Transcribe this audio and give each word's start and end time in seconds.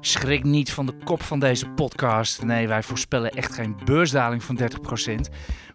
Schrik 0.00 0.44
niet 0.44 0.72
van 0.72 0.86
de 0.86 0.94
kop 1.04 1.22
van 1.22 1.38
deze 1.38 1.68
podcast. 1.68 2.42
Nee, 2.42 2.68
wij 2.68 2.82
voorspellen 2.82 3.30
echt 3.30 3.54
geen 3.54 3.76
beursdaling 3.84 4.42
van 4.42 4.58
30%. 4.58 4.64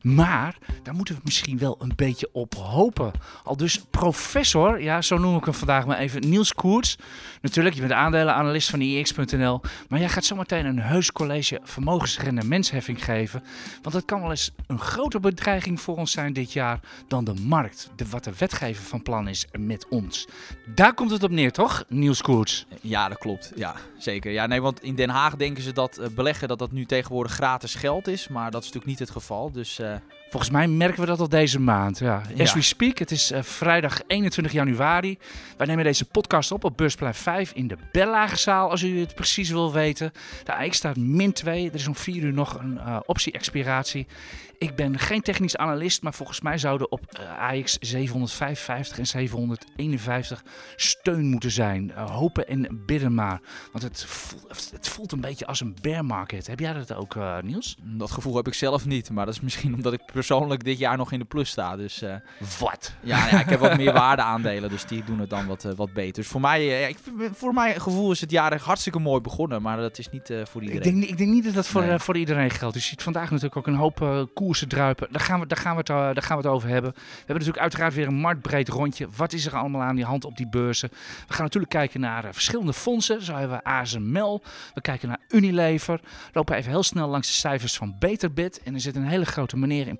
Maar 0.02 0.58
daar 0.84 0.94
moeten 0.96 1.16
we 1.16 1.22
misschien 1.24 1.58
wel 1.58 1.76
een 1.80 1.94
beetje 1.96 2.30
op 2.32 2.56
hopen. 2.56 3.12
Al 3.44 3.58
dus 3.58 3.82
professor, 3.90 4.82
ja, 4.82 5.02
zo 5.02 5.18
noem 5.18 5.38
ik 5.38 5.46
hem 5.46 5.54
vandaag 5.54 5.86
maar 5.86 5.98
even, 5.98 6.30
Niels 6.30 6.54
Koerts. 6.54 6.98
Natuurlijk, 7.42 7.76
je 7.76 7.82
bent 7.82 7.94
aandelenanalist 7.94 8.70
van 8.70 8.82
IEX.nl. 8.82 9.62
Maar 9.90 10.00
jij 10.00 10.10
gaat 10.10 10.26
zometeen 10.26 10.66
een 10.66 10.80
heus 10.80 11.12
college 11.12 11.60
vermogensrendementsheffing 11.64 13.06
geven. 13.06 13.44
Want 13.82 13.96
dat 13.96 14.06
kan 14.06 14.22
wel 14.22 14.30
eens 14.30 14.52
een 14.68 14.80
grotere 14.80 15.22
bedreiging 15.22 15.82
voor 15.82 15.98
ons 15.98 16.12
zijn 16.12 16.34
dit 16.34 16.54
jaar 16.54 16.80
dan 17.08 17.24
de 17.24 17.34
markt. 17.34 17.90
De, 17.96 18.06
wat 18.10 18.24
de 18.24 18.32
wetgever 18.38 18.84
van 18.84 19.02
plan 19.02 19.28
is 19.28 19.48
met 19.60 19.88
ons. 19.90 20.28
Daar 20.76 20.94
komt 20.94 21.12
het 21.12 21.24
op 21.24 21.32
neer, 21.32 21.52
toch, 21.52 21.84
Niels 21.88 22.22
Koerts? 22.22 22.66
Ja, 22.82 23.10
dat 23.10 23.18
klopt. 23.18 23.52
Ja, 23.56 23.76
zeker. 23.98 24.32
Ja, 24.32 24.46
nee, 24.48 24.62
want 24.62 24.84
in 24.84 24.96
Den 24.96 25.10
Haag 25.10 25.36
denken 25.36 25.64
ze 25.64 25.72
dat 25.74 26.00
uh, 26.00 26.08
beleggen 26.08 26.48
dat 26.48 26.60
dat 26.60 26.72
nu 26.72 26.86
tegenwoordig 26.86 27.32
gratis 27.32 27.76
geld 27.76 28.08
is. 28.08 28.28
Maar 28.28 28.52
dat 28.52 28.62
is 28.62 28.68
natuurlijk 28.68 28.86
niet 28.86 29.00
het 29.00 29.10
geval. 29.10 29.52
Dus 29.52 29.80
uh, 29.80 29.91
uh, 29.92 30.00
Volgens 30.32 30.52
mij 30.52 30.68
merken 30.68 31.00
we 31.00 31.06
dat 31.06 31.20
al 31.20 31.30
deze 31.30 31.60
maand. 31.60 32.00
Ja. 32.00 32.22
As 32.38 32.50
Ja. 32.50 32.54
we 32.54 32.62
speak, 32.62 32.98
het 32.98 33.12
is 33.12 33.32
eh, 33.32 33.42
vrijdag 33.44 34.02
21 34.08 34.54
januari. 34.54 35.18
Wij 35.58 35.68
nemen 35.68 35.84
deze 35.84 36.06
podcast 36.06 36.52
op 36.52 36.64
op 36.64 36.78
Beursplein 36.78 37.14
5 37.14 37.52
in 37.52 37.68
de 37.68 37.78
Bellagezaal, 37.92 38.70
als 38.70 38.82
u 38.82 39.00
het 39.00 39.16
precies 39.16 39.50
wil 39.50 39.74
weten. 39.74 40.12
De 40.44 40.56
AX 40.56 40.78
staat 40.78 40.98
min 40.98 41.34
2. 41.34 41.68
Er 41.70 41.76
is 41.76 41.88
om 41.88 41.96
4 41.96 42.24
uur 42.24 42.34
nog 42.34 42.60
een 42.60 42.78
eh, 42.78 43.00
optie-expiratie. 43.06 44.08
Ik 44.58 44.76
ben 44.76 45.00
geen 45.00 45.22
technisch 45.22 45.58
analist, 45.58 46.02
maar 46.02 46.14
volgens 46.14 46.42
mij 46.42 46.58
zouden 46.58 46.92
op 46.92 47.02
eh, 47.10 47.50
AX 47.50 47.78
755 47.80 48.98
en 48.98 49.08
751 49.08 50.44
steun 50.76 51.26
moeten 51.26 51.52
zijn. 51.52 51.92
Eh, 51.92 52.12
hopen 52.16 52.48
en 52.48 52.84
bidden 52.86 53.14
maar. 53.14 53.42
Want 53.72 53.84
het 53.84 54.04
voelt, 54.06 54.70
het 54.72 54.88
voelt 54.88 55.12
een 55.12 55.22
beetje 55.22 55.46
als 55.46 55.62
een 55.62 55.76
bear 55.82 56.06
market. 56.06 56.48
Heb 56.48 56.60
jij 56.60 56.74
dat 56.74 56.94
ook, 56.94 57.16
Niels? 57.44 57.76
dat 57.84 58.12
gevoel 58.12 58.36
heb 58.36 58.48
ik 58.48 58.54
zelf 58.54 58.86
niet. 58.86 59.10
Maar 59.10 59.26
dat 59.26 59.34
is 59.36 59.42
misschien 59.42 59.74
omdat 59.74 59.94
ik 59.94 60.02
persoonlijk 60.26 60.64
dit 60.64 60.78
jaar 60.78 60.98
nog 60.98 61.12
in 61.12 61.20
de 61.20 61.26
plus 61.26 61.50
sta. 61.50 61.76
Dus 61.76 62.04
uh, 62.04 62.14
Wat? 62.60 62.94
ja, 63.00 63.28
ja, 63.28 63.40
ik 63.40 63.50
heb 63.50 63.60
wat 63.60 63.78
meer 63.78 63.94
waardeaandelen. 64.06 64.70
Dus 64.70 64.86
die 64.86 65.04
doen 65.04 65.20
het 65.20 65.30
dan 65.30 65.48
wat, 65.48 65.64
uh, 65.64 65.72
wat 65.76 65.94
beter. 65.94 66.14
Dus 66.14 66.28
voor 66.28 66.42
mij, 66.42 66.62
uh, 66.66 66.90
ik, 66.90 66.98
voor 67.34 67.54
mijn 67.54 67.82
gevoel 67.82 68.12
is 68.12 68.22
het 68.22 68.32
jaar 68.32 68.52
echt 68.52 68.66
hartstikke 68.66 69.00
mooi 69.00 69.22
begonnen. 69.22 69.62
Maar 69.62 69.78
dat 69.78 69.98
is 69.98 70.10
niet 70.10 70.34
voor 70.44 70.62
iedereen. 70.62 70.88
Ik 70.88 71.00
denk, 71.00 71.10
ik 71.12 71.18
denk 71.18 71.30
niet 71.30 71.44
dat 71.44 71.54
dat 71.54 71.68
voor, 71.68 71.86
Nee. 71.86 72.00
voor 72.00 72.18
iedereen 72.18 72.50
geldt. 72.50 72.74
Dus 72.74 72.84
je 72.84 72.90
ziet 72.90 73.04
vandaag 73.04 73.30
natuurlijk 73.30 73.56
ook 73.58 73.68
een 73.68 73.76
hoop 73.76 74.30
koersen 74.34 74.68
druipen. 74.68 75.08
Daar 75.12 75.22
gaan, 75.22 75.40
we, 75.40 75.48
daar, 75.48 75.58
gaan 75.58 75.72
we 75.72 75.78
het, 75.78 75.88
daar 75.88 76.24
gaan 76.24 76.38
we 76.38 76.44
het 76.44 76.54
over 76.54 76.70
hebben. 76.70 76.92
We 76.92 77.02
hebben 77.18 77.36
natuurlijk 77.36 77.62
uiteraard 77.62 77.94
weer 77.94 78.08
een 78.08 78.14
marktbreed 78.16 78.70
rondje. 78.70 79.08
Wat 79.16 79.34
is 79.34 79.46
er 79.46 79.56
allemaal 79.56 79.82
aan 79.82 79.96
die 79.96 80.06
hand 80.06 80.26
op 80.26 80.38
die 80.38 80.50
beurzen? 80.50 80.90
We 81.28 81.34
gaan 81.34 81.44
natuurlijk 81.44 81.72
kijken 81.72 82.00
naar 82.00 82.34
verschillende 82.34 82.74
fondsen. 82.74 83.24
Zo 83.24 83.36
hebben 83.36 83.58
we 83.58 83.64
ASML. 83.64 84.42
We 84.74 84.82
kijken 84.82 85.08
naar 85.08 85.20
Unilever. 85.30 86.00
Lopen 86.34 86.56
even 86.56 86.72
heel 86.72 86.84
snel 86.84 87.08
langs 87.08 87.28
de 87.28 87.34
cijfers 87.34 87.78
van 87.78 87.96
Beterbit. 88.00 88.62
En 88.64 88.74
er 88.74 88.82
zit 88.82 88.96
een 88.96 89.08
hele 89.08 89.26
grote 89.26 89.58
meneer 89.58 89.88
in 89.88 90.00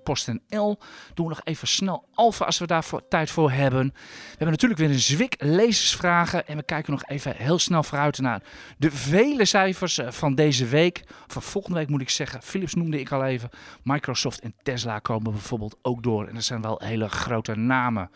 Doen 1.14 1.26
we 1.26 1.34
nog 1.34 1.42
even 1.44 1.68
snel 1.68 2.10
Alfa 2.14 2.46
als 2.46 2.58
we 2.58 2.68
daar 2.68 2.84
voor, 2.84 3.08
tijd 3.08 3.30
voor 3.30 3.52
hebben. 3.52 3.88
We 3.94 4.30
hebben 4.30 4.50
natuurlijk 4.50 4.80
weer 4.80 4.90
een 4.90 5.00
zwik 5.00 5.36
lezersvragen. 5.38 6.48
En 6.48 6.58
we 6.58 6.64
kijken 6.64 6.92
nog 6.92 7.04
even 7.06 7.36
heel 7.36 7.60
snel 7.60 7.84
vooruit 7.84 8.20
naar 8.20 8.42
de 8.78 8.92
vele 8.92 9.46
cijfers 9.46 9.98
eh, 9.98 10.12
van 10.12 10.36
deze 10.36 10.66
week. 10.66 11.04
Van 11.28 11.42
volgende 11.42 11.78
week 11.78 11.90
moet 11.90 12.02
ik 12.02 12.10
zeggen. 12.10 12.42
Philips 12.42 12.74
noemde 12.74 13.00
ik 13.00 13.12
al 13.12 13.24
even. 13.24 13.50
Microsoft 13.84 14.40
en 14.40 14.54
Tesla 14.64 15.00
komen 15.00 15.32
bijvoorbeeld 15.32 15.78
ook 15.82 16.04
door. 16.04 16.28
En 16.28 16.34
dat 16.34 16.44
zijn 16.44 16.62
wel 16.62 16.82
hele 16.84 17.10
grote 17.10 17.56
namen. 17.56 18.10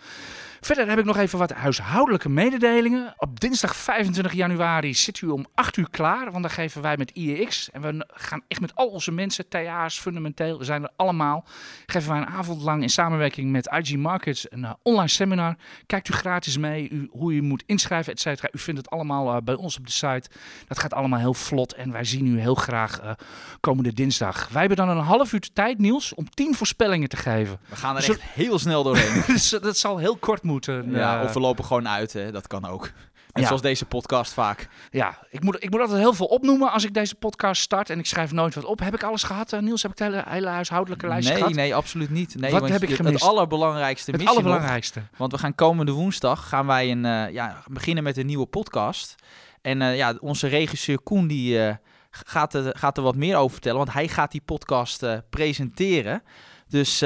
Verder 0.62 0.90
heb 0.90 1.00
ik 1.00 1.06
nog 1.06 1.18
even 1.18 1.40
wat 1.40 1.52
huishoudelijke 1.52 2.30
mededelingen. 2.30 3.14
Op 3.18 3.40
dinsdag 3.40 3.76
25 3.76 4.34
januari 4.34 4.94
zit 4.94 5.22
u 5.22 5.28
om 5.28 5.46
8 5.54 5.78
uur 5.78 5.90
klaar. 5.90 6.32
Want 6.32 6.44
dan 6.44 6.52
geven 6.52 6.82
wij 6.82 6.98
met 6.98 7.12
IEX. 7.12 7.72
En 7.72 7.82
we 7.82 8.08
gaan 8.08 8.44
echt 8.48 8.62
met 8.62 8.76
al 8.76 8.88
onze 8.88 9.12
mensen, 9.12 9.48
TA's, 9.48 10.00
fundamenteel, 10.00 10.58
we 10.58 10.64
zijn 10.64 10.84
er 10.84 10.90
allemaal. 10.96 11.46
Geven 11.86 12.10
wij 12.10 12.22
een 12.22 12.28
avond 12.28 12.62
lang 12.62 12.82
in 12.82 12.90
samenwerking 12.90 13.52
met 13.52 13.78
IG 13.82 13.96
Markets 13.96 14.52
een 14.52 14.60
uh, 14.60 14.72
online 14.82 15.08
seminar. 15.08 15.56
Kijkt 15.86 16.10
u 16.10 16.14
gratis 16.14 16.58
mee 16.58 16.90
u, 16.90 17.08
hoe 17.12 17.34
u 17.34 17.42
moet 17.42 17.64
inschrijven, 17.66 18.14
et 18.14 18.20
cetera. 18.20 18.50
U 18.52 18.60
vindt 18.60 18.80
het 18.80 18.90
allemaal 18.90 19.36
uh, 19.36 19.42
bij 19.44 19.56
ons 19.56 19.78
op 19.78 19.86
de 19.86 19.92
site. 19.92 20.30
Dat 20.68 20.80
gaat 20.80 20.94
allemaal 20.94 21.20
heel 21.20 21.34
vlot. 21.34 21.74
En 21.74 21.92
wij 21.92 22.04
zien 22.04 22.26
u 22.26 22.40
heel 22.40 22.56
graag 22.56 23.04
uh, 23.04 23.12
komende 23.60 23.94
dinsdag. 23.94 24.50
Wij 24.50 24.60
hebben 24.60 24.78
dan 24.86 24.98
een 24.98 25.04
half 25.04 25.34
uur 25.34 25.50
tijd, 25.54 25.80
Niels, 25.80 26.14
om 26.14 26.30
10 26.30 26.56
voorspellingen 26.56 27.10
te 27.10 27.18
geven. 27.18 27.60
We 27.70 27.76
gaan 27.76 27.96
er 27.96 28.10
echt 28.10 28.22
heel 28.22 28.60
snel 28.60 28.84
doorheen. 28.84 29.24
dus 29.28 29.50
dat 29.62 29.78
zal 29.78 29.98
heel 29.98 30.16
kort 30.16 30.44
moeten. 30.44 30.92
Ja, 30.92 31.24
of 31.24 31.34
we 31.34 31.40
lopen 31.40 31.66
gewoon 31.66 31.88
uit, 31.88 32.14
hè. 32.14 32.32
dat 32.32 32.48
kan 32.48 32.66
ook. 32.66 32.92
Net 33.36 33.44
ja. 33.44 33.50
zoals 33.50 33.66
deze 33.66 33.86
podcast 33.86 34.34
vaak. 34.34 34.68
Ja, 34.90 35.18
ik 35.30 35.44
moet, 35.44 35.64
ik 35.64 35.70
moet 35.70 35.80
altijd 35.80 36.00
heel 36.00 36.14
veel 36.14 36.26
opnoemen 36.26 36.72
als 36.72 36.84
ik 36.84 36.94
deze 36.94 37.16
podcast 37.16 37.62
start 37.62 37.90
en 37.90 38.00
ik 38.00 38.06
schrijf 38.06 38.32
nooit 38.32 38.56
wat 38.56 38.66
op. 38.66 38.80
Heb 38.80 38.94
ik 38.94 39.04
alles 39.04 39.24
gehad, 39.24 39.54
uh, 39.54 39.60
Niels? 39.60 39.82
Heb 39.82 39.92
ik 39.92 39.98
de 39.98 40.04
hele, 40.04 40.24
hele 40.28 40.48
huishoudelijke 40.48 41.08
lijst 41.08 41.28
nee, 41.28 41.38
gehad? 41.38 41.54
Nee, 41.54 41.76
absoluut 41.76 42.10
niet. 42.10 42.36
Nee, 42.36 42.52
wat 42.52 42.70
heb 42.70 42.84
ik 42.84 42.96
gemist? 42.96 43.14
Het 43.14 43.30
allerbelangrijkste 43.30 44.12
Het 44.12 44.26
allerbelangrijkste. 44.26 45.00
Nog, 45.00 45.18
want 45.18 45.32
we 45.32 45.38
gaan 45.38 45.56
komende 45.56 45.92
woensdag 45.92 46.48
gaan 46.48 46.66
wij 46.66 46.92
een, 46.92 47.04
uh, 47.04 47.32
ja, 47.32 47.64
beginnen 47.68 48.04
met 48.04 48.18
een 48.18 48.26
nieuwe 48.26 48.46
podcast. 48.46 49.16
En 49.62 49.82
uh, 49.82 49.96
ja, 49.96 50.16
onze 50.20 50.48
regisseur 50.48 51.02
Koen 51.02 51.28
die 51.28 51.58
uh, 51.58 51.74
gaat, 52.10 52.54
er, 52.54 52.78
gaat 52.78 52.98
er 52.98 53.04
wat 53.04 53.16
meer 53.16 53.36
over 53.38 53.52
vertellen, 53.52 53.78
want 53.78 53.94
hij 53.94 54.08
gaat 54.08 54.32
die 54.32 54.42
podcast 54.46 55.06
presenteren. 55.30 56.24
Dus 56.68 57.04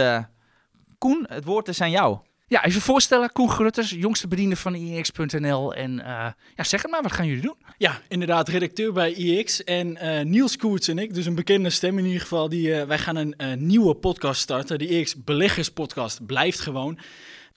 Koen, 0.98 1.26
het 1.30 1.46
woord 1.46 1.68
is 1.68 1.82
aan 1.82 1.92
jou. 1.92 2.18
Ja, 2.50 2.66
even 2.66 2.82
voorstellen, 2.82 3.32
Koen 3.32 3.50
Grutters, 3.50 3.90
jongste 3.90 4.28
bediende 4.28 4.56
van 4.56 4.74
IEX.nl. 4.74 5.74
En 5.74 5.92
uh, 5.92 6.28
ja, 6.56 6.64
zeg 6.64 6.82
het 6.82 6.92
maar, 6.92 7.02
wat 7.02 7.12
gaan 7.12 7.28
jullie 7.28 7.42
doen? 7.42 7.56
Ja, 7.78 8.02
inderdaad, 8.08 8.48
redacteur 8.48 8.94
bij 8.94 9.14
IEX. 9.14 9.64
En 9.64 9.98
uh, 10.04 10.22
Niels 10.22 10.58
Koerts 10.58 10.88
en 10.88 10.98
ik, 10.98 11.14
dus 11.14 11.26
een 11.26 11.36
bekende 11.36 11.70
stem 11.70 11.98
in 11.98 12.06
ieder 12.06 12.22
geval, 12.22 12.50
die, 12.50 12.68
uh, 12.68 12.84
wij 12.84 12.98
gaan 12.98 13.16
een 13.16 13.66
nieuwe 13.66 13.96
podcast 13.96 14.42
starten. 14.42 14.80
De 14.80 14.88
IEX 14.88 15.24
Beleggers 15.24 15.70
Podcast 15.70 16.26
blijft 16.26 16.60
gewoon. 16.60 17.00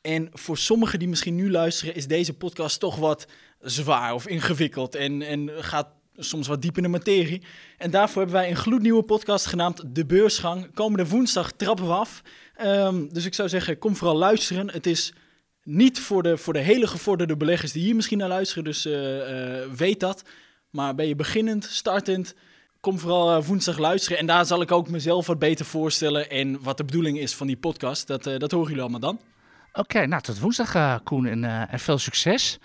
En 0.00 0.28
voor 0.32 0.58
sommigen 0.58 0.98
die 0.98 1.08
misschien 1.08 1.34
nu 1.34 1.50
luisteren, 1.50 1.94
is 1.94 2.06
deze 2.06 2.34
podcast 2.34 2.80
toch 2.80 2.96
wat 2.96 3.26
zwaar 3.60 4.14
of 4.14 4.26
ingewikkeld. 4.26 4.94
En, 4.94 5.22
en 5.22 5.50
gaat 5.58 5.88
soms 6.16 6.46
wat 6.46 6.62
diep 6.62 6.76
in 6.76 6.82
de 6.82 6.88
materie. 6.88 7.42
En 7.78 7.90
daarvoor 7.90 8.22
hebben 8.22 8.40
wij 8.40 8.50
een 8.50 8.56
gloednieuwe 8.56 9.02
podcast 9.02 9.46
genaamd 9.46 9.94
De 9.94 10.06
Beursgang. 10.06 10.74
Komende 10.74 11.08
woensdag 11.08 11.52
trappen 11.52 11.86
we 11.86 11.92
af. 11.92 12.22
Um, 12.64 13.12
dus 13.12 13.24
ik 13.24 13.34
zou 13.34 13.48
zeggen, 13.48 13.78
kom 13.78 13.96
vooral 13.96 14.16
luisteren. 14.16 14.70
Het 14.70 14.86
is 14.86 15.12
niet 15.62 16.00
voor 16.00 16.22
de, 16.22 16.36
voor 16.36 16.52
de 16.52 16.58
hele 16.58 16.86
gevorderde 16.86 17.36
beleggers 17.36 17.72
die 17.72 17.82
hier 17.82 17.94
misschien 17.94 18.18
naar 18.18 18.28
luisteren, 18.28 18.64
dus 18.64 18.86
uh, 18.86 18.92
uh, 18.92 19.72
weet 19.76 20.00
dat. 20.00 20.22
Maar 20.70 20.94
ben 20.94 21.08
je 21.08 21.16
beginnend, 21.16 21.64
startend, 21.64 22.34
kom 22.80 22.98
vooral 22.98 23.36
uh, 23.36 23.44
woensdag 23.44 23.78
luisteren. 23.78 24.18
En 24.18 24.26
daar 24.26 24.46
zal 24.46 24.62
ik 24.62 24.72
ook 24.72 24.88
mezelf 24.88 25.26
wat 25.26 25.38
beter 25.38 25.64
voorstellen 25.64 26.30
en 26.30 26.62
wat 26.62 26.76
de 26.76 26.84
bedoeling 26.84 27.18
is 27.18 27.34
van 27.34 27.46
die 27.46 27.56
podcast. 27.56 28.06
Dat, 28.06 28.24
dat 28.24 28.50
horen 28.50 28.68
jullie 28.68 28.82
allemaal 28.82 29.00
dan. 29.00 29.20
Oké, 29.72 30.06
nou 30.06 30.22
tot 30.22 30.38
woensdag 30.38 31.02
Koen 31.02 31.26
en, 31.26 31.68
en 31.68 31.80
veel 31.80 31.98
succes. 31.98 32.58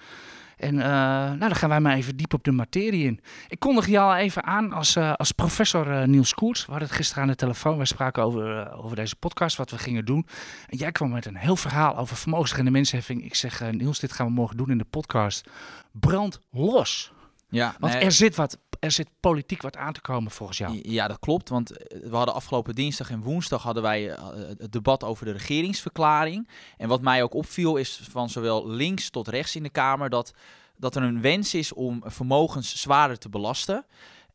En 0.57 0.75
uh, 0.75 0.81
nou, 0.81 1.37
dan 1.37 1.55
gaan 1.55 1.69
wij 1.69 1.79
maar 1.79 1.95
even 1.95 2.17
diep 2.17 2.33
op 2.33 2.43
de 2.43 2.51
materie 2.51 3.05
in. 3.05 3.19
Ik 3.47 3.59
kondig 3.59 3.87
je 3.87 3.99
al 3.99 4.15
even 4.15 4.43
aan 4.43 4.73
als, 4.73 4.95
uh, 4.95 5.13
als 5.13 5.31
professor 5.31 5.87
uh, 5.87 6.03
Niels 6.03 6.33
Koerts. 6.33 6.65
We 6.65 6.71
hadden 6.71 6.87
het 6.87 6.97
gisteren 6.97 7.23
aan 7.23 7.29
de 7.29 7.35
telefoon. 7.35 7.77
Wij 7.77 7.85
spraken 7.85 8.23
over, 8.23 8.71
over 8.71 8.95
deze 8.95 9.15
podcast, 9.15 9.57
wat 9.57 9.71
we 9.71 9.77
gingen 9.77 10.05
doen. 10.05 10.27
En 10.67 10.77
jij 10.77 10.91
kwam 10.91 11.09
met 11.09 11.25
een 11.25 11.35
heel 11.35 11.55
verhaal 11.55 11.97
over 11.97 12.17
vermogensrendementsheffing. 12.17 13.23
Ik 13.23 13.35
zeg, 13.35 13.71
Niels, 13.71 13.99
dit 13.99 14.11
gaan 14.11 14.25
we 14.25 14.31
morgen 14.31 14.57
doen 14.57 14.69
in 14.69 14.77
de 14.77 14.85
podcast. 14.85 15.49
Brand 15.91 16.41
los. 16.51 17.11
Ja, 17.49 17.75
Want 17.79 17.93
nee. 17.93 18.01
er 18.01 18.11
zit 18.11 18.35
wat 18.35 18.59
er 18.79 18.91
zit 18.91 19.09
politiek 19.19 19.61
wat 19.61 19.77
aan 19.77 19.93
te 19.93 20.01
komen 20.01 20.31
volgens 20.31 20.57
jou. 20.57 20.79
Ja, 20.81 21.07
dat 21.07 21.19
klopt. 21.19 21.49
Want 21.49 21.69
we 21.87 22.15
hadden 22.15 22.35
afgelopen 22.35 22.75
dinsdag 22.75 23.09
en 23.09 23.21
woensdag 23.21 23.63
hadden 23.63 23.83
wij 23.83 24.09
uh, 24.09 24.27
het 24.57 24.71
debat 24.71 25.03
over 25.03 25.25
de 25.25 25.31
regeringsverklaring. 25.31 26.49
En 26.77 26.87
wat 26.87 27.01
mij 27.01 27.23
ook 27.23 27.33
opviel 27.33 27.75
is 27.75 28.01
van 28.09 28.29
zowel 28.29 28.67
links 28.67 29.09
tot 29.09 29.27
rechts 29.27 29.55
in 29.55 29.63
de 29.63 29.69
Kamer 29.69 30.09
dat, 30.09 30.33
dat 30.77 30.95
er 30.95 31.03
een 31.03 31.21
wens 31.21 31.53
is 31.53 31.73
om 31.73 32.01
vermogens 32.05 32.81
zwaarder 32.81 33.17
te 33.17 33.29
belasten. 33.29 33.85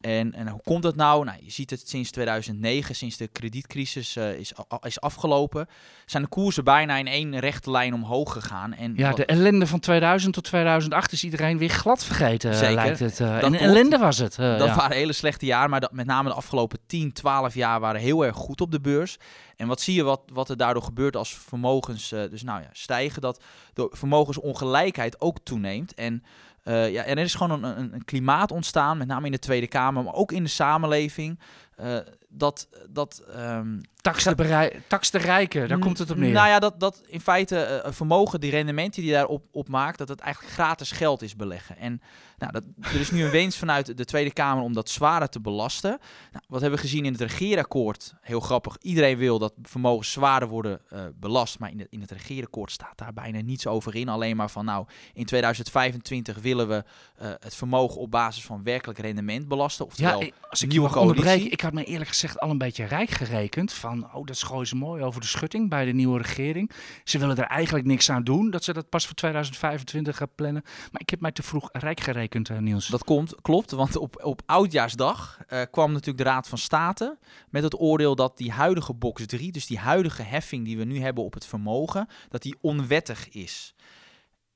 En, 0.03 0.33
en 0.33 0.49
hoe 0.49 0.61
komt 0.65 0.83
dat 0.83 0.97
nou? 0.97 1.25
nou? 1.25 1.39
Je 1.43 1.51
ziet 1.51 1.71
het 1.71 1.89
sinds 1.89 2.11
2009, 2.11 2.95
sinds 2.95 3.17
de 3.17 3.29
kredietcrisis 3.29 4.17
uh, 4.17 4.39
is, 4.39 4.53
is 4.81 5.01
afgelopen, 5.01 5.69
zijn 6.07 6.23
de 6.23 6.29
koersen 6.29 6.65
bijna 6.65 6.97
in 6.97 7.07
één 7.07 7.39
rechte 7.39 7.71
lijn 7.71 7.95
omhoog 7.95 8.33
gegaan. 8.33 8.75
En 8.75 8.93
ja, 8.97 9.09
wat... 9.09 9.17
de 9.17 9.25
ellende 9.25 9.67
van 9.67 9.81
2000 9.81 10.35
tot 10.35 10.45
2008 10.45 11.13
is 11.13 11.25
iedereen 11.25 11.59
weer 11.59 11.71
glad 11.71 12.05
vergeten, 12.05 12.55
Zeker. 12.55 12.75
lijkt 12.75 12.99
het. 12.99 13.21
Uh, 13.21 13.41
dat 13.41 13.43
en 13.43 13.55
ellende 13.55 13.99
was 13.99 14.19
het. 14.19 14.39
Uh, 14.39 14.59
dat 14.59 14.69
ja. 14.69 14.75
waren 14.75 14.97
hele 14.97 15.13
slechte 15.13 15.47
jaren, 15.47 15.71
maar 15.71 15.81
dat, 15.81 15.93
met 15.93 16.07
name 16.07 16.29
de 16.29 16.35
afgelopen 16.35 16.79
10, 16.87 17.13
12 17.13 17.55
jaar 17.55 17.81
waren 17.81 18.01
heel 18.01 18.25
erg 18.25 18.37
goed 18.37 18.61
op 18.61 18.71
de 18.71 18.81
beurs. 18.81 19.17
En 19.57 19.67
wat 19.69 19.81
zie 19.81 19.95
je 19.95 20.03
wat, 20.03 20.21
wat 20.33 20.49
er 20.49 20.57
daardoor 20.57 20.83
gebeurt 20.83 21.17
als 21.17 21.35
vermogens 21.35 22.09
dus 22.09 22.43
nou 22.43 22.61
ja, 22.61 22.69
stijgen, 22.73 23.23
dat 23.23 23.43
de 23.75 23.89
vermogensongelijkheid 23.93 25.21
ook 25.21 25.39
toeneemt. 25.43 25.95
En 25.95 26.23
Uh, 26.65 26.91
ja, 26.93 27.05
er 27.05 27.19
is 27.19 27.35
gewoon 27.35 27.65
een, 27.65 27.79
een, 27.79 27.95
een, 27.95 28.05
klimaat 28.05 28.51
ontstaan, 28.51 28.99
met 28.99 29.07
name 29.07 29.27
in 29.27 29.33
de 29.33 29.39
Tweede 29.39 29.67
Kamer, 29.67 30.05
maar 30.05 30.15
ook 30.15 30.33
in 30.33 30.43
de 30.43 30.49
samenleving. 30.49 31.39
eh, 31.77 31.97
dat, 32.33 32.69
dat 32.91 33.23
ehm, 33.35 33.79
Tax 34.01 34.25
de, 34.25 34.35
berei- 34.35 34.83
tax 34.89 35.11
de 35.11 35.19
rijken, 35.19 35.69
daar 35.69 35.79
komt 35.79 35.99
het 35.99 36.11
op 36.11 36.17
neer. 36.17 36.33
Nou 36.33 36.49
ja, 36.49 36.59
dat, 36.59 36.81
dat 36.81 37.03
in 37.07 37.21
feite 37.21 37.57
eh, 37.59 37.93
vermogen, 37.93 38.41
die 38.41 38.51
rendementen 38.51 39.01
die 39.01 39.11
je 39.11 39.17
daarop 39.17 39.45
op 39.53 39.69
maakt, 39.69 39.99
dat 39.99 40.09
het 40.09 40.21
eigenlijk 40.21 40.53
gratis 40.55 40.91
geld 40.91 41.23
is 41.23 41.37
beleggen. 41.37 41.77
En 41.77 42.01
nou, 42.39 42.53
dat, 42.53 42.65
er 42.81 43.01
is 43.01 43.11
nu 43.11 43.25
een 43.25 43.31
wens 43.31 43.57
vanuit 43.59 43.97
de 43.97 44.05
Tweede 44.05 44.33
Kamer 44.33 44.63
om 44.65 44.73
dat 44.73 44.89
zwaarder 44.91 45.29
te 45.29 45.41
belasten. 45.41 45.91
Nou, 46.33 46.45
wat 46.49 46.61
hebben 46.61 46.79
we 46.79 46.85
gezien 46.87 47.05
in 47.05 47.13
het 47.13 47.21
regeerakkoord? 47.21 48.15
Heel 48.21 48.41
grappig. 48.41 48.77
Iedereen 48.81 49.17
wil 49.17 49.39
dat 49.39 49.53
vermogens 49.63 50.13
zwaarder 50.13 50.49
worden 50.49 50.81
eh, 50.89 51.01
belast. 51.15 51.59
Maar 51.59 51.71
in, 51.71 51.79
het 51.79 51.89
in 51.91 52.01
het 52.01 52.11
regeerakkoord 52.11 52.71
staat 52.71 52.99
daar 52.99 53.13
bijna 53.13 53.41
niets 53.41 53.67
over 53.67 53.95
in. 53.95 54.09
Alleen 54.09 54.37
maar 54.37 54.51
van 54.51 54.65
nou, 54.65 54.87
in 55.13 55.25
2025 55.25 56.39
willen 56.39 56.69
we 56.69 56.85
eh, 57.17 57.31
het 57.41 57.55
vermogen 57.55 58.01
op 58.01 58.11
basis 58.11 58.45
van 58.45 58.63
werkelijk 58.63 58.99
rendement 58.99 59.49
belasten. 59.49 59.85
ja, 59.85 59.91
Oftewel, 59.91 60.23
ik- 60.23 60.35
als 60.51 60.63
ik 60.63 60.69
nieuwe 60.69 60.89
coalitie. 60.91 61.49
ik 61.49 61.61
had 61.61 61.73
me 61.73 61.85
eerlijk 61.85 62.09
gezegd 62.11 62.21
al 62.37 62.51
een 62.51 62.59
beetje 62.59 62.85
rijk 62.85 63.11
gerekend. 63.11 63.73
Van, 63.73 64.15
oh, 64.15 64.27
dat 64.27 64.43
gooien 64.43 64.67
ze 64.67 64.77
mooi 64.77 65.03
over 65.03 65.21
de 65.21 65.27
schutting 65.27 65.69
bij 65.69 65.85
de 65.85 65.93
nieuwe 65.93 66.19
regering. 66.19 66.71
Ze 67.05 67.19
willen 67.19 67.37
er 67.37 67.45
eigenlijk 67.45 67.87
niks 67.87 68.11
aan 68.11 68.25
doen, 68.25 68.51
dat 68.51 68.65
ze 68.65 68.73
dat 68.73 68.89
pas 68.89 69.07
voor 69.07 69.15
2025 69.15 70.17
gaan 70.17 70.35
plannen. 70.35 70.63
Maar 70.65 71.01
ik 71.01 71.11
heb 71.11 71.21
mij 71.21 71.33
te 71.33 71.43
vroeg 71.43 71.69
rijk 71.73 72.01
gerekend, 72.01 72.51
eh, 72.51 72.59
Niels. 72.59 72.87
Dat 72.87 73.05
komt, 73.05 73.35
klopt, 73.43 73.71
want 73.71 73.97
op, 73.97 74.25
op 74.25 74.43
Oudjaarsdag 74.47 75.39
eh, 75.47 75.63
kwam 75.71 75.93
natuurlijk 75.93 76.25
de 76.25 76.31
Raad 76.31 76.49
van 76.49 76.59
State 76.59 77.19
met 77.51 77.63
het 77.63 77.81
oordeel 77.81 78.15
dat 78.15 78.37
die 78.37 78.51
huidige 78.51 78.95
box 78.95 79.27
3, 79.27 79.53
dus 79.53 79.67
die 79.67 79.79
huidige 79.79 80.23
heffing 80.23 80.65
die 80.65 80.79
we 80.79 80.85
nu 80.85 81.01
hebben 81.01 81.25
op 81.25 81.35
het 81.35 81.47
vermogen, 81.47 82.09
dat 82.29 82.43
die 82.43 82.57
onwettig 82.61 83.29
is. 83.29 83.75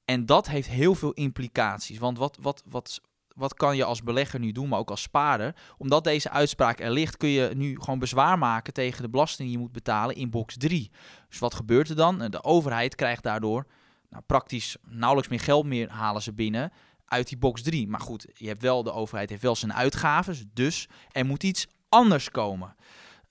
En 0.04 0.26
dat 0.26 0.48
heeft 0.48 0.68
heel 0.68 0.94
veel 0.94 1.12
implicaties, 1.12 1.98
want 1.98 2.18
wat, 2.18 2.38
wat, 2.40 2.62
wat, 2.66 3.00
wat 3.36 3.54
kan 3.54 3.76
je 3.76 3.84
als 3.84 4.02
belegger 4.02 4.40
nu 4.40 4.52
doen, 4.52 4.68
maar 4.68 4.78
ook 4.78 4.90
als 4.90 5.02
spaarder? 5.02 5.54
Omdat 5.78 6.04
deze 6.04 6.30
uitspraak 6.30 6.80
er 6.80 6.90
ligt, 6.90 7.16
kun 7.16 7.28
je 7.28 7.50
nu 7.54 7.80
gewoon 7.80 7.98
bezwaar 7.98 8.38
maken 8.38 8.72
tegen 8.72 9.02
de 9.02 9.08
belasting 9.08 9.48
die 9.48 9.56
je 9.56 9.62
moet 9.62 9.72
betalen 9.72 10.16
in 10.16 10.30
box 10.30 10.56
3. 10.56 10.90
Dus 11.28 11.38
wat 11.38 11.54
gebeurt 11.54 11.88
er 11.88 11.96
dan? 11.96 12.18
De 12.18 12.44
overheid 12.44 12.94
krijgt 12.94 13.22
daardoor 13.22 13.66
nou, 14.10 14.22
praktisch 14.26 14.76
nauwelijks 14.88 15.30
meer 15.30 15.40
geld 15.40 15.66
meer 15.66 15.90
halen 15.90 16.22
ze 16.22 16.32
binnen 16.32 16.72
uit 17.04 17.28
die 17.28 17.38
box 17.38 17.62
3. 17.62 17.88
Maar 17.88 18.00
goed, 18.00 18.26
je 18.34 18.46
hebt 18.46 18.62
wel, 18.62 18.82
de 18.82 18.92
overheid 18.92 19.30
heeft 19.30 19.42
wel 19.42 19.56
zijn 19.56 19.74
uitgaven, 19.74 20.50
dus 20.52 20.88
er 21.10 21.26
moet 21.26 21.42
iets 21.42 21.66
anders 21.88 22.30
komen. 22.30 22.74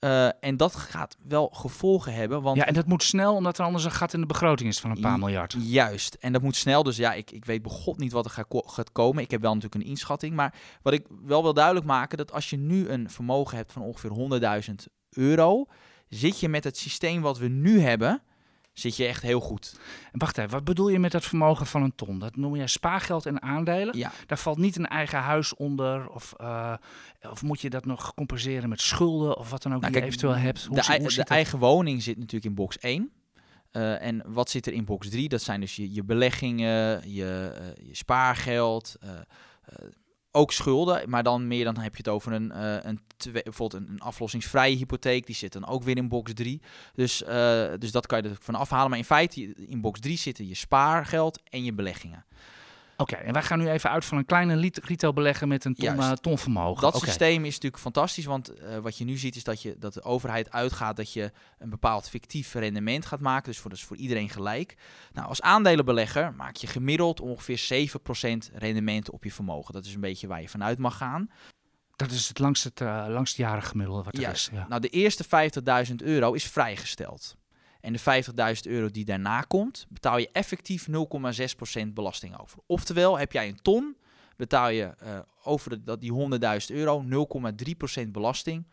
Eh, 0.06 0.28
en 0.40 0.56
dat 0.56 0.74
gaat 0.74 1.16
wel 1.28 1.48
gevolgen 1.52 2.14
hebben, 2.14 2.42
want 2.42 2.56
Ja, 2.56 2.66
en 2.66 2.74
dat 2.74 2.86
moet 2.86 3.02
snel, 3.02 3.34
omdat 3.34 3.58
er 3.58 3.64
anders 3.64 3.84
een 3.84 3.90
gat 3.90 4.12
in 4.12 4.20
de 4.20 4.26
begroting 4.26 4.68
is 4.68 4.80
van 4.80 4.90
een 4.90 5.00
paar 5.00 5.10
Ja. 5.10 5.16
miljard. 5.16 5.56
Juist, 5.58 6.14
en 6.14 6.32
dat 6.32 6.42
moet 6.42 6.56
snel. 6.56 6.82
Dus 6.82 6.96
ja, 6.96 7.12
ik, 7.12 7.30
ik 7.30 7.44
weet 7.44 7.62
begot 7.62 7.98
niet 7.98 8.12
wat 8.12 8.24
er 8.24 8.30
gaat, 8.30 8.46
gaat 8.66 8.92
komen. 8.92 9.22
Ik 9.22 9.30
heb 9.30 9.40
wel 9.40 9.54
natuurlijk 9.54 9.82
een 9.82 9.90
inschatting. 9.90 10.34
Maar 10.34 10.54
wat 10.82 10.92
ik 10.92 11.06
wel 11.24 11.42
wil 11.42 11.54
duidelijk 11.54 11.86
maken, 11.86 12.18
dat 12.18 12.32
als 12.32 12.50
je 12.50 12.56
nu 12.56 12.88
een 12.88 13.10
vermogen 13.10 13.56
hebt 13.56 13.72
van 13.72 13.82
ongeveer 13.82 14.10
100.000 14.70 14.74
euro, 15.10 15.66
zit 16.08 16.40
je 16.40 16.48
met 16.48 16.64
het 16.64 16.76
systeem 16.76 17.20
wat 17.22 17.38
we 17.38 17.48
nu 17.48 17.80
hebben, 17.80 18.22
zit 18.78 18.96
je 18.96 19.06
echt 19.06 19.22
heel 19.22 19.40
goed. 19.40 19.76
En 20.12 20.18
wacht 20.18 20.38
even, 20.38 20.50
wat 20.50 20.64
bedoel 20.64 20.88
je 20.88 20.98
met 20.98 21.12
dat 21.12 21.24
vermogen 21.24 21.66
van 21.66 21.82
een 21.82 21.94
ton? 21.94 22.18
Dat 22.18 22.36
noem 22.36 22.56
je 22.56 22.66
spaargeld 22.66 23.26
en 23.26 23.42
aandelen? 23.42 23.98
Ja, 23.98 24.12
Daar 24.26 24.38
valt 24.38 24.58
niet 24.58 24.76
een 24.76 24.86
eigen 24.86 25.18
huis 25.18 25.54
onder? 25.54 26.08
Of, 26.10 26.34
eh, 26.36 26.74
of 27.30 27.42
moet 27.42 27.60
je 27.60 27.70
dat 27.70 27.84
nog 27.84 28.14
compenseren 28.14 28.68
met 28.68 28.80
schulden 28.80 29.36
of 29.36 29.50
wat 29.50 29.62
dan 29.62 29.74
ook 29.74 29.80
Nou, 29.80 29.92
die 29.92 30.00
kijk, 30.00 30.12
je 30.12 30.18
eventueel 30.18 30.44
hebt? 30.44 30.64
Hoe 30.64 30.98
de, 30.98 31.14
de 31.14 31.22
eigen 31.22 31.58
woning 31.58 32.02
zit 32.02 32.16
natuurlijk 32.16 32.44
in 32.44 32.54
box 32.54 32.78
1. 32.78 33.10
Eh, 33.70 34.02
en 34.02 34.22
wat 34.26 34.50
zit 34.50 34.66
er 34.66 34.72
in 34.72 34.84
box 34.84 35.08
3? 35.08 35.28
Dat 35.28 35.42
zijn 35.42 35.60
dus 35.60 35.76
je, 35.76 35.94
je 35.94 36.04
beleggingen, 36.04 37.10
je, 37.12 37.52
eh, 37.58 37.86
je 37.88 37.96
spaargeld, 37.96 38.96
ook 40.36 40.52
schulden. 40.52 41.10
Maar 41.10 41.22
dan 41.22 41.46
meer 41.46 41.64
dan 41.64 41.76
heb 41.76 41.92
je 41.92 42.02
het 42.04 42.08
over 42.08 42.32
een, 42.32 42.52
eh, 42.52 42.76
een 42.82 43.00
twee, 43.16 43.42
bijvoorbeeld 43.42 43.82
een, 43.82 43.90
een 43.90 44.00
aflossingsvrije 44.00 44.76
hypotheek. 44.76 45.26
Die 45.26 45.34
zit 45.34 45.52
dan 45.52 45.66
ook 45.66 45.82
weer 45.82 45.96
in 45.96 46.08
box 46.08 46.34
3. 46.34 46.60
Dus, 46.94 47.22
eh, 47.22 47.68
dus 47.78 47.90
dat 47.90 48.06
kan 48.06 48.22
je 48.22 48.28
er 48.28 48.36
van 48.40 48.54
afhalen. 48.54 48.90
Maar 48.90 48.98
in 48.98 49.04
feite, 49.04 49.54
in 49.66 49.80
box 49.80 50.00
3 50.00 50.18
zitten 50.18 50.48
je 50.48 50.54
spaargeld 50.54 51.40
en 51.50 51.64
je 51.64 51.72
beleggingen. 51.72 52.24
Oké, 52.96 53.14
en 53.14 53.32
wij 53.32 53.42
gaan 53.42 53.58
nu 53.58 53.68
even 53.68 53.90
uit 53.90 54.04
van 54.04 54.18
een 54.18 54.24
kleine 54.24 54.56
lit- 54.56 54.84
retailbelegger 54.84 55.48
met 55.48 55.64
een 55.64 55.74
ton, 55.74 55.98
eh, 55.98 56.12
ton 56.12 56.38
vermogen. 56.38 56.82
Dat 56.82 56.98
systeem 56.98 57.44
is 57.44 57.54
natuurlijk 57.54 57.82
fantastisch, 57.82 58.24
want 58.24 58.48
eh, 58.48 58.78
wat 58.78 58.98
je 58.98 59.04
nu 59.04 59.16
ziet 59.16 59.36
is 59.36 59.44
dat, 59.44 59.62
je, 59.62 59.76
dat 59.78 59.94
de 59.94 60.02
overheid 60.02 60.50
uitgaat 60.50 60.96
dat 60.96 61.12
je 61.12 61.32
een 61.58 61.70
bepaald 61.70 62.08
fictief 62.08 62.54
rendement 62.54 63.06
gaat 63.06 63.20
maken. 63.20 63.50
Dus 63.50 63.60
voor, 63.60 63.70
dus 63.70 63.84
voor 63.84 63.96
iedereen 63.96 64.28
gelijk. 64.28 64.76
Nou, 65.12 65.28
als 65.28 65.42
aandelenbelegger 65.42 66.34
maak 66.34 66.56
je 66.56 66.66
gemiddeld 66.66 67.20
ongeveer 67.20 67.58
7% 67.58 68.50
rendement 68.52 69.10
op 69.10 69.24
je 69.24 69.32
vermogen. 69.32 69.74
Dat 69.74 69.84
is 69.84 69.94
een 69.94 70.00
beetje 70.00 70.26
waar 70.26 70.40
je 70.40 70.48
vanuit 70.48 70.78
mag 70.78 70.96
gaan. 70.96 71.30
Dat 71.96 72.10
is 72.10 72.28
het 72.28 72.38
langste, 72.38 72.72
uh, 72.82 73.04
langstjarig 73.08 73.68
gemiddelde 73.68 74.02
wat 74.02 74.14
er 74.14 74.20
Juist. 74.20 74.48
is. 74.52 74.58
Ja. 74.58 74.66
Nou, 74.68 74.80
de 74.80 74.88
eerste 74.88 75.24
50.000 75.88 75.94
euro 75.96 76.32
is 76.32 76.44
vrijgesteld. 76.44 77.36
En 77.86 77.92
de 77.92 78.24
50.000 78.64 78.70
euro 78.70 78.90
die 78.90 79.04
daarna 79.04 79.40
komt, 79.40 79.86
betaal 79.88 80.18
je 80.18 80.28
effectief 80.32 80.86
0,6% 80.88 81.92
belasting 81.92 82.40
over. 82.40 82.58
Oftewel, 82.66 83.18
heb 83.18 83.32
jij 83.32 83.48
een 83.48 83.62
ton, 83.62 83.96
betaal 84.36 84.68
je 84.68 84.84
eh, 84.84 85.18
over 85.42 85.84
dat, 85.84 86.00
die 86.00 86.12
100.000 86.70 86.74
euro 86.74 87.04
0,3% 88.04 88.08
belasting. 88.08 88.66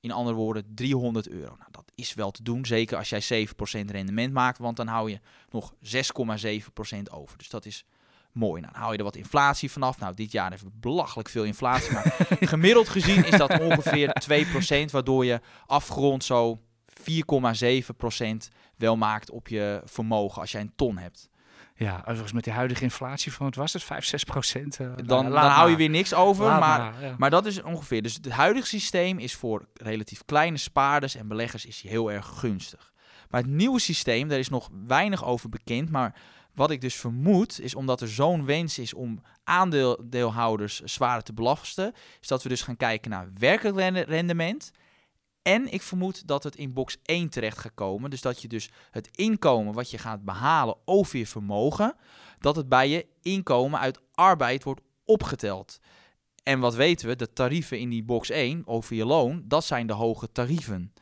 In 0.00 0.10
andere 0.10 0.36
woorden, 0.36 0.74
300 0.74 1.28
euro. 1.28 1.56
Nou, 1.58 1.70
dat 1.70 1.92
is 1.94 2.14
wel 2.14 2.30
te 2.30 2.42
doen, 2.42 2.66
zeker 2.66 2.96
als 2.96 3.08
jij 3.08 3.46
7% 3.46 3.50
rendement 3.90 4.32
maakt, 4.32 4.58
want 4.58 4.76
dan 4.76 4.86
hou 4.86 5.10
je 5.10 5.20
nog 5.50 5.74
6,7% 5.74 7.02
over. 7.10 7.38
Dus 7.38 7.48
dat 7.48 7.66
is 7.66 7.84
mooi. 8.32 8.60
Nou, 8.60 8.72
dan 8.72 8.82
hou 8.82 8.92
je 8.92 8.98
er 8.98 9.04
wat 9.04 9.16
inflatie 9.16 9.70
vanaf. 9.70 9.98
Nou, 9.98 10.14
dit 10.14 10.32
jaar 10.32 10.50
hebben 10.50 10.68
we 10.68 10.78
belachelijk 10.80 11.28
veel 11.28 11.44
inflatie, 11.44 11.92
maar 11.92 12.16
gemiddeld 12.40 12.88
gezien 12.88 13.24
is 13.24 13.38
dat 13.38 13.60
ongeveer 13.60 14.22
2%, 14.88 14.90
waardoor 14.90 15.24
je 15.24 15.40
afgerond 15.66 16.24
zo 16.24 16.58
4,7% 16.98 18.54
wel 18.76 18.96
maakt 18.96 19.30
op 19.30 19.48
je 19.48 19.82
vermogen 19.84 20.40
als 20.40 20.52
jij 20.52 20.60
een 20.60 20.72
ton 20.76 20.98
hebt. 20.98 21.28
Ja, 21.74 21.98
overigens 22.00 22.32
met 22.32 22.44
die 22.44 22.52
huidige 22.52 22.82
inflatie 22.82 23.32
van, 23.32 23.46
wat 23.46 23.54
was 23.54 23.72
het, 23.72 23.84
5, 23.84 24.04
6 24.04 24.24
procent? 24.24 24.76
Dan, 24.76 24.96
dan 25.06 25.34
hou 25.34 25.70
je 25.70 25.76
weer 25.76 25.88
niks 25.90 26.14
over, 26.14 26.44
Laat 26.44 26.60
maar, 26.60 26.78
maar, 26.78 27.02
ja. 27.02 27.14
maar 27.18 27.30
dat 27.30 27.46
is 27.46 27.62
ongeveer. 27.62 28.02
Dus 28.02 28.14
het 28.14 28.28
huidige 28.28 28.66
systeem 28.66 29.18
is 29.18 29.34
voor 29.34 29.68
relatief 29.74 30.24
kleine 30.24 30.56
spaarders 30.56 31.14
en 31.14 31.28
beleggers 31.28 31.66
is 31.66 31.82
heel 31.82 32.12
erg 32.12 32.26
gunstig. 32.26 32.92
Maar 33.30 33.40
het 33.40 33.50
nieuwe 33.50 33.80
systeem, 33.80 34.28
daar 34.28 34.38
is 34.38 34.48
nog 34.48 34.68
weinig 34.86 35.24
over 35.24 35.48
bekend, 35.48 35.90
maar 35.90 36.14
wat 36.54 36.70
ik 36.70 36.80
dus 36.80 36.94
vermoed, 36.94 37.60
is 37.60 37.74
omdat 37.74 38.00
er 38.00 38.08
zo'n 38.08 38.44
wens 38.44 38.78
is 38.78 38.94
om 38.94 39.22
aandeelhouders 39.44 40.80
zwaarder 40.80 41.22
te 41.22 41.32
belasten, 41.32 41.92
is 42.20 42.28
dat 42.28 42.42
we 42.42 42.48
dus 42.48 42.62
gaan 42.62 42.76
kijken 42.76 43.10
naar 43.10 43.28
werkelijk 43.38 43.76
rende- 43.76 44.04
rendement. 44.08 44.70
En 45.48 45.72
ik 45.72 45.82
vermoed 45.82 46.26
dat 46.26 46.42
het 46.42 46.56
in 46.56 46.72
box 46.72 46.96
1 47.02 47.28
terecht 47.28 47.58
gaat 47.58 47.74
komen. 47.74 48.10
Dus 48.10 48.20
dat 48.20 48.42
je 48.42 48.48
dus 48.48 48.70
het 48.90 49.08
inkomen 49.12 49.74
wat 49.74 49.90
je 49.90 49.98
gaat 49.98 50.24
behalen 50.24 50.76
over 50.84 51.18
je 51.18 51.26
vermogen, 51.26 51.94
dat 52.38 52.56
het 52.56 52.68
bij 52.68 52.88
je 52.88 53.06
inkomen 53.22 53.80
uit 53.80 54.00
arbeid 54.14 54.64
wordt 54.64 54.80
opgeteld. 55.04 55.78
En 56.42 56.60
wat 56.60 56.74
weten 56.74 57.08
we? 57.08 57.16
De 57.16 57.32
tarieven 57.32 57.78
in 57.78 57.88
die 57.88 58.04
box 58.04 58.30
1 58.30 58.62
over 58.66 58.96
je 58.96 59.04
loon, 59.04 59.42
dat 59.44 59.64
zijn 59.64 59.86
de 59.86 59.92
hoge 59.92 60.32
tarieven. 60.32 60.92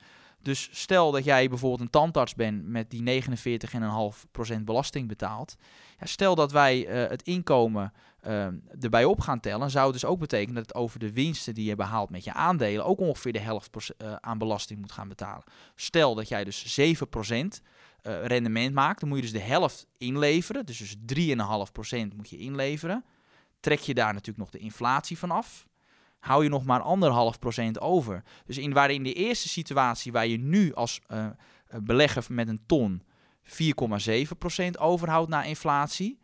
Dus 0.47 0.69
stel 0.73 1.11
dat 1.11 1.25
jij 1.25 1.49
bijvoorbeeld 1.49 1.81
een 1.81 1.91
tandarts 1.91 2.35
bent 2.35 2.67
met 2.67 2.91
die 2.91 3.23
49,5% 3.23 4.63
belasting 4.65 5.09
betaalt. 5.09 5.57
Ja, 5.99 6.07
stel 6.07 6.35
dat 6.35 6.53
wij 6.53 6.87
eh, 6.87 7.11
het 7.11 7.23
inkomen 7.23 7.93
eh, 8.21 8.47
erbij 8.81 9.05
op 9.05 9.21
gaan 9.21 9.41
tellen, 9.41 9.71
zou 9.71 9.85
het 9.85 9.93
dus 9.93 10.05
ook 10.05 10.19
betekenen 10.19 10.55
dat 10.55 10.67
het 10.67 10.75
over 10.75 10.99
de 10.99 11.13
winsten 11.13 11.55
die 11.55 11.65
je 11.65 11.75
behaalt 11.75 12.11
met 12.11 12.25
je 12.25 12.33
aandelen 12.33 12.85
ook 12.85 13.01
ongeveer 13.01 13.33
de 13.33 13.39
helft 13.39 13.91
eh, 13.97 14.15
aan 14.15 14.39
belasting 14.39 14.81
moet 14.81 14.93
gaan 14.93 15.09
betalen. 15.09 15.45
Stel 15.75 16.15
dat 16.15 16.29
jij 16.29 16.45
dus 16.45 16.81
7% 16.81 16.83
eh, 18.01 18.25
rendement 18.25 18.75
maakt, 18.75 19.01
dan 19.01 19.09
moet 19.09 19.19
je 19.19 19.25
dus 19.25 19.33
de 19.33 19.41
helft 19.41 19.87
inleveren. 19.99 20.67
Dus, 20.67 20.79
dus 20.79 21.27
3,5% 22.11 22.17
moet 22.17 22.31
je 22.31 22.37
inleveren. 22.37 23.05
Trek 23.61 23.81
je 23.81 23.95
daar 23.95 24.13
natuurlijk 24.13 24.39
nog 24.39 24.51
de 24.51 24.59
inflatie 24.59 25.19
van 25.19 25.31
af 25.31 25.67
hou 26.19 26.43
je 26.43 26.49
nog 26.49 26.65
maar 26.65 26.81
anderhalf 26.81 27.39
procent 27.39 27.81
over. 27.81 28.23
Dus 28.47 28.59
in, 28.59 28.73
waar 28.73 28.91
in 28.91 29.03
de 29.03 29.13
eerste 29.13 29.49
situatie 29.49 30.13
waar 30.13 30.27
je 30.27 30.39
nu 30.39 30.75
als 30.75 31.01
uh, 31.09 31.27
belegger 31.81 32.25
met 32.29 32.49
een 32.49 32.61
ton 32.67 33.03
4,7% 33.45 34.71
overhoudt 34.79 35.31
na 35.31 35.43
inflatie, 35.43 36.19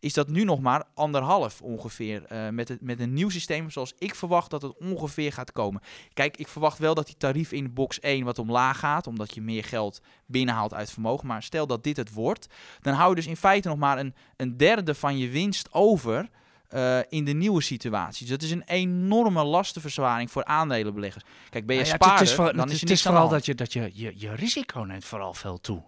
is 0.00 0.12
dat 0.12 0.28
nu 0.28 0.44
nog 0.44 0.60
maar 0.60 0.84
anderhalf 0.94 1.62
ongeveer. 1.62 2.32
Uh, 2.32 2.48
met, 2.48 2.76
met 2.80 3.00
een 3.00 3.12
nieuw 3.12 3.28
systeem 3.28 3.70
zoals 3.70 3.94
ik 3.98 4.14
verwacht 4.14 4.50
dat 4.50 4.62
het 4.62 4.78
ongeveer 4.78 5.32
gaat 5.32 5.52
komen. 5.52 5.82
Kijk, 6.12 6.36
ik 6.36 6.48
verwacht 6.48 6.78
wel 6.78 6.94
dat 6.94 7.06
die 7.06 7.16
tarief 7.16 7.52
in 7.52 7.74
box 7.74 8.00
1 8.00 8.24
wat 8.24 8.38
omlaag 8.38 8.78
gaat, 8.78 9.06
omdat 9.06 9.34
je 9.34 9.40
meer 9.40 9.64
geld 9.64 10.00
binnenhaalt 10.26 10.74
uit 10.74 10.90
vermogen. 10.90 11.26
Maar 11.26 11.42
stel 11.42 11.66
dat 11.66 11.84
dit 11.84 11.96
het 11.96 12.12
wordt, 12.12 12.46
dan 12.80 12.94
hou 12.94 13.08
je 13.08 13.14
dus 13.14 13.26
in 13.26 13.36
feite 13.36 13.68
nog 13.68 13.78
maar 13.78 13.98
een, 13.98 14.14
een 14.36 14.56
derde 14.56 14.94
van 14.94 15.18
je 15.18 15.28
winst 15.28 15.72
over. 15.72 16.28
Uh, 16.74 16.98
in 17.08 17.24
de 17.24 17.32
nieuwe 17.32 17.62
situatie. 17.62 18.26
Dus 18.26 18.36
dat 18.36 18.42
is 18.42 18.50
een 18.50 18.62
enorme 18.66 19.44
lastenverzwaring 19.44 20.30
voor 20.30 20.44
aandelenbeleggers. 20.44 21.24
Kijk, 21.50 21.66
ben 21.66 21.76
je 21.76 21.82
Nou 21.82 21.92
ja, 21.92 22.04
spaarder, 22.04 22.18
het 22.18 22.28
is, 22.28 22.34
voor, 22.34 22.52
dan 22.52 22.58
het, 22.58 22.70
is 22.70 22.80
het 22.80 22.90
is 22.90 23.02
vooral 23.02 23.28
dat 23.28 23.46
je, 23.46 23.54
dat 23.54 23.72
je, 23.72 23.90
je 23.94 24.12
je 24.16 24.34
risico 24.34 24.80
neemt 24.80 25.04
vooral 25.04 25.34
veel 25.34 25.60
toe. 25.60 25.82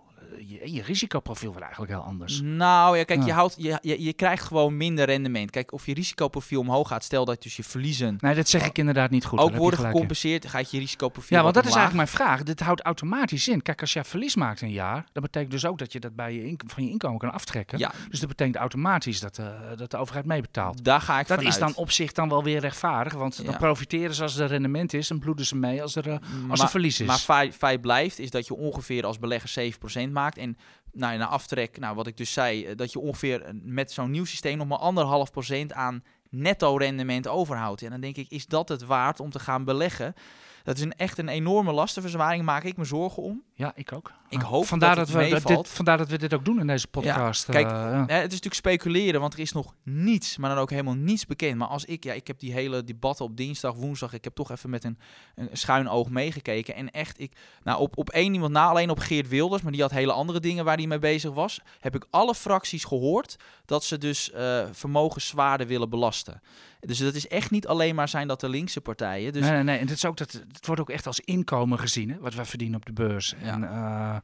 Je, 0.47 0.73
je 0.73 0.83
risicoprofiel 0.83 1.49
wordt 1.49 1.63
eigenlijk 1.65 1.93
heel 1.93 2.03
anders. 2.03 2.41
Nou 2.45 2.97
ja, 2.99 3.05
kijk, 3.05 3.21
Ja. 3.21 3.27
Je, 3.27 3.33
houdt, 3.33 3.55
je, 3.59 3.79
je, 3.83 4.03
je 4.03 4.13
krijgt 4.13 4.45
gewoon 4.45 4.77
minder 4.77 5.05
rendement. 5.07 5.51
Kijk, 5.51 5.73
of 5.73 5.87
je 5.87 5.95
risicoprofiel 5.95 6.61
omhoog 6.61 6.89
gaat, 6.89 7.05
stel 7.05 7.25
dat 7.25 7.43
dus 7.43 7.57
je 7.57 7.65
verliezen 7.65 8.17
Nee, 8.21 8.35
dat 8.35 8.49
zeg 8.49 8.67
ik 8.67 8.79
inderdaad 8.79 9.11
niet 9.11 9.25
goed. 9.25 9.39
ook 9.39 9.49
worden 9.57 9.65
gelijk 9.65 9.83
in. 9.83 9.91
gecompenseerd, 9.91 10.47
gaat 10.49 10.71
je 10.71 10.79
risicoprofiel 10.79 11.37
Ja, 11.37 11.43
want 11.43 11.55
dat 11.55 11.65
is 11.67 11.75
eigenlijk 11.75 12.11
mijn 12.11 12.29
vraag. 12.29 12.43
Dit 12.43 12.61
houdt 12.61 12.81
automatisch 12.81 13.49
in. 13.49 13.63
Kijk, 13.63 13.81
als 13.81 13.93
je 13.93 14.05
verlies 14.05 14.37
maakt 14.37 14.61
een 14.61 14.71
jaar, 14.73 15.05
dat 15.13 15.23
betekent 15.23 15.51
dus 15.51 15.67
ook 15.67 15.79
dat 15.79 15.93
je 15.93 16.01
dat 16.01 16.15
bij 16.15 16.35
je 16.35 16.57
van 16.67 16.85
je 16.85 16.91
inkomen 16.91 17.19
kan 17.19 17.33
aftrekken. 17.33 17.79
Ja, 17.79 17.93
Dus 18.11 18.21
dat 18.21 18.29
betekent 18.29 18.57
automatisch 18.57 19.21
dat, 19.21 19.39
eh, 19.39 19.47
dat 19.77 19.91
de 19.91 19.97
overheid 19.97 20.27
meebetaalt. 20.27 20.85
daar 20.85 21.01
ga 21.01 21.21
ik 21.21 21.27
Dat 21.27 21.37
vanuit. 21.37 21.55
is 21.55 21.61
dan 21.61 21.75
op 21.75 21.91
zich 21.91 22.13
dan 22.13 22.29
wel 22.29 22.45
weer 22.45 22.61
rechtvaardig, 22.61 23.13
want 23.13 23.45
dan 23.45 23.57
profiteren 23.57 24.15
ze 24.15 24.23
als 24.23 24.37
er 24.37 24.49
rendement 24.49 24.93
is 24.95 25.11
en 25.11 25.19
bloeden 25.19 25.47
ze 25.47 25.57
mee 25.57 25.83
als 25.83 25.97
er, 25.97 26.09
eh, 26.09 26.13
als 26.13 26.23
maar, 26.47 26.61
er 26.61 26.69
verlies 26.69 27.01
is. 27.01 27.07
Maar 27.07 27.49
feit 27.53 27.81
blijft 27.81 28.19
is 28.19 28.31
dat 28.31 28.47
je 28.47 28.55
ongeveer 28.57 29.07
als 29.07 29.19
belegger 29.19 29.49
7% 29.49 30.13
maakt. 30.13 30.19
En 30.29 30.57
nou, 30.93 31.19
na 31.19 31.27
aftrek, 31.27 31.79
nou, 31.79 31.95
wat 31.95 32.07
ik 32.07 32.17
dus 32.17 32.33
zei, 32.33 32.65
eh, 32.65 32.77
dat 32.77 32.93
je 32.93 32.99
ongeveer 32.99 33.43
eh, 33.43 33.53
met 33.63 33.93
zo'n 33.93 34.11
nieuw 34.11 34.25
systeem 34.25 34.59
nog 34.59 34.67
maar 34.67 34.79
anderhalf 34.79 35.31
procent 35.31 35.73
aan 35.73 36.05
netto 36.31 36.77
rendement 36.77 37.29
overhoudt. 37.29 37.83
En 37.83 37.91
dan 37.91 38.01
denk 38.01 38.17
ik, 38.17 38.31
is 38.31 38.47
dat 38.47 38.69
het 38.69 38.85
waard 38.85 39.21
om 39.21 39.31
te 39.31 39.39
gaan 39.39 39.65
beleggen? 39.65 40.15
Dat 40.63 40.77
is 40.77 40.83
een, 40.83 40.93
echt 40.93 41.19
een 41.19 41.29
enorme 41.29 41.73
lastenverzwaring, 41.73 42.45
maak 42.45 42.65
ik 42.65 42.77
me 42.77 42.85
zorgen 42.85 43.23
om. 43.23 43.43
Ja, 43.61 43.73
ik 43.75 43.93
ook. 43.93 44.13
Ik 44.29 44.41
hoop 44.41 44.67
vandaar 44.67 44.97
dat 44.97 45.09
het 45.09 45.17
we, 45.17 45.55
dit, 45.55 45.69
vandaar 45.69 45.99
dat 45.99 46.09
we 46.09 46.19
dit 46.19 46.35
ook 46.35 46.45
doen 46.45 46.61
in 46.61 46.67
deze 46.67 46.87
podcast. 46.87 47.45
kijk, 47.45 47.67
eh, 47.67 47.73
ja. 47.73 48.05
Hè, 48.07 48.15
het 48.15 48.33
is 48.33 48.41
natuurlijk 48.41 48.55
speculeren, 48.55 49.21
want 49.21 49.33
er 49.33 49.41
is 49.41 49.53
nog 49.53 49.75
niets, 49.83 50.37
maar 50.37 50.51
dan 50.51 50.59
ook 50.59 50.71
helemaal 50.71 50.95
niets 50.95 51.27
bekend. 51.27 51.59
Maar 51.59 51.69
als 51.69 51.85
ik, 51.85 52.05
ja, 52.05 52.13
ik 52.13 52.27
heb 52.27 52.39
die 52.39 52.53
hele 52.53 52.85
debatten 52.85 53.25
op 53.25 53.37
dinsdag, 53.37 53.75
woensdag, 53.75 54.13
ik 54.13 54.25
heb 54.25 54.35
toch 54.35 54.51
even 54.51 54.71
met 54.71 54.85
een, 54.85 54.99
een 55.35 55.49
schuin 55.53 55.89
oog 55.89 56.09
meegekeken. 56.09 56.75
En 56.75 56.91
echt, 56.91 57.21
ik, 57.21 57.33
nou, 57.63 57.81
op, 57.81 57.99
op 57.99 58.11
één 58.11 58.33
iemand 58.33 58.53
na, 58.53 58.67
alleen 58.67 58.91
op 58.91 58.99
Geert 58.99 59.29
Wilders, 59.29 59.63
maar 59.63 59.73
die 59.73 59.81
had 59.81 59.91
hele 59.91 60.13
andere 60.13 60.41
dingen 60.41 60.65
waar 60.65 60.77
hij 60.77 60.87
mee 60.87 60.99
bezig 60.99 61.33
was, 61.33 61.61
heb 61.81 61.95
ik 61.95 62.07
alle 62.11 62.35
fracties 62.35 62.85
gehoord 62.85 63.37
dat 63.65 63.85
ze 63.85 63.99
dus 63.99 64.31
eh 64.31 64.65
vermogens 64.73 65.27
zwaarder 65.27 65.67
willen 65.67 65.91
belasten. 65.91 66.41
Dus 66.81 66.99
dat 66.99 67.15
is 67.15 67.29
echt 67.29 67.51
niet 67.51 67.67
alleen 67.67 67.95
maar 67.95 68.09
zijn 68.09 68.29
dat 68.29 68.41
de 68.41 68.49
linkse 68.49 68.81
partijen. 68.81 69.33
Dus 69.33 69.43
nee, 69.43 69.51
nee, 69.51 69.63
nee. 69.63 69.79
En 69.79 69.87
dit 69.87 69.97
is 69.97 70.05
ook 70.05 70.17
dat, 70.17 70.33
het 70.33 70.67
wordt 70.67 70.81
ook 70.81 70.91
echt 70.91 71.07
als 71.07 71.21
inkomen 71.21 71.79
gezien, 71.79 72.11
hè, 72.11 72.19
wat 72.19 72.35
wij 72.35 72.45
verdienen 72.45 72.77
op 72.77 72.87
de 72.87 72.93
beurs. 72.93 73.35
Ja. 73.43 73.50
En 73.51 73.65
eh, 73.65 74.21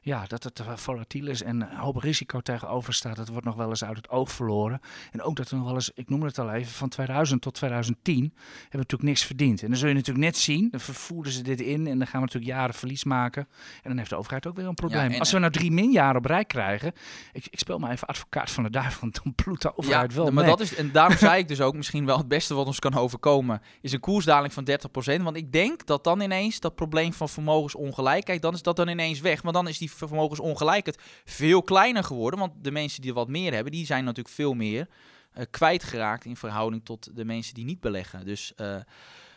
ja, 0.00 0.24
dat 0.26 0.44
het 0.44 0.60
eh, 0.60 0.76
volatiel 0.76 1.26
is 1.26 1.42
en 1.42 1.60
een 1.60 1.76
hoop 1.76 1.96
risico 1.96 2.40
tegenover 2.40 2.94
staat, 2.94 3.16
dat 3.16 3.28
wordt 3.28 3.46
nog 3.46 3.54
wel 3.54 3.68
eens 3.68 3.84
uit 3.84 3.96
het 3.96 4.08
oog 4.08 4.32
verloren. 4.32 4.80
En 5.10 5.22
ook 5.22 5.36
dat 5.36 5.48
we 5.50 5.56
nog 5.56 5.64
wel 5.64 5.74
eens, 5.74 5.90
ik 5.94 6.08
noem 6.08 6.22
het 6.22 6.38
al 6.38 6.52
even, 6.52 6.72
van 6.72 6.88
2000 6.88 7.42
tot 7.42 7.54
2010 7.54 8.14
hebben 8.14 8.32
we 8.70 8.76
natuurlijk 8.76 9.02
niks 9.02 9.24
verdiend. 9.24 9.62
En 9.62 9.68
dan 9.68 9.76
zul 9.76 9.88
je 9.88 9.94
natuurlijk 9.94 10.24
net 10.24 10.36
zien, 10.36 10.68
dan 10.70 10.80
vervoeren 10.80 11.32
ze 11.32 11.42
dit 11.42 11.60
in 11.60 11.86
en 11.86 11.98
dan 11.98 12.06
gaan 12.06 12.20
we 12.20 12.26
natuurlijk 12.26 12.52
jaren 12.52 12.74
verlies 12.74 13.04
maken. 13.04 13.48
En 13.82 13.88
dan 13.88 13.96
heeft 13.96 14.10
de 14.10 14.16
overheid 14.16 14.46
ook 14.46 14.56
weer 14.56 14.66
een 14.66 14.74
probleem. 14.74 15.18
Als 15.18 15.32
we 15.32 15.38
nou 15.38 15.52
drie 15.52 15.70
minjaren 15.70 16.16
op 16.16 16.24
rij 16.24 16.44
krijgen, 16.44 16.92
ik, 17.32 17.46
ik 17.50 17.58
speel 17.58 17.78
maar 17.78 17.90
even 17.90 18.06
advocaat 18.06 18.50
van 18.50 18.62
de 18.62 18.70
duivel, 18.70 19.00
want 19.00 19.20
dan 19.22 19.34
bloedt 19.34 19.62
de 19.62 19.76
overheid 19.76 20.14
wel 20.14 20.24
maar 20.24 20.34
mee. 20.34 20.44
dat 20.44 20.60
is, 20.60 20.74
en 20.74 20.92
daarom 20.92 21.16
zei 21.28 21.38
ik 21.38 21.48
dus 21.48 21.60
ook, 21.60 21.74
misschien 21.74 22.06
wel 22.06 22.18
het 22.18 22.28
beste 22.28 22.54
wat 22.54 22.66
ons 22.66 22.78
kan 22.78 22.94
overkomen, 22.94 23.62
is 23.80 23.92
een 23.92 24.00
koersdaling 24.00 24.52
van 24.52 24.68
30%. 24.70 25.22
Want 25.22 25.36
ik 25.36 25.52
denk 25.52 25.86
dat 25.86 26.04
dan 26.04 26.20
ineens 26.20 26.60
dat 26.60 26.74
probleem 26.74 27.12
van 27.12 27.28
vermogensongelijkheid, 27.28 28.42
dan 28.42 28.54
is 28.54 28.62
dat 28.62 28.76
dan 28.76 28.88
ineens 28.88 29.20
weg. 29.20 29.42
Maar 29.42 29.52
dan 29.52 29.68
is 29.68 29.78
die 29.78 29.89
vermogensongelijkheid 29.90 30.98
veel 31.24 31.62
kleiner 31.62 32.04
geworden. 32.04 32.40
Want 32.40 32.52
de 32.64 32.70
mensen 32.70 33.02
die 33.02 33.14
wat 33.14 33.28
meer 33.28 33.52
hebben, 33.52 33.72
die 33.72 33.86
zijn 33.86 34.04
natuurlijk 34.04 34.34
veel 34.34 34.54
meer 34.54 34.88
eh, 35.32 35.44
kwijtgeraakt 35.50 36.24
in 36.24 36.36
verhouding 36.36 36.84
tot 36.84 37.16
de 37.16 37.24
mensen 37.24 37.54
die 37.54 37.64
niet 37.64 37.80
beleggen. 37.80 38.24
Dus, 38.24 38.52
eh, 38.54 38.76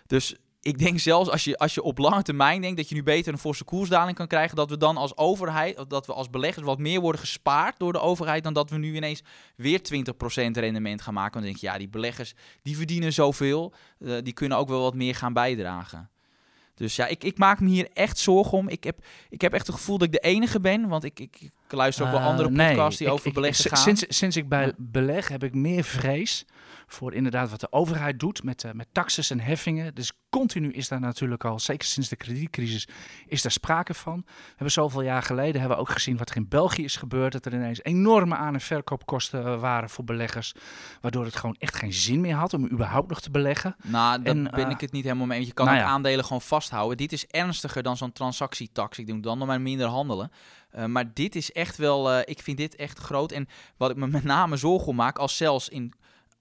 dus 0.06 0.36
ik 0.64 0.80
denk 0.80 1.00
zelfs 1.00 1.30
als 1.30 1.44
je, 1.44 1.58
als 1.58 1.74
je 1.74 1.82
op 1.82 1.98
lange 1.98 2.22
termijn 2.22 2.62
denkt 2.62 2.78
dat 2.78 2.90
je 2.90 2.96
nu 2.96 3.04
beter 3.04 3.34
een 3.34 3.40
forse 3.40 3.64
koersdaling 3.64 4.18
kan 4.18 4.28
krijgen, 4.28 4.56
dat 4.56 4.70
we 4.70 4.78
dan 4.78 4.98
als 4.98 5.18
overheid, 5.18 5.90
dat 5.90 6.06
we 6.06 6.14
als 6.14 6.30
beleggers 6.30 6.66
wat 6.66 6.80
meer 6.80 7.00
worden 7.00 7.22
gespaard 7.22 7.80
door 7.80 7.94
de 7.94 8.00
overheid, 8.00 8.44
dan 8.44 8.54
dat 8.54 8.70
we 8.70 8.78
nu 8.78 8.96
ineens 8.96 9.24
weer 9.56 9.80
20% 9.82 10.58
rendement 10.58 11.02
gaan 11.02 11.14
maken. 11.14 11.34
Dan 11.34 11.42
denk 11.42 11.58
je, 11.58 11.68
ja, 11.68 11.78
die 11.78 11.90
beleggers 11.90 12.34
die 12.62 12.78
verdienen 12.78 13.14
zoveel, 13.14 13.74
eh, 14.00 14.18
die 14.24 14.34
kunnen 14.34 14.58
ook 14.58 14.68
wel 14.68 14.82
wat 14.82 14.96
meer 14.96 15.16
gaan 15.16 15.34
bijdragen. 15.34 16.10
Dus 16.76 16.96
ja, 16.96 17.08
ik, 17.08 17.24
ik 17.24 17.38
maak 17.38 17.60
me 17.60 17.70
hier 17.70 17.88
echt 17.94 18.18
zorgen 18.18 18.58
om. 18.58 18.70
Ik 18.70 18.84
heb, 18.84 19.06
ik 19.30 19.42
heb 19.42 19.54
echt 19.54 19.68
het 19.68 19.76
gevoel 19.76 19.98
dat 19.98 20.08
ik 20.08 20.14
de 20.14 20.20
enige 20.20 20.60
ben, 20.60 20.88
want 20.88 21.04
ik, 21.04 21.20
ik, 21.20 21.38
ik 21.42 21.52
luister 21.72 22.06
ook 22.06 22.12
wel 22.12 22.20
Eh, 22.20 22.26
andere 22.28 22.50
podcasts 22.52 22.98
die 22.98 23.08
ik- 23.08 23.14
over 23.14 23.32
beleggen 23.34 23.70
gaan. 23.70 23.78
Sinds, 23.78 24.06
sinds 24.08 24.38
ik 24.38 24.50
bij 24.50 24.66
Ja. 24.66 24.72
beleg 24.78 25.28
heb 25.28 25.44
ik 25.44 25.54
meer 25.54 25.84
vrees 25.84 26.46
voor 26.88 27.14
inderdaad 27.14 27.50
wat 27.50 27.60
de 27.60 27.72
overheid 27.72 28.20
doet 28.20 28.44
met, 28.44 28.64
eh, 28.64 28.72
met 28.72 28.88
taxes 28.92 29.30
en 29.30 29.40
heffingen. 29.40 29.96
Dus 29.96 30.12
continu 30.30 30.72
is 30.72 30.88
daar 30.88 31.00
natuurlijk 31.00 31.46
al, 31.46 31.60
zeker 31.60 31.88
sinds 31.88 32.10
de 32.10 32.16
kredietcrisis, 32.16 32.88
is 33.28 33.42
daar 33.42 33.52
sprake 33.52 33.94
van. 33.94 34.24
We 34.26 34.44
hebben 34.48 34.72
zoveel 34.72 35.02
jaar 35.02 35.24
geleden 35.24 35.60
hebben 35.60 35.78
we 35.78 35.84
ook 35.84 35.90
gezien 35.90 36.18
wat 36.18 36.30
er 36.30 36.36
in 36.36 36.48
België 36.48 36.84
is 36.84 36.96
gebeurd. 36.96 37.32
Dat 37.32 37.46
er 37.46 37.54
ineens 37.54 37.84
enorme 37.84 38.36
aan- 38.36 38.54
en 38.54 38.62
verkoopkosten 38.62 39.46
eh, 39.46 39.60
waren 39.60 39.90
voor 39.90 40.04
beleggers. 40.04 40.54
Waardoor 41.02 41.26
het 41.26 41.36
gewoon 41.36 41.56
echt 41.60 41.76
geen 41.76 41.94
zin 41.94 42.22
meer 42.22 42.36
had 42.36 42.54
om 42.54 42.70
überhaupt 42.72 43.10
nog 43.10 43.22
te 43.22 43.32
beleggen. 43.32 43.76
Nou, 43.84 44.22
daar 44.22 44.36
En, 44.36 44.44
ben 44.44 44.66
eh, 44.66 44.70
ik 44.70 44.82
het 44.82 44.92
niet 44.92 45.04
helemaal 45.04 45.26
mee. 45.26 45.46
Je 45.46 45.54
kan 45.54 45.66
nou 45.66 45.78
ja. 45.78 45.84
aandelen 45.86 46.24
gewoon 46.26 46.42
vasthouden. 46.42 46.98
Dit 46.98 47.12
is 47.12 47.28
ernstiger 47.28 47.84
dan 47.84 47.98
zo'n 47.98 48.12
transactietax. 48.12 48.98
Ik 48.98 49.08
denk 49.08 49.24
dan 49.24 49.38
nog 49.38 49.48
maar 49.48 49.62
minder 49.62 49.88
handelen. 49.88 50.32
Maar 50.88 51.14
dit 51.14 51.36
is 51.36 51.52
echt 51.52 51.78
wel, 51.78 52.20
ik 52.20 52.40
vind 52.42 52.58
dit 52.58 52.76
echt 52.76 53.00
groot. 53.00 53.32
En 53.32 53.48
wat 53.78 53.90
ik 53.90 53.96
me 53.96 54.08
met 54.08 54.24
name 54.24 54.58
zorgen 54.58 54.88
om 54.88 54.96
maak, 54.96 55.18
als 55.18 55.38
zelfs 55.38 55.70
in 55.70 55.94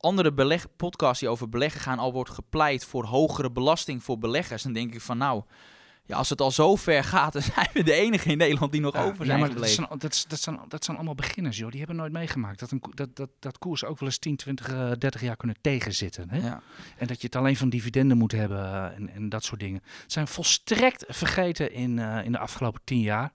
andere 0.03 0.33
beleg 0.33 0.67
podcasts 0.77 1.21
die 1.21 1.29
over 1.29 1.49
beleggen 1.49 1.81
gaan, 1.81 1.99
al 1.99 2.13
wordt 2.13 2.31
gepleit 2.31 2.85
voor 2.85 3.05
hogere 3.05 3.51
belasting 3.51 4.03
voor 4.03 4.19
beleggers, 4.19 4.63
dan 4.63 4.73
denk 4.73 4.95
ik 4.95 5.01
van 5.01 5.19
nou, 5.19 5.43
ja, 6.05 6.17
als 6.17 6.31
het 6.31 6.41
al 6.41 6.51
zo 6.51 6.77
ver 6.77 7.05
gaat, 7.05 7.33
dan 7.39 7.43
zijn 7.43 7.69
we 7.73 7.83
de 7.83 7.93
enige 7.93 8.31
in 8.31 8.39
Nederland 8.39 8.73
die 8.73 8.81
nog 8.81 8.95
Ja, 8.95 9.03
over 9.03 9.19
ja, 9.19 9.25
zijn 9.25 9.41
maar 9.41 9.55
dat 9.55 9.69
zijn, 9.69 9.87
dat, 9.99 10.25
dat, 10.29 10.41
zijn, 10.41 10.61
dat 10.69 10.85
zijn 10.85 10.97
allemaal 10.97 11.15
beginners, 11.15 11.59
joh. 11.59 11.71
Die 11.71 11.79
hebben 11.79 11.97
nooit 11.97 12.13
meegemaakt 12.13 12.59
dat, 12.59 12.71
een, 12.71 12.83
dat, 12.95 13.17
dat, 13.17 13.31
dat 13.39 13.59
koers 13.59 13.85
ook 13.85 13.99
wel 13.99 14.09
eens 14.09 14.19
10, 14.19 14.37
20, 14.37 14.69
eh, 14.69 14.91
30 14.99 15.21
jaar 15.21 15.37
kunnen 15.37 15.57
tegenzitten. 15.61 16.31
Hè? 16.31 16.39
Ja. 16.39 16.63
En 16.97 17.07
dat 17.07 17.21
je 17.21 17.27
het 17.27 17.37
alleen 17.37 17.57
van 17.57 17.69
dividenden 17.69 18.19
moet 18.19 18.33
hebben 18.33 18.65
eh, 18.65 18.85
en, 18.85 19.09
en 19.09 19.29
dat 19.29 19.45
soort 19.45 19.61
dingen. 19.61 19.83
Het 20.03 20.13
zijn 20.13 20.29
volstrekt 20.29 21.05
vergeten 21.09 21.73
in, 21.73 21.99
eh, 21.99 22.25
in 22.25 22.33
de 22.33 22.39
afgelopen 22.39 22.81
tien 22.85 23.01
jaar. 23.01 23.33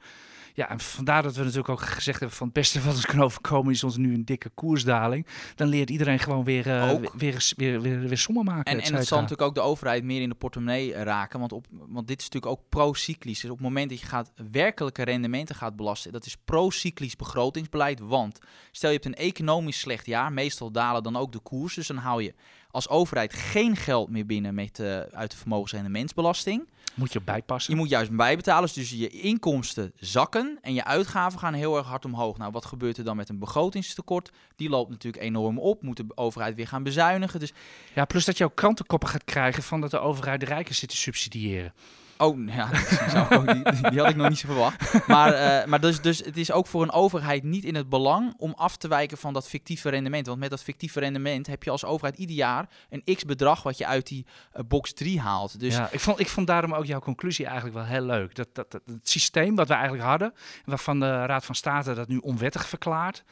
Ja, 0.58 0.70
en 0.70 0.80
vandaar 0.80 1.24
dat 1.24 1.36
we 1.36 1.42
natuurlijk 1.42 1.70
ook 1.70 1.82
gezegd 1.82 2.20
hebben 2.20 2.38
van 2.38 2.48
het 2.48 2.56
beste 2.56 2.82
wat 2.82 2.94
ons 2.94 3.06
kan 3.06 3.22
overkomen 3.22 3.74
is 3.74 3.84
ons 3.84 3.98
nu 3.98 4.14
een 4.14 4.26
dikke 4.26 4.50
koersdaling. 4.50 5.28
Dan 5.56 5.68
leert 5.68 5.90
iedereen 5.90 6.20
gewoon 6.20 6.44
weer, 6.44 6.68
eh, 6.68 6.90
weer, 6.90 7.12
weer, 7.18 7.54
weer, 7.56 7.82
weer, 7.82 8.00
weer 8.00 8.18
sommen 8.18 8.46
maken. 8.46 8.72
En, 8.72 8.82
en 8.82 8.94
het 8.94 9.08
zal 9.08 9.22
natuurlijk 9.22 9.48
ook 9.48 9.56
de 9.56 9.62
overheid 9.62 10.04
meer 10.04 10.22
in 10.22 10.30
de 10.30 10.36
portemonnee 10.36 10.94
eh, 10.94 11.04
raken. 11.04 11.40
Want, 11.40 11.52
op, 11.52 11.66
want 11.70 12.08
dit 12.08 12.20
is 12.20 12.30
natuurlijk 12.30 12.54
ook 12.60 12.70
pro-cyclisch. 12.70 13.40
Dus 13.40 13.50
op 13.50 13.58
het 13.58 13.66
moment 13.66 13.90
dat 13.90 14.00
je 14.00 14.06
gaat 14.06 14.32
werkelijke 14.52 15.04
rendementen 15.04 15.56
gaat 15.56 15.76
belasten, 15.76 16.12
dat 16.12 16.26
is 16.26 16.38
pro-cyclisch 16.46 17.16
begrotingsbeleid. 17.16 18.00
Want 18.00 18.40
stel 18.72 18.90
je 18.90 18.96
hebt 18.96 19.08
een 19.08 19.26
economisch 19.26 19.80
slecht 19.80 20.06
jaar, 20.06 20.34
meestal 20.34 20.72
dalen 20.72 21.04
dan 21.04 21.16
ook 21.16 21.32
de 21.32 21.40
koers. 21.40 21.76
Dus 21.76 21.88
dan 21.88 21.98
hou 21.98 22.24
je 22.24 22.34
als 22.77 22.89
overheid 22.89 23.34
geen 23.34 23.75
geld 23.75 24.10
meer 24.10 24.25
binnen 24.25 24.53
met, 24.53 24.79
eh, 24.79 25.00
uit 25.00 25.31
de 25.31 25.38
vermogensrendementsbelasting. 25.38 26.67
Moet 26.93 27.13
je 27.13 27.22
bijpassen. 27.22 27.74
Je 27.74 27.79
moet 27.79 27.89
juist 27.89 28.12
bijbetalen, 28.12 28.69
dus 28.74 28.89
je 28.89 29.10
inkomsten 29.10 29.91
zakken 30.00 30.57
en 30.62 30.74
je 30.74 30.84
uitgaven 30.84 31.39
gaan 31.39 31.53
heel 31.53 31.77
erg 31.77 31.88
hard 31.88 32.05
omhoog. 32.05 32.38
Nou, 32.38 32.51
wat 32.51 32.65
gebeurt 32.65 32.98
er 32.98 33.03
dan 33.03 33.15
met 33.15 33.29
een 33.29 33.39
begrotingstekort? 33.39 34.31
Die 34.55 34.69
loopt 34.69 34.89
natuurlijk 34.89 35.24
enorm 35.24 35.60
op, 35.60 35.81
moet 35.81 35.98
de 35.98 36.05
overheid 36.15 36.55
weer 36.55 36.67
gaan 36.67 36.84
bezuinigen. 36.84 37.39
Dus 37.39 37.53
Ja, 37.93 38.05
plus 38.05 38.25
dat 38.25 38.38
je 38.38 38.43
ook 38.43 38.55
krantenkoppen 38.55 39.10
gaat 39.10 39.24
krijgen 39.24 39.63
van 39.63 39.81
dat 39.81 39.91
de 39.91 40.00
overheid 40.00 40.39
de 40.39 40.46
rijken 40.46 40.75
zit 40.75 40.89
te 40.89 40.98
subsidiëren. 40.98 41.74
Oh, 42.18 42.48
ja, 42.48 42.72
ik 42.74 43.32
ook 43.32 43.54
niet- 43.54 43.90
die 43.90 44.00
had 44.00 44.10
ik 44.10 44.16
nog 44.16 44.30
niet 44.30 44.38
zo 44.38 44.48
verwacht. 44.48 45.08
Maar, 45.08 45.34
eh, 45.34 45.66
maar 45.68 45.80
dus, 45.82 46.02
dus 46.02 46.18
het 46.26 46.38
is 46.38 46.52
ook 46.52 46.68
voor 46.68 46.82
een 46.82 46.92
overheid 46.92 47.44
niet 47.44 47.64
in 47.64 47.76
het 47.76 47.90
belang 47.90 48.34
om 48.38 48.54
af 48.58 48.78
te 48.78 48.88
wijken 48.88 49.18
van 49.18 49.34
dat 49.34 49.48
fictieve 49.48 49.90
rendement. 49.90 50.28
Want 50.28 50.40
met 50.40 50.50
dat 50.50 50.64
fictieve 50.64 51.00
rendement 51.00 51.48
heb 51.48 51.64
je 51.64 51.70
als 51.70 51.86
overheid 51.86 52.18
ieder 52.18 52.36
jaar 52.36 52.70
een 52.90 53.16
x-bedrag 53.16 53.64
wat 53.64 53.78
je 53.78 53.86
uit 53.86 54.08
die 54.08 54.26
eh, 54.52 54.62
box 54.68 54.94
3 54.94 55.20
haalt. 55.20 55.60
Dus 55.60 55.76
ja, 55.76 55.90
ik, 55.92 56.00
vond, 56.00 56.20
ik 56.20 56.30
vond 56.30 56.48
daarom 56.48 56.74
ook 56.74 56.86
jouw 56.86 57.00
conclusie 57.00 57.46
eigenlijk 57.46 57.76
wel 57.76 57.86
heel 57.86 58.02
leuk. 58.06 58.36
Dat, 58.36 58.48
dat, 58.54 58.72
dat 58.72 58.82
het 58.86 59.10
systeem 59.10 59.56
wat 59.56 59.68
we 59.68 59.74
eigenlijk 59.74 60.04
hadden, 60.04 60.34
waarvan 60.66 61.00
de 61.00 61.26
Raad 61.26 61.46
van 61.46 61.56
State 61.56 61.94
dat 61.94 62.08
nu 62.08 62.18
onwettig 62.18 62.68
verklaart, 62.68 63.24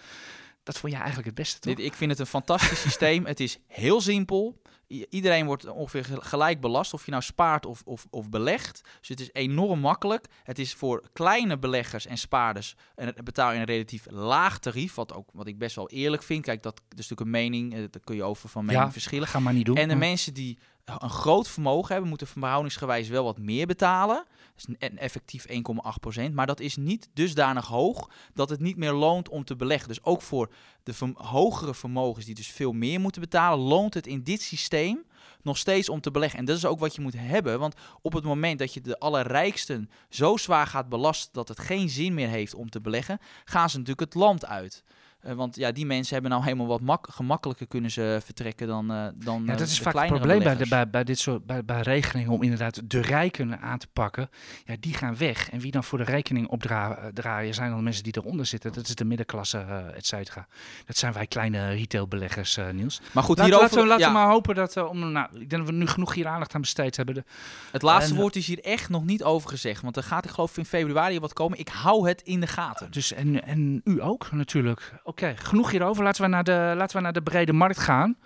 dat 0.64 0.78
vond 0.78 0.92
jij 0.92 1.02
eigenlijk 1.02 1.28
het 1.28 1.38
beste, 1.38 1.60
toch? 1.60 1.76
dit, 1.76 1.86
ik 1.86 1.94
vind 1.94 2.12
het 2.12 2.20
een 2.20 2.26
fantastisch 2.26 2.82
systeem. 2.82 3.26
Het 3.26 3.40
is 3.40 3.58
heel 3.68 4.02
simpel. 4.02 4.62
Iedereen 4.88 5.46
wordt 5.46 5.66
ongeveer 5.70 6.06
ge- 6.06 6.22
gelijk 6.22 6.62
belast, 6.62 6.94
of 6.94 7.06
je 7.06 7.12
nou 7.12 7.24
spaart 7.24 7.66
of, 7.66 7.82
of, 7.86 8.06
of 8.10 8.30
belegt. 8.30 8.82
Dus 9.00 9.10
het 9.10 9.20
is 9.20 9.30
enorm 9.34 9.80
makkelijk. 9.80 10.26
Het 10.44 10.60
is 10.60 10.74
voor 10.74 11.04
kleine 11.14 11.58
beleggers 11.58 12.06
en 12.06 12.18
spaarders 12.18 12.76
en 12.96 13.06
het 13.06 13.24
betaal 13.24 13.52
je 13.52 13.60
een 13.60 13.66
relatief 13.66 14.06
laag 14.10 14.60
tarief, 14.60 14.96
wat, 14.96 15.14
ook, 15.14 15.30
wat 15.34 15.48
ik 15.48 15.58
best 15.58 15.76
wel 15.76 15.90
eerlijk 15.90 16.24
vind. 16.24 16.44
Kijk, 16.44 16.64
dat, 16.64 16.82
dat 16.90 17.00
is 17.00 17.08
natuurlijk 17.10 17.22
een 17.22 17.42
mening, 17.44 17.74
eh, 17.74 17.80
daar 17.80 18.02
kun 18.04 18.16
je 18.16 18.24
over 18.24 18.50
van 18.50 18.66
mening 18.66 18.84
Ja, 18.86 18.92
verschillen. 18.92 19.28
Ga 19.28 19.40
maar 19.40 19.54
niet 19.54 19.66
doen. 19.66 19.78
En 19.78 19.88
de 19.88 19.96
mensen 19.96 20.34
die 20.34 20.58
een 20.86 21.10
groot 21.10 21.48
vermogen 21.48 21.92
hebben, 21.92 22.10
moeten 22.10 22.28
verhoudingsgewijs 22.28 23.08
wel 23.08 23.24
wat 23.24 23.38
meer 23.40 23.66
betalen. 23.68 24.26
Is 24.58 24.66
een 24.80 24.98
effectief 24.98 25.46
1,8%. 25.48 26.32
Maar 26.34 26.48
dat 26.48 26.60
is 26.60 26.76
niet 26.76 27.10
dusdanig 27.14 27.68
hoog 27.68 28.10
dat 28.34 28.50
het 28.50 28.60
niet 28.60 28.78
meer 28.78 28.92
loont 28.92 29.30
om 29.30 29.44
te 29.44 29.56
beleggen. 29.56 29.88
Dus 29.88 30.04
ook 30.04 30.22
voor 30.22 30.52
de 30.84 30.94
hogere 31.14 31.74
vermogens 31.74 32.26
die 32.26 32.36
dus 32.36 32.48
veel 32.48 32.72
meer 32.72 33.00
moeten 33.00 33.22
betalen, 33.22 33.60
loont 33.60 33.94
het 33.94 34.08
in 34.08 34.24
dit 34.24 34.42
systeem 34.42 35.04
nog 35.42 35.58
steeds 35.58 35.90
om 35.90 36.02
te 36.02 36.12
beleggen. 36.12 36.40
En 36.40 36.46
dat 36.46 36.58
is 36.58 36.66
ook 36.66 36.80
wat 36.80 36.96
je 36.96 37.02
moet 37.02 37.14
hebben. 37.18 37.60
Want 37.60 37.76
op 38.02 38.14
het 38.14 38.24
moment 38.24 38.60
dat 38.60 38.74
je 38.74 38.82
de 38.82 39.00
allerrijksten 39.00 39.90
zo 40.10 40.38
zwaar 40.38 40.68
gaat 40.68 40.90
belasten 40.90 41.34
dat 41.34 41.48
het 41.48 41.60
geen 41.60 41.90
zin 41.90 42.14
meer 42.14 42.30
heeft 42.30 42.56
om 42.56 42.70
te 42.70 42.82
beleggen, 42.82 43.20
gaan 43.46 43.70
ze 43.70 43.78
natuurlijk 43.78 44.14
het 44.14 44.22
land 44.22 44.46
uit. 44.46 44.84
Eh, 45.26 45.34
want 45.34 45.56
ja, 45.56 45.72
die 45.72 45.86
mensen 45.86 46.14
hebben 46.14 46.32
nou 46.32 46.44
helemaal 46.44 46.68
wat 46.68 46.82
mak 46.82 47.08
gemakkelijker 47.12 47.68
kunnen 47.68 47.92
ze 47.92 48.20
vertrekken 48.24 48.68
dan, 48.68 48.92
uh, 48.92 49.08
dan 49.16 49.44
Ja, 49.46 49.52
uh, 49.52 49.58
dat 49.58 49.68
is 49.68 49.80
vaak 49.80 49.96
het 49.96 50.08
probleem 50.08 50.44
bij, 50.44 50.56
de, 50.56 50.68
bij, 50.68 50.90
bij 50.90 51.04
dit 51.04 51.20
soort 51.20 51.46
bij, 51.46 51.66
bij 51.66 51.82
regelingen 51.82 52.32
om 52.32 52.44
inderdaad 52.44 52.82
de 52.90 53.02
rijken 53.02 53.60
aan 53.60 53.78
te 53.78 53.88
pakken. 53.94 54.30
Ja, 54.66 54.76
die 54.80 54.94
gaan 54.94 55.18
weg. 55.18 55.50
En 55.50 55.60
wie 55.60 55.72
dan 55.72 55.84
voor 55.84 55.98
de 55.98 56.04
rekening 56.04 56.48
opdraaien 56.48 57.54
zijn 57.54 57.70
dan 57.70 57.78
de 57.78 57.84
mensen 57.84 58.04
die 58.04 58.18
eronder 58.18 58.46
zitten. 58.46 58.74
Dat 58.74 58.88
is 58.88 58.96
de 58.96 59.06
middenklasse, 59.06 59.58
eh 59.58 59.96
et 59.96 60.06
cetera. 60.06 60.48
Dat 60.86 60.98
zijn 60.98 61.14
wij 61.14 61.28
kleine 61.28 61.70
retailbeleggers, 61.70 62.58
eh 62.58 62.70
Niels. 62.70 63.02
Maar 63.12 63.24
goed, 63.24 63.38
Laten, 63.38 63.54
hierover, 63.54 63.78
laten 63.78 63.82
we, 63.82 63.88
laten 63.88 64.06
ja, 64.06 64.12
we 64.12 64.18
maar 64.20 64.30
hopen 64.30 64.56
dat, 64.56 64.78
eh, 64.78 64.90
om, 64.90 65.12
nou, 65.12 65.28
ik 65.34 65.50
denk 65.50 65.66
dat 65.66 65.66
we 65.66 65.78
nu 65.78 65.88
genoeg 65.88 66.14
hier 66.14 66.28
aandacht 66.28 66.56
aan 66.56 66.62
besteed 66.62 66.96
hebben. 66.98 67.16
De, 67.16 67.24
het 67.72 67.82
laatste 67.82 68.14
en- 68.14 68.20
woord 68.20 68.36
is 68.36 68.48
hier 68.48 68.64
echt 68.64 68.90
nog 68.90 69.06
niet 69.06 69.24
over 69.24 69.50
gezegd. 69.50 69.82
Want 69.82 69.98
er 69.98 70.04
gaat, 70.04 70.26
ik 70.26 70.32
geloof, 70.32 70.58
in 70.58 70.66
februari 70.66 71.20
wat 71.20 71.34
komen. 71.34 71.60
Ik 71.60 71.68
hou 71.68 72.08
het 72.08 72.22
in 72.22 72.40
de 72.40 72.48
gaten. 72.48 72.92
Dus 72.92 73.14
en, 73.14 73.44
en 73.44 73.82
u 73.84 74.02
ook 74.02 74.32
natuurlijk. 74.32 74.94
Oké, 75.16 75.34
genoeg 75.38 75.72
hierover. 75.72 76.04
Laten 76.04 76.22
we, 76.22 76.28
naar 76.28 76.44
de, 76.44 76.74
laten 76.78 76.96
we 76.98 77.04
naar 77.04 77.14
de 77.14 77.22
brede 77.22 77.54
markt 77.54 77.80
gaan. 77.80 78.18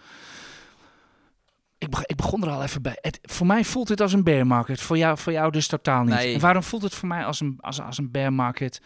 Ik, 1.77 1.89
beg- 1.89 2.05
ik 2.05 2.15
begon 2.15 2.43
er 2.43 2.49
al 2.49 2.63
even 2.63 2.81
bij. 2.81 2.97
Het, 3.01 3.19
voor 3.21 3.45
mij 3.47 3.63
voelt 3.63 3.87
dit 3.87 4.01
als 4.01 4.13
een 4.13 4.23
bear 4.23 4.47
market. 4.47 4.81
Voor 4.81 4.97
jou, 4.97 5.17
voor 5.17 5.31
jou 5.31 5.51
dus 5.51 5.67
totaal 5.67 6.03
niet. 6.03 6.13
Nee. 6.13 6.33
En 6.33 6.39
waarom 6.39 6.63
voelt 6.63 6.81
het 6.83 6.93
voor 6.95 7.07
mij 7.07 7.25
als 7.25 7.39
een, 7.39 7.57
als, 7.59 7.81
als 7.81 7.97
een 7.97 8.11
bear 8.11 8.33
market? 8.33 8.81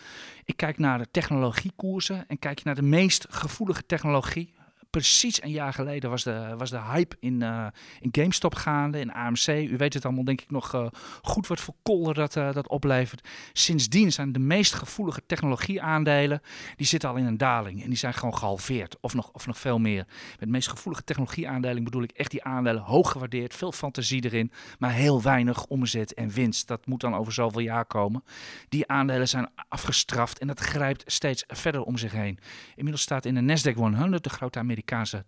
Ik 0.45 0.57
kijk 0.57 0.77
naar 0.77 0.97
de 0.97 1.07
technologiekoersen 1.11 2.25
en 2.27 2.39
kijk 2.39 2.57
je 2.57 2.65
naar 2.65 2.75
de 2.75 2.81
meest 2.81 3.25
gevoelige 3.29 3.85
technologie. 3.85 4.53
Precies 4.93 5.43
een 5.43 5.51
jaar 5.51 5.73
geleden 5.73 6.09
was 6.09 6.23
de, 6.23 6.53
was 6.57 6.69
de 6.69 6.81
hype 6.81 7.15
in, 7.19 7.41
eh, 7.41 7.67
in 7.99 8.09
GameStop 8.11 8.55
gaande, 8.55 8.99
in 8.99 9.13
AMC. 9.13 9.47
U 9.47 9.77
weet 9.77 9.93
het 9.93 10.05
allemaal 10.05 10.23
denk 10.23 10.41
ik 10.41 10.51
nog 10.51 10.73
eh, 10.73 10.87
goed 11.21 11.47
wat 11.47 11.59
voor 11.59 11.73
kolder 11.83 12.13
dat, 12.13 12.35
eh, 12.35 12.53
dat 12.53 12.67
oplevert. 12.67 13.27
Sindsdien 13.53 14.11
zijn 14.11 14.31
de 14.31 14.39
meest 14.39 14.73
gevoelige 14.73 15.21
technologieaandelen, 15.25 16.41
die 16.75 16.87
zitten 16.87 17.09
al 17.09 17.15
in 17.15 17.25
een 17.25 17.37
daling. 17.37 17.83
En 17.83 17.89
die 17.89 17.97
zijn 17.97 18.13
gewoon 18.13 18.37
gehalveerd, 18.37 18.97
of 19.01 19.13
nog, 19.13 19.29
of 19.31 19.47
nog 19.47 19.57
veel 19.57 19.79
meer. 19.79 20.05
Met 20.29 20.39
de 20.39 20.45
meest 20.45 20.69
gevoelige 20.69 21.03
technologieaandelen 21.03 21.83
bedoel 21.83 22.03
ik 22.03 22.11
echt 22.11 22.31
die 22.31 22.43
aandelen 22.43 22.81
hoog 22.81 23.11
gewaardeerd, 23.11 23.55
veel 23.55 23.71
fantasie 23.71 24.23
erin, 24.23 24.51
maar 24.79 24.91
heel 24.91 25.21
weinig 25.21 25.65
omzet 25.65 26.13
en 26.13 26.29
winst. 26.29 26.67
Dat 26.67 26.85
moet 26.85 27.01
dan 27.01 27.15
over 27.15 27.33
zoveel 27.33 27.61
jaar 27.61 27.85
komen. 27.85 28.23
Die 28.69 28.87
aandelen 28.87 29.27
zijn 29.27 29.49
afgestraft 29.67 30.39
en 30.39 30.47
dat 30.47 30.59
grijpt 30.59 31.11
steeds 31.11 31.43
verder 31.47 31.83
om 31.83 31.97
zich 31.97 32.11
heen. 32.11 32.39
Inmiddels 32.75 33.03
staat 33.03 33.25
in 33.25 33.35
de 33.35 33.57
Nasdaq 33.57 33.75
100, 33.75 34.23
de 34.23 34.29
grote 34.29 34.59
Amerikaanse 34.59 34.81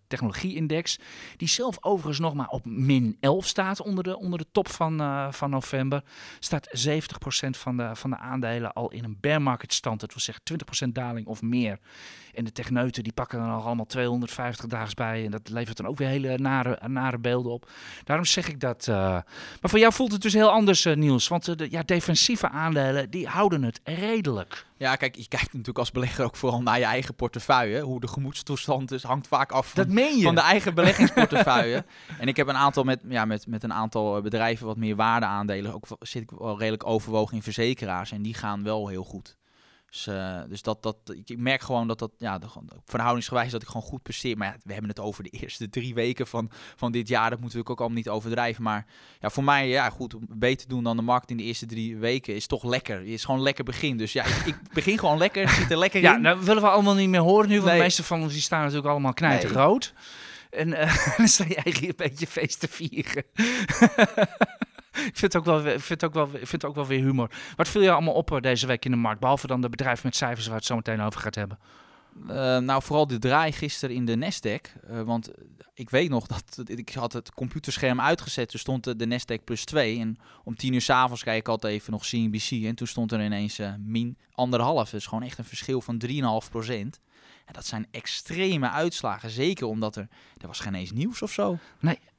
technologieindex, 0.07 0.99
die 1.37 1.47
zelf 1.47 1.77
overigens 1.81 2.19
nog 2.19 2.33
maar 2.33 2.47
op 2.47 2.65
min 2.65 3.17
11 3.19 3.45
staat 3.45 3.81
onder 3.81 4.03
de, 4.03 4.17
onder 4.17 4.39
de 4.39 4.45
top 4.51 4.69
van, 4.69 5.01
eh, 5.01 5.31
van 5.31 5.49
november, 5.49 6.03
staat 6.39 6.67
70% 6.71 7.57
van 7.57 7.77
de, 7.77 7.95
van 7.95 8.09
de 8.09 8.17
aandelen 8.17 8.73
al 8.73 8.91
in 8.91 9.03
een 9.03 9.17
bear 9.21 9.41
market 9.41 9.73
stand. 9.73 9.99
Dat 9.99 10.13
wil 10.13 10.21
zeggen 10.21 10.43
20% 10.87 10.87
daling 10.93 11.27
of 11.27 11.41
meer. 11.41 11.79
En 12.33 12.43
de 12.43 12.51
techneuten 12.51 13.03
die 13.03 13.13
pakken 13.13 13.39
dan 13.39 13.49
al 13.49 13.61
allemaal 13.63 13.85
250 13.85 14.65
daags 14.65 14.93
bij 14.93 15.25
en 15.25 15.31
dat 15.31 15.49
levert 15.49 15.77
dan 15.77 15.85
ook 15.85 15.97
weer 15.97 16.07
hele 16.07 16.37
nare, 16.37 16.87
nare 16.87 17.17
beelden 17.17 17.51
op. 17.51 17.69
Daarom 18.03 18.25
zeg 18.25 18.47
ik 18.47 18.59
dat. 18.59 18.87
eh, 18.87 18.95
maar 18.95 19.69
voor 19.69 19.79
jou 19.79 19.93
voelt 19.93 20.11
het 20.11 20.21
dus 20.21 20.33
heel 20.33 20.51
anders, 20.51 20.85
eh, 20.85 20.95
Niels. 20.95 21.27
Want 21.27 21.57
de 21.57 21.67
ja, 21.69 21.83
defensieve 21.83 22.49
aandelen, 22.49 23.09
die 23.09 23.27
houden 23.27 23.63
het 23.63 23.79
redelijk. 23.83 24.65
Ja, 24.77 24.95
kijk, 24.95 25.15
je 25.15 25.27
kijkt 25.27 25.51
natuurlijk 25.51 25.77
als 25.79 25.91
belegger 25.91 26.25
ook 26.25 26.35
vooral 26.35 26.61
naar 26.61 26.79
je 26.79 26.85
eigen 26.85 27.15
portefeuille. 27.15 27.81
Hoe 27.81 27.99
de 27.99 28.07
gemoedstoestand 28.07 28.91
is, 28.91 29.03
hangt 29.03 29.27
vaak 29.27 29.51
af 29.51 29.67
van, 30.23 30.35
de 30.35 30.41
eigen 30.41 30.73
beleggingsportefeuille. 30.79 31.85
en 32.19 32.27
ik 32.27 32.37
heb 32.37 32.47
een 32.47 32.55
aantal 32.55 32.83
met, 32.83 32.99
ja, 33.07 33.25
met, 33.25 33.47
met 33.47 33.63
een 33.63 33.73
aantal 33.73 34.17
eh, 34.17 34.23
bedrijven 34.23 34.65
wat 34.65 34.77
meer 34.77 34.95
waardeaandelen. 34.95 35.73
Ook 35.73 35.85
zit 35.99 36.21
ik 36.21 36.29
wel 36.29 36.59
redelijk 36.59 36.85
overwogen 36.85 37.35
in 37.35 37.43
verzekeraars. 37.43 38.11
En 38.11 38.21
die 38.21 38.33
gaan 38.33 38.63
wel 38.63 38.87
heel 38.87 39.03
goed. 39.03 39.37
Dus, 39.95 40.07
eh, 40.07 40.41
dus 40.49 40.61
dat, 40.61 40.83
dat, 40.83 40.97
ik 41.25 41.37
merk 41.37 41.61
gewoon 41.61 41.87
dat 41.87 41.99
dat, 41.99 42.11
ja, 42.17 42.37
de, 42.37 42.47
verhoudingsgewijs 42.85 43.51
dat 43.51 43.61
ik 43.61 43.67
gewoon 43.67 43.81
goed 43.83 44.03
presteer. 44.03 44.37
Maar 44.37 44.47
ja, 44.47 44.57
we 44.63 44.71
hebben 44.71 44.89
het 44.89 44.99
over 44.99 45.23
de 45.23 45.29
eerste 45.41 45.69
drie 45.69 45.93
weken 45.93 46.27
van, 46.27 46.51
van 46.75 46.91
dit 46.91 47.07
jaar. 47.07 47.29
Dat 47.29 47.39
moeten 47.39 47.59
we 47.63 47.69
ook 47.69 47.79
allemaal 47.79 47.97
niet 47.97 48.09
overdrijven. 48.09 48.63
Maar 48.63 48.85
ja, 49.19 49.29
voor 49.29 49.43
mij, 49.43 49.67
ja, 49.67 49.89
goed, 49.89 50.15
beter 50.29 50.67
doen 50.67 50.83
dan 50.83 50.95
de 50.95 51.01
markt 51.01 51.29
in 51.29 51.37
de 51.37 51.43
eerste 51.43 51.65
drie 51.65 51.97
weken 51.97 52.35
is 52.35 52.47
toch 52.47 52.63
lekker. 52.63 53.01
Is 53.05 53.25
gewoon 53.25 53.41
lekker 53.41 53.63
begin. 53.63 53.97
Dus 53.97 54.13
ja, 54.13 54.25
ik, 54.25 54.45
ik 54.45 54.55
begin 54.73 54.99
gewoon 54.99 55.17
lekker. 55.17 55.49
Zit 55.49 55.71
er 55.71 55.77
lekker 55.77 56.01
Ja, 56.01 56.15
in. 56.15 56.21
nou 56.21 56.39
willen 56.43 56.61
we 56.63 56.69
allemaal 56.69 56.95
niet 56.95 57.09
meer 57.09 57.19
horen 57.19 57.47
nu, 57.49 57.55
want 57.55 57.65
Nee. 57.67 57.77
de 57.77 57.83
meeste 57.83 58.03
van 58.03 58.21
ons 58.21 58.33
die 58.33 58.41
staan 58.41 58.61
natuurlijk 58.61 58.87
allemaal 58.87 59.13
knijterrood. 59.13 59.93
En 60.49 60.73
eh, 60.73 61.07
dan 61.17 61.27
sta 61.27 61.45
je 61.47 61.55
eigenlijk 61.55 61.99
een 61.99 62.07
beetje 62.09 62.27
feest 62.27 62.59
te 62.59 62.67
vieren. 62.67 63.23
ik 65.11 65.17
vind 65.17 65.33
het 65.33 65.35
ook 65.35 65.45
wel, 65.45 65.65
ik 65.65 65.79
vind 65.79 66.01
het 66.01 66.03
ook 66.03 66.13
wel, 66.13 66.25
ik 66.25 66.47
vind 66.47 66.51
het 66.51 66.65
ook 66.65 66.75
wel 66.75 66.85
weer 66.85 67.03
humor. 67.03 67.29
Wat 67.55 67.67
viel 67.67 67.81
je 67.81 67.91
allemaal 67.91 68.13
op 68.13 68.31
eh, 68.31 68.41
deze 68.41 68.67
week 68.67 68.85
in 68.85 68.91
de 68.91 68.97
markt? 68.97 69.19
Behalve 69.19 69.47
dan 69.47 69.61
de 69.61 69.69
bedrijven 69.69 70.05
met 70.05 70.15
cijfers 70.15 70.45
waar 70.45 70.55
we 70.55 70.59
het 70.59 70.67
zo 70.67 70.75
meteen 70.75 71.01
over 71.01 71.19
gaat 71.19 71.35
hebben. 71.35 71.57
Eh, 72.27 72.57
nou, 72.57 72.83
vooral 72.83 73.07
de 73.07 73.19
draai 73.19 73.51
gisteren 73.51 73.95
in 73.95 74.05
de 74.05 74.15
Nasdaq. 74.15 74.87
Eh, 74.87 75.01
want 75.01 75.31
ik 75.73 75.89
weet 75.89 76.09
nog 76.09 76.27
dat 76.27 76.69
ik 76.69 76.89
had 76.89 77.13
het 77.13 77.33
computerscherm 77.33 78.01
uitgezet. 78.01 78.49
Toen 78.49 78.59
stond 78.59 78.99
de, 78.99 79.07
Nasdaq 79.07 79.43
plus 79.43 79.65
2. 79.65 79.99
En 79.99 80.17
om 80.43 80.55
tien 80.55 80.73
uur 80.73 80.81
s'avonds 80.81 81.23
kijk 81.23 81.37
ik 81.37 81.47
altijd 81.47 81.73
even 81.73 81.91
nog 81.91 82.05
CNBC. 82.05 82.51
En 82.51 82.75
toen 82.75 82.87
stond 82.87 83.11
er 83.11 83.23
ineens 83.23 83.59
eh, 83.59 83.73
min 83.79 84.17
anderhalf. 84.31 84.89
Dus 84.89 85.05
gewoon 85.05 85.23
echt 85.23 85.37
een 85.37 85.45
verschil 85.45 85.81
van 85.81 86.01
3,5 86.07 86.49
procent. 86.49 86.99
En 87.45 87.53
dat 87.53 87.65
zijn 87.65 87.87
extreme 87.91 88.69
uitslagen. 88.69 89.29
Zeker 89.29 89.67
omdat 89.67 89.95
er... 89.95 90.07
Er 90.37 90.47
was 90.47 90.59
geen 90.59 90.75
eens 90.75 90.91
nieuws 90.91 91.21
of 91.21 91.31
zo. 91.31 91.57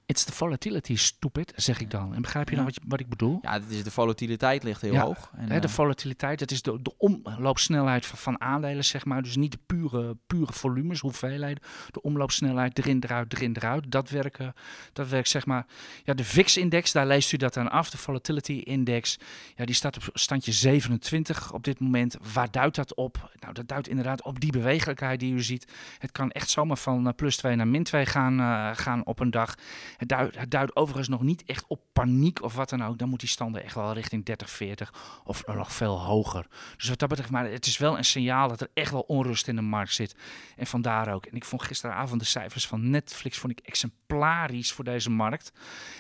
It's 0.09 0.25
the 0.25 0.33
volatility, 0.33 0.97
stupid, 0.97 1.53
zeg 1.57 1.81
ik 1.81 1.91
dan. 1.91 2.15
En 2.15 2.23
begrijp 2.23 2.45
je 2.49 2.51
Ja. 2.51 2.57
dan 2.57 2.67
wat, 2.67 2.75
je- 2.75 2.89
wat 2.89 3.01
ik 3.01 3.09
bedoel? 3.09 3.39
Ja, 3.43 3.53
het 3.53 3.71
is 3.71 3.85
de 3.85 3.91
volatiliteit 3.91 4.63
ligt 4.63 4.81
heel 4.81 4.93
Ja, 4.93 5.03
hoog. 5.03 5.31
En, 5.37 5.51
Hè, 5.51 5.61
de 5.61 5.67
eh, 5.67 5.73
volatiliteit, 5.73 6.39
dat 6.39 6.51
is 6.51 6.63
de, 6.63 6.83
de 6.83 6.95
omloopsnelheid 6.99 8.07
van, 8.07 8.19
van 8.19 8.41
aandelen, 8.41 8.85
zeg 8.85 9.05
maar. 9.05 9.23
Dus 9.23 9.37
niet 9.37 9.53
de 9.53 9.59
pure, 9.67 10.17
pure 10.27 10.53
volumes, 10.53 11.01
hoeveelheden. 11.01 11.63
De 11.91 12.03
omloopsnelheid 12.03 12.79
erin, 12.79 13.03
eruit, 13.05 13.33
erin, 13.33 13.57
eruit. 13.57 13.85
Dat 13.93 14.11
werkt, 14.11 14.39
dat 14.93 15.09
werkt 15.09 15.29
zeg 15.29 15.47
maar. 15.47 15.67
Ja, 16.05 16.15
de 16.15 16.25
VIX-index, 16.25 16.93
daar 16.93 17.07
leest 17.07 17.33
u 17.33 17.37
dat 17.37 17.57
aan 17.57 17.71
af. 17.71 17.91
De 17.91 17.99
volatility-index, 17.99 19.19
ja, 19.55 19.65
die 19.65 19.75
staat 19.75 19.97
op 19.97 20.03
standje 20.13 20.53
27 20.53 21.53
op 21.53 21.65
dit 21.65 21.81
moment. 21.81 22.17
Waar 22.33 22.51
duidt 22.51 22.77
dat 22.77 22.95
op? 22.95 23.31
Nou, 23.41 23.53
dat 23.55 23.69
duidt 23.69 23.89
inderdaad 23.89 24.23
op 24.23 24.41
die 24.41 24.53
bewegelijkheid 24.53 25.21
die 25.21 25.33
u 25.35 25.43
ziet. 25.43 25.73
Het 25.99 26.13
kan 26.13 26.31
echt 26.31 26.51
zomaar 26.51 26.77
van 26.79 27.07
eh, 27.07 27.15
plus 27.15 27.37
2 27.37 27.57
naar 27.57 27.69
min 27.69 27.83
2 27.85 28.07
gaan, 28.07 28.41
eh, 28.41 28.71
gaan 28.75 29.05
op 29.07 29.21
een 29.21 29.31
dag. 29.31 29.55
Het 29.97 30.09
duidt, 30.09 30.39
het 30.39 30.51
duidt 30.51 30.77
overigens 30.77 31.09
nog 31.09 31.23
niet 31.23 31.45
echt 31.45 31.65
op 31.69 31.81
paniek 31.93 32.43
of 32.43 32.55
wat 32.55 32.69
dan 32.69 32.85
ook. 32.85 32.99
Dan 32.99 33.09
moet 33.09 33.21
die 33.21 33.29
standen 33.29 33.63
echt 33.63 33.75
wel 33.75 33.93
richting 33.93 34.25
30, 34.25 34.51
40 34.51 35.21
of 35.25 35.47
nog 35.47 35.73
veel 35.73 36.01
hoger. 36.01 36.47
Dus 36.77 36.89
wat 36.89 36.99
dat 36.99 37.09
betreft, 37.09 37.31
maar 37.31 37.51
het 37.51 37.67
is 37.67 37.79
wel 37.79 37.99
een 37.99 38.05
signaal 38.05 38.49
dat 38.49 38.61
er 38.61 38.69
echt 38.75 38.91
wel 38.91 39.01
onrust 39.01 39.49
in 39.49 39.57
de 39.57 39.63
markt 39.63 39.95
zit. 39.95 40.17
En 40.57 40.67
vandaar 40.67 41.15
ook. 41.15 41.27
En 41.27 41.37
ik 41.37 41.45
vond 41.45 41.63
gisteravond 41.63 42.21
de 42.21 42.27
cijfers 42.27 42.67
van 42.67 42.91
Netflix 42.91 43.39
vond 43.39 43.53
ik 43.59 43.67
exemplarisch 43.67 44.73
voor 44.73 44.85
deze 44.85 45.11
markt. 45.11 45.53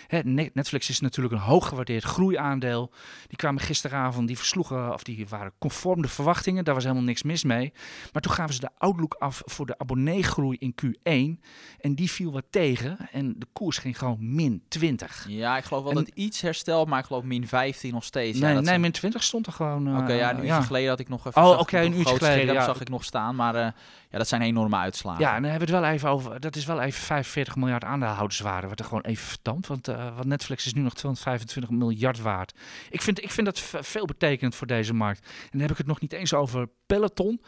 Hè, 0.07 0.21
Ne- 0.25 0.51
Netflix 0.55 0.89
is 0.89 1.01
natuurlijk 1.01 1.35
een 1.35 1.41
hooggewaardeerd 1.41 2.05
groeiaandeel. 2.05 2.93
Die 3.27 3.37
kwamen 3.37 3.63
gisteravond, 3.63 4.27
die 4.27 4.37
versloegen, 4.37 4.93
of 4.93 5.03
die 5.03 5.27
waren 5.29 5.53
conform 5.59 6.03
de 6.03 6.09
verwachtingen. 6.09 6.65
Daar 6.65 6.75
was 6.75 6.83
helemaal 6.83 7.05
niks 7.05 7.23
mis 7.23 7.45
mee. 7.45 7.73
Maar 8.13 8.23
toen 8.23 8.33
gaven 8.33 8.55
ze 8.55 8.61
de 8.61 8.71
outlook 8.79 9.15
af 9.15 9.43
voor 9.45 9.67
de 9.67 9.79
abonneegroei 9.79 10.57
in 10.59 10.75
Q1. 10.83 11.41
En 11.81 11.95
die 11.95 12.11
viel 12.11 12.33
wat 12.33 12.45
tegen. 12.51 13.09
En 13.13 13.35
de 13.39 13.47
koers 13.53 13.79
ging 13.79 13.86
gewoon 13.95 14.17
min 14.35 14.63
20. 14.69 15.25
ja, 15.29 15.57
ik 15.57 15.65
geloof 15.65 15.83
wel 15.83 15.93
En- 15.93 16.05
dat 16.05 16.15
iets 16.15 16.41
herstelt, 16.41 16.89
maar 16.89 16.99
ik 16.99 17.05
geloof 17.05 17.23
min 17.25 17.49
15 17.49 17.93
nog 17.93 18.05
steeds. 18.05 18.39
ja, 18.39 18.45
nee, 18.45 18.53
dat 18.53 18.61
nee 18.61 18.69
zijn- 18.71 18.81
min 18.81 18.93
20 18.93 19.23
stond 19.23 19.47
er 19.47 19.53
gewoon. 19.53 19.87
eh, 19.89 19.99
Oké, 19.99 20.13
ja, 20.13 20.31
een 20.31 20.37
uurtje 20.37 20.53
ja. 20.53 20.61
geleden 20.63 20.89
had 20.89 20.99
ik 21.01 21.09
nog 21.09 21.27
even. 21.27 21.43
Oh, 21.43 21.59
oké, 21.59 21.79
een 21.81 21.93
uurtje 21.99 22.17
geleden, 22.17 22.41
scherm 22.43 22.55
ja. 22.59 22.65
zag 22.65 22.81
ik 22.81 22.89
nog 22.89 23.05
staan, 23.05 23.37
maar 23.37 23.55
eh, 23.55 23.67
ja, 24.11 24.19
dat 24.19 24.29
zijn 24.29 24.43
enorme 24.43 24.77
uitslagen. 24.77 25.21
Ja, 25.21 25.35
en 25.35 25.43
dan 25.43 25.51
hebben 25.51 25.69
we 25.69 25.75
het 25.75 25.85
wel 25.85 25.93
even 25.95 26.09
over. 26.09 26.41
Dat 26.41 26.57
is 26.57 26.65
wel 26.65 26.81
even 26.81 27.03
45 27.03 27.57
miljard 27.57 27.85
aandeelhouderswaarde. 27.85 28.67
Wat 28.69 28.79
er 28.79 28.85
gewoon 28.85 29.03
even 29.03 29.27
verdamt. 29.27 29.67
Want, 29.67 29.87
want 29.87 30.25
Netflix 30.25 30.67
is 30.67 30.75
nu 30.75 30.81
nog 30.83 30.95
225 30.95 31.71
miljard 31.71 32.21
waard. 32.21 32.55
Ik 32.91 33.03
vind, 33.03 33.23
ik 33.23 33.31
vind 33.31 33.47
dat 33.47 33.59
ve- 33.61 33.83
veel 33.83 34.05
betekend 34.05 34.55
voor 34.55 34.67
deze 34.67 34.95
markt. 34.95 35.21
En 35.43 35.49
dan 35.51 35.61
heb 35.61 35.71
ik 35.71 35.77
het 35.77 35.87
nog 35.87 36.01
niet 36.01 36.13
eens 36.13 36.35
over 36.35 36.69
Peloton. 36.87 37.41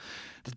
Dat, 0.42 0.54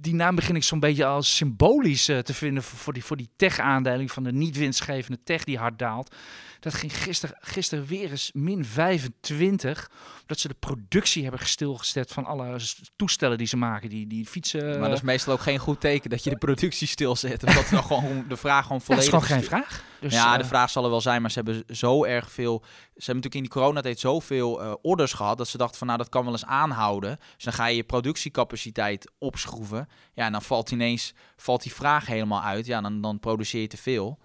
die 0.00 0.14
naam 0.14 0.34
begin 0.34 0.56
ik 0.56 0.62
zo'n 0.62 0.80
beetje 0.80 1.04
als 1.04 1.36
symbolisch 1.36 2.08
eh, 2.08 2.18
te 2.18 2.34
vinden 2.34 2.62
voor, 2.62 2.78
voor 2.78 2.92
die, 2.92 3.04
voor 3.04 3.16
die 3.16 3.30
tech-aandeling 3.36 4.12
van 4.12 4.22
de 4.22 4.32
niet 4.32 4.56
winstgevende 4.56 5.22
tech 5.24 5.44
die 5.44 5.58
hard 5.58 5.78
daalt. 5.78 6.14
Dat 6.60 6.74
ging 6.74 6.96
gisteren, 6.96 7.36
gisteren 7.40 7.86
weer 7.86 8.10
eens 8.10 8.30
min 8.34 8.64
25. 8.64 9.90
Omdat 10.20 10.38
ze 10.38 10.48
de 10.48 10.54
productie 10.58 11.22
hebben 11.22 11.46
stilgezet 11.46 12.12
van 12.12 12.24
alle 12.24 12.60
toestellen 12.96 13.38
die 13.38 13.46
ze 13.46 13.56
maken. 13.56 13.88
Die, 13.88 14.06
die 14.06 14.26
fietsen. 14.26 14.80
Maar 14.80 14.88
dat 14.88 14.98
is 14.98 15.04
meestal 15.04 15.32
ook 15.32 15.40
geen 15.40 15.58
goed 15.58 15.80
teken 15.80 16.10
dat 16.10 16.24
je 16.24 16.30
de 16.30 16.36
productie 16.36 16.86
stilzet. 16.86 17.44
Omdat 17.44 17.68
dan 17.70 17.84
gewoon 17.84 18.24
de 18.28 18.36
vraag 18.36 18.66
gewoon 18.66 18.80
Ja, 18.88 18.94
dat 18.94 19.04
is 19.04 19.10
volledig... 19.10 19.28
gewoon 19.28 19.40
geen 19.40 19.48
vraag. 19.48 19.84
Dus, 20.00 20.12
ja, 20.12 20.32
eh, 20.32 20.38
de 20.38 20.44
vraag 20.44 20.70
zal 20.70 20.84
er 20.84 20.90
wel 20.90 21.00
zijn, 21.00 21.22
maar 21.22 21.30
ze 21.30 21.40
hebben 21.44 21.76
zo 21.76 22.04
erg 22.04 22.32
veel... 22.32 22.60
Ze 22.62 23.10
hebben 23.10 23.14
natuurlijk 23.14 23.34
in 23.34 23.42
die 23.42 23.50
coronatijd 23.50 24.00
zoveel 24.00 24.62
eh, 24.62 24.72
orders 24.82 25.12
gehad... 25.12 25.38
dat 25.38 25.48
ze 25.48 25.58
dachten 25.58 25.78
van, 25.78 25.86
nou, 25.86 25.98
dat 25.98 26.08
kan 26.08 26.24
wel 26.24 26.32
eens 26.32 26.44
aanhouden. 26.44 27.18
Dus 27.34 27.44
dan 27.44 27.52
ga 27.52 27.66
je 27.66 27.76
je 27.76 27.84
productiecapaciteit 27.84 29.10
opschroeven. 29.18 29.88
Ja, 30.14 30.26
en 30.26 30.32
dan 30.32 30.42
valt 30.42 30.70
ineens 30.70 31.14
valt 31.36 31.62
die 31.62 31.74
vraag 31.74 32.06
helemaal 32.06 32.42
uit. 32.42 32.66
Ja, 32.66 32.80
dan, 32.80 33.00
dan 33.00 33.20
produceer 33.20 33.60
je 33.60 33.66
te 33.66 33.76
veel. 33.76 34.18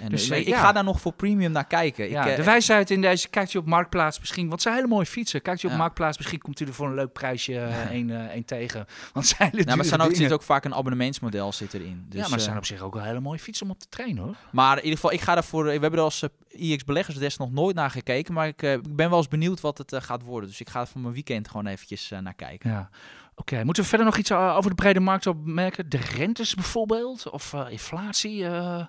En 0.00 0.08
Dus, 0.10 0.28
eh, 0.28 0.36
eh, 0.36 0.42
ik 0.42 0.48
ja. 0.48 0.60
ga 0.60 0.72
daar 0.72 0.84
nog 0.84 1.00
voor 1.00 1.12
premium 1.12 1.52
naar 1.52 1.66
kijken. 1.66 2.10
Ja, 2.10 2.24
ik, 2.24 2.30
eh, 2.30 2.36
de 2.36 2.42
wijsheid 2.44 2.90
in 2.90 3.00
deze, 3.00 3.28
kijkt 3.28 3.54
u 3.54 3.58
op 3.58 3.66
Marktplaats 3.66 4.18
misschien, 4.18 4.48
want 4.48 4.62
zijn 4.62 4.74
hele 4.74 4.86
mooie 4.86 5.06
fietsen. 5.06 5.42
Kijkt 5.42 5.62
u 5.62 5.66
op 5.66 5.72
Ja. 5.72 5.78
Marktplaats, 5.78 6.18
misschien 6.18 6.38
komt 6.40 6.60
u 6.60 6.64
er 6.64 6.74
voor 6.74 6.86
een 6.86 6.94
leuk 6.94 7.12
prijsje 7.12 7.58
eh, 7.58 7.90
één 7.90 8.10
eh, 8.10 8.24
één 8.24 8.44
tegen. 8.44 8.86
Want 9.12 9.26
zijn 9.26 9.50
ja, 9.52 9.56
maar 9.56 9.66
er 9.66 9.74
dure 9.74 9.88
zijn 9.88 10.00
ook, 10.00 10.14
zit 10.14 10.32
ook 10.32 10.42
vaak 10.42 10.64
een 10.64 10.74
abonnementsmodel 10.74 11.52
zit 11.52 11.74
erin. 11.74 12.06
Dus, 12.08 12.20
ja, 12.20 12.28
maar 12.28 12.38
eh, 12.38 12.44
zijn 12.44 12.56
op 12.56 12.64
zich 12.64 12.80
ook 12.80 12.94
wel 12.94 13.02
hele 13.02 13.20
mooie 13.20 13.38
fietsen 13.38 13.66
om 13.66 13.72
op 13.72 13.78
te 13.78 13.88
trainen 13.88 14.22
hoor. 14.22 14.34
Maar 14.52 14.76
in 14.76 14.82
ieder 14.82 14.98
geval, 14.98 15.12
ik 15.12 15.20
ga 15.20 15.34
daarvoor. 15.34 15.64
We 15.64 15.70
hebben 15.70 15.92
er 15.92 16.00
als 16.00 16.22
eh, 16.22 16.28
IX 16.70 16.84
Beleggersdesk 16.84 17.38
nog 17.38 17.50
nooit 17.52 17.76
naar 17.76 17.90
gekeken. 17.90 18.34
Maar 18.34 18.46
ik, 18.46 18.62
eh, 18.62 18.72
ik 18.72 18.96
ben 18.96 19.08
wel 19.08 19.18
eens 19.18 19.28
benieuwd 19.28 19.60
wat 19.60 19.78
het 19.78 19.92
eh, 19.92 20.00
gaat 20.00 20.22
worden. 20.22 20.48
Dus 20.48 20.60
ik 20.60 20.68
ga 20.68 20.80
er 20.80 20.86
van 20.86 21.00
mijn 21.00 21.14
weekend 21.14 21.48
gewoon 21.48 21.66
eventjes 21.66 22.10
eh, 22.10 22.18
naar 22.18 22.34
kijken. 22.34 22.70
Ja. 22.70 22.90
Oké, 23.36 23.64
moeten 23.64 23.82
we 23.82 23.88
verder 23.88 24.06
nog 24.06 24.16
iets 24.16 24.30
eh, 24.30 24.54
over 24.56 24.70
de 24.70 24.76
brede 24.76 25.00
markt 25.00 25.26
opmerken? 25.26 25.88
De 25.88 25.96
rentes 26.16 26.54
bijvoorbeeld? 26.54 27.30
Of 27.30 27.52
eh, 27.52 27.66
inflatie? 27.70 28.44
eh? 28.46 28.84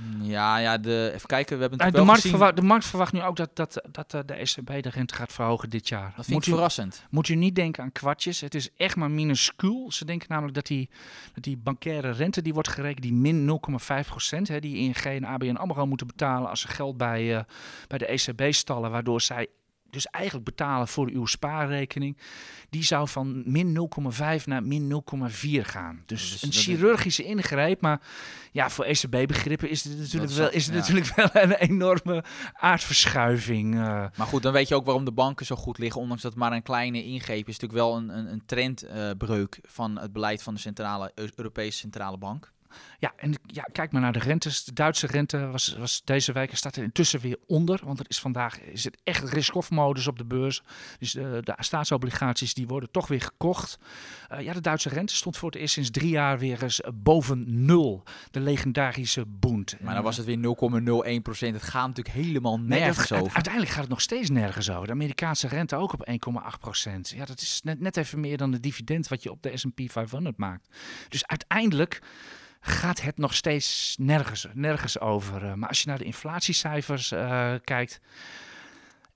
Mm, 0.00 0.22
Ja, 0.24 0.56
ja 0.56 0.78
de, 0.78 1.10
even 1.14 1.26
kijken. 1.28 1.54
We 1.56 1.60
hebben 1.60 1.80
het 1.80 1.90
de, 1.90 1.96
wel 1.96 2.04
markt 2.06 2.20
gezien. 2.22 2.36
verwa- 2.38 2.52
de 2.52 2.62
markt 2.62 2.84
verwacht 2.86 3.12
nu 3.12 3.22
ook 3.22 3.36
dat, 3.36 3.56
dat, 3.56 3.82
dat 3.90 4.10
de 4.10 4.34
ECB 4.34 4.82
de 4.82 4.88
rente 4.88 5.14
gaat 5.14 5.32
verhogen 5.32 5.70
dit 5.70 5.88
jaar. 5.88 6.12
Dat 6.16 6.24
vind 6.24 6.46
ik 6.46 6.52
verrassend. 6.52 7.04
moet 7.10 7.28
u 7.28 7.34
niet 7.34 7.54
denken 7.54 7.82
aan 7.82 7.92
kwartjes. 7.92 8.40
Het 8.40 8.54
is 8.54 8.68
echt 8.76 8.96
maar 8.96 9.10
minuscuul. 9.10 9.92
Ze 9.92 10.04
denken 10.04 10.26
namelijk 10.28 10.54
dat 10.54 10.66
die, 10.66 10.90
dat 11.34 11.44
die 11.44 11.56
bankaire 11.56 12.10
rente 12.10 12.42
die 12.42 12.52
wordt 12.54 12.68
gerekend, 12.68 13.02
die 13.02 13.12
min 13.12 13.60
0,5 14.02 14.06
procent, 14.06 14.48
hè, 14.48 14.58
die 14.60 14.76
ING 14.76 14.96
en 14.96 15.24
ABN 15.24 15.54
AMRO 15.56 15.86
moeten 15.86 16.06
betalen 16.06 16.48
als 16.50 16.60
ze 16.60 16.68
geld 16.68 16.96
bij, 16.96 17.44
bij 17.88 17.98
de 17.98 18.06
ECB 18.06 18.52
stallen, 18.52 18.90
waardoor 18.90 19.20
zij 19.20 19.46
dus 19.90 20.06
eigenlijk 20.06 20.44
betalen 20.44 20.88
voor 20.88 21.08
uw 21.08 21.26
spaarrekening, 21.26 22.16
die 22.70 22.82
zou 22.82 23.08
van 23.08 23.42
min 23.46 23.88
0,5 24.40 24.44
naar 24.44 24.62
min 24.62 25.02
0,4 25.30 25.60
gaan. 25.62 26.02
Dus, 26.06 26.30
Dus 26.30 26.42
een 26.42 26.48
is- 26.48 26.64
chirurgische 26.64 27.24
ingreep, 27.24 27.80
maar 27.80 28.00
ja, 28.52 28.70
voor 28.70 28.84
ECB-begrippen 28.84 29.70
is 29.70 29.84
het 29.84 29.98
natuurlijk 29.98 30.30
is 30.30 30.36
wel, 30.38 30.50
is 30.50 30.66
het 30.66 30.74
ja. 30.74 30.80
natuurlijk 30.80 31.14
wel 31.16 31.42
een 31.42 31.52
enorme 31.54 32.24
aardverschuiving. 32.52 33.74
eh. 33.74 33.80
Maar 34.16 34.26
goed, 34.26 34.42
dan 34.42 34.52
weet 34.52 34.68
je 34.68 34.74
ook 34.74 34.84
waarom 34.84 35.04
de 35.04 35.12
banken 35.12 35.46
zo 35.46 35.56
goed 35.56 35.78
liggen. 35.78 36.00
Ondanks 36.00 36.22
dat 36.22 36.30
het 36.32 36.40
maar 36.40 36.52
een 36.52 36.62
kleine 36.62 37.04
ingreep 37.04 37.48
is. 37.48 37.58
natuurlijk 37.58 37.72
wel 37.88 37.96
een, 37.96 38.08
een, 38.18 38.32
een 38.32 38.42
trendbreuk 38.46 39.58
van 39.62 39.98
het 39.98 40.12
beleid 40.12 40.42
van 40.42 40.54
de 40.54 40.60
centrale, 40.60 41.12
Eu- 41.14 41.28
Europese 41.36 41.78
Centrale 41.78 42.18
Bank. 42.18 42.52
Ja, 42.98 43.12
en 43.16 43.34
ja, 43.46 43.62
kijk 43.72 43.92
maar 43.92 44.00
naar 44.00 44.12
de 44.12 44.18
rentes. 44.18 44.64
De 44.64 44.72
Duitse 44.72 45.06
rente 45.06 45.46
was, 45.46 45.76
was 45.78 46.02
deze 46.04 46.32
week, 46.32 46.56
staat 46.56 46.76
er 46.76 46.82
intussen 46.82 47.20
weer 47.20 47.36
onder. 47.46 47.80
Want 47.84 47.98
er 47.98 48.04
is 48.08 48.20
vandaag 48.20 48.60
is 48.60 48.84
het 48.84 49.00
echt 49.04 49.28
risk-off 49.28 49.70
modus 49.70 50.06
op 50.06 50.18
de 50.18 50.24
beurs. 50.24 50.62
Dus 50.98 51.12
de, 51.12 51.40
de 51.44 51.54
staatsobligaties 51.58 52.54
die 52.54 52.66
worden 52.66 52.90
toch 52.90 53.08
weer 53.08 53.20
gekocht. 53.20 53.78
Eh, 54.28 54.40
ja, 54.40 54.52
de 54.52 54.60
Duitse 54.60 54.88
rente 54.88 55.14
stond 55.14 55.36
voor 55.36 55.50
het 55.50 55.60
eerst 55.60 55.74
sinds 55.74 55.90
drie 55.90 56.10
jaar 56.10 56.38
weer 56.38 56.62
eens 56.62 56.80
boven 56.94 57.64
nul. 57.64 58.02
De 58.30 58.40
legendarische 58.40 59.24
Bund. 59.26 59.76
Maar 59.80 59.94
dan 59.94 60.02
was 60.02 60.16
het 60.16 60.26
weer 60.26 60.36
0,01 61.16 61.22
procent. 61.22 61.54
Het 61.54 61.62
gaat 61.62 61.86
natuurlijk 61.86 62.16
helemaal 62.16 62.58
Nee, 62.58 62.68
dat- 62.68 62.78
nergens 62.78 63.12
over. 63.12 63.34
Uiteindelijk 63.34 63.72
gaat 63.72 63.82
het 63.82 63.90
nog 63.90 64.00
steeds 64.00 64.30
nergens 64.30 64.70
over. 64.70 64.86
De 64.86 64.92
Amerikaanse 64.92 65.48
rente 65.48 65.76
ook 65.76 65.92
op 65.92 66.06
1,8 66.08 66.58
procent. 66.60 67.08
Ja, 67.16 67.24
dat 67.24 67.40
is 67.40 67.60
net, 67.64 67.80
net 67.80 67.96
even 67.96 68.20
meer 68.20 68.36
dan 68.36 68.50
de 68.50 68.60
dividend 68.60 69.08
wat 69.08 69.22
je 69.22 69.30
op 69.30 69.42
de 69.42 69.56
S&P 69.56 69.80
500 69.86 70.36
maakt. 70.36 70.68
Dus 71.08 71.26
uiteindelijk 71.26 72.02
gaat 72.60 73.00
het 73.00 73.18
nog 73.18 73.34
steeds 73.34 73.94
nergens, 73.98 74.46
nergens 74.52 75.00
over. 75.00 75.44
Eh, 75.44 75.54
Maar 75.54 75.68
als 75.68 75.80
je 75.80 75.88
naar 75.88 75.98
de 75.98 76.04
inflatiecijfers 76.04 77.12
eh, 77.12 77.54
kijkt... 77.64 78.00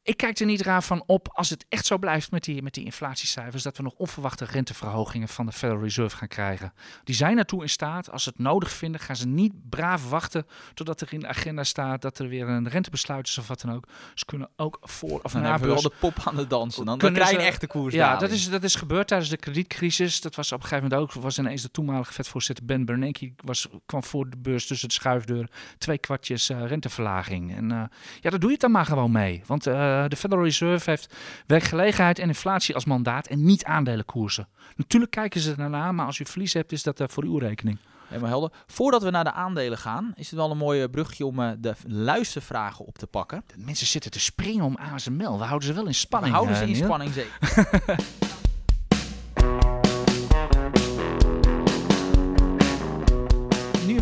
Ik 0.06 0.16
kijk 0.16 0.38
er 0.38 0.46
niet 0.46 0.60
raar 0.60 0.82
van 0.82 1.02
op 1.06 1.28
als 1.32 1.50
het 1.50 1.66
echt 1.68 1.86
zo 1.86 1.98
blijft 1.98 2.30
met 2.30 2.44
die, 2.44 2.62
met 2.62 2.74
die 2.74 2.84
inflatiecijfers, 2.84 3.62
dat 3.62 3.76
we 3.76 3.82
nog 3.82 3.92
onverwachte 3.96 4.44
renteverhogingen 4.44 5.28
van 5.28 5.46
de 5.46 5.52
Federal 5.52 5.82
Reserve 5.82 6.16
gaan 6.16 6.28
krijgen. 6.28 6.72
Die 7.04 7.14
zijn 7.14 7.38
ertoe 7.38 7.62
in 7.62 7.68
staat. 7.68 8.10
Als 8.10 8.22
ze 8.22 8.28
het 8.28 8.38
nodig 8.38 8.70
vinden, 8.70 9.00
gaan 9.00 9.16
ze 9.16 9.26
niet 9.26 9.52
braaf 9.68 10.08
wachten 10.08 10.46
totdat 10.74 11.00
er 11.00 11.12
in 11.12 11.20
de 11.20 11.28
agenda 11.28 11.64
staat 11.64 12.02
dat 12.02 12.18
er 12.18 12.28
weer 12.28 12.48
een 12.48 12.68
rentebesluit 12.68 13.28
is 13.28 13.38
of 13.38 13.48
wat 13.48 13.60
dan 13.60 13.74
ook. 13.74 13.88
Ze 14.14 14.24
kunnen 14.24 14.48
ook 14.56 14.78
voor 14.80 15.20
of 15.22 15.32
Dan 15.32 15.42
na 15.42 15.50
hebben 15.50 15.74
we 15.74 15.82
de 15.82 15.92
pop 16.00 16.16
aan 16.24 16.36
de 16.36 16.46
dansen. 16.46 16.84
Dan, 16.84 16.98
Kunnen 16.98 17.20
krijg 17.20 17.36
je 17.36 17.42
een 17.42 17.50
echte 17.50 17.66
koers. 17.66 17.94
Ja, 17.94 18.16
dat 18.16 18.30
is, 18.30 18.50
dat 18.50 18.62
is 18.62 18.74
gebeurd 18.74 19.08
tijdens 19.08 19.30
de 19.30 19.36
kredietcrisis. 19.36 20.20
Dat 20.20 20.34
was 20.34 20.52
op 20.52 20.62
een 20.62 20.68
gegeven 20.68 20.90
moment 20.90 21.16
ook. 21.16 21.22
Was 21.22 21.38
ineens 21.38 21.62
de 21.62 21.70
toenmalige 21.70 22.12
vetvoorzitter 22.12 22.64
Ben 22.64 22.84
Bernanke 22.84 23.32
was, 23.44 23.68
kwam 23.86 24.04
voor 24.04 24.30
de 24.30 24.36
beurs 24.36 24.66
tussen 24.66 24.88
de 24.88 24.94
schuifdeur 24.94 25.50
twee 25.78 25.98
kwartjes 25.98 26.48
eh, 26.48 26.66
renteverlaging. 26.66 27.56
En 27.56 27.70
eh, 27.70 27.78
ja, 28.20 28.30
daar 28.30 28.38
doe 28.38 28.48
je 28.48 28.52
het 28.52 28.60
dan 28.60 28.70
maar 28.70 28.86
gewoon 28.86 29.12
mee. 29.12 29.42
Want 29.46 29.66
eh, 30.02 30.08
de 30.08 30.16
Federal 30.16 30.44
Reserve 30.44 30.90
heeft 30.90 31.14
werkgelegenheid 31.46 32.18
en 32.18 32.28
inflatie 32.28 32.74
als 32.74 32.84
mandaat 32.84 33.26
en 33.26 33.44
niet 33.44 33.64
aandelenkoersen. 33.64 34.48
Natuurlijk 34.76 35.10
kijken 35.12 35.40
ze 35.40 35.54
ernaar, 35.58 35.94
maar 35.94 36.06
als 36.06 36.18
u 36.18 36.24
verlies 36.26 36.52
hebt, 36.52 36.72
is 36.72 36.82
dat 36.82 37.00
eh, 37.00 37.06
voor 37.10 37.24
uw 37.24 37.38
rekening. 37.38 37.78
Helemaal 38.08 38.30
helder. 38.30 38.50
Voordat 38.66 39.02
we 39.02 39.10
naar 39.10 39.24
de 39.24 39.32
aandelen 39.32 39.78
gaan, 39.78 40.12
is 40.16 40.30
het 40.30 40.38
wel 40.38 40.50
een 40.50 40.56
mooi 40.56 40.88
brugje 40.88 41.26
om 41.26 41.40
eh, 41.40 41.50
de 41.58 41.74
luistervragen 41.86 42.84
op 42.84 42.98
te 42.98 43.06
pakken. 43.06 43.44
De 43.46 43.54
mensen 43.56 43.86
zitten 43.86 44.10
te 44.10 44.20
springen 44.20 44.64
om 44.64 44.76
ASML. 44.76 45.38
We 45.38 45.44
houden 45.44 45.68
ze 45.68 45.74
wel 45.74 45.82
in 45.82 45.88
We 45.88 45.94
spanning. 45.94 46.34
houden 46.34 46.56
ze 46.56 46.62
eh, 46.62 46.68
in 46.68 46.76
spanning 46.76 47.12
zeker. 47.12 47.32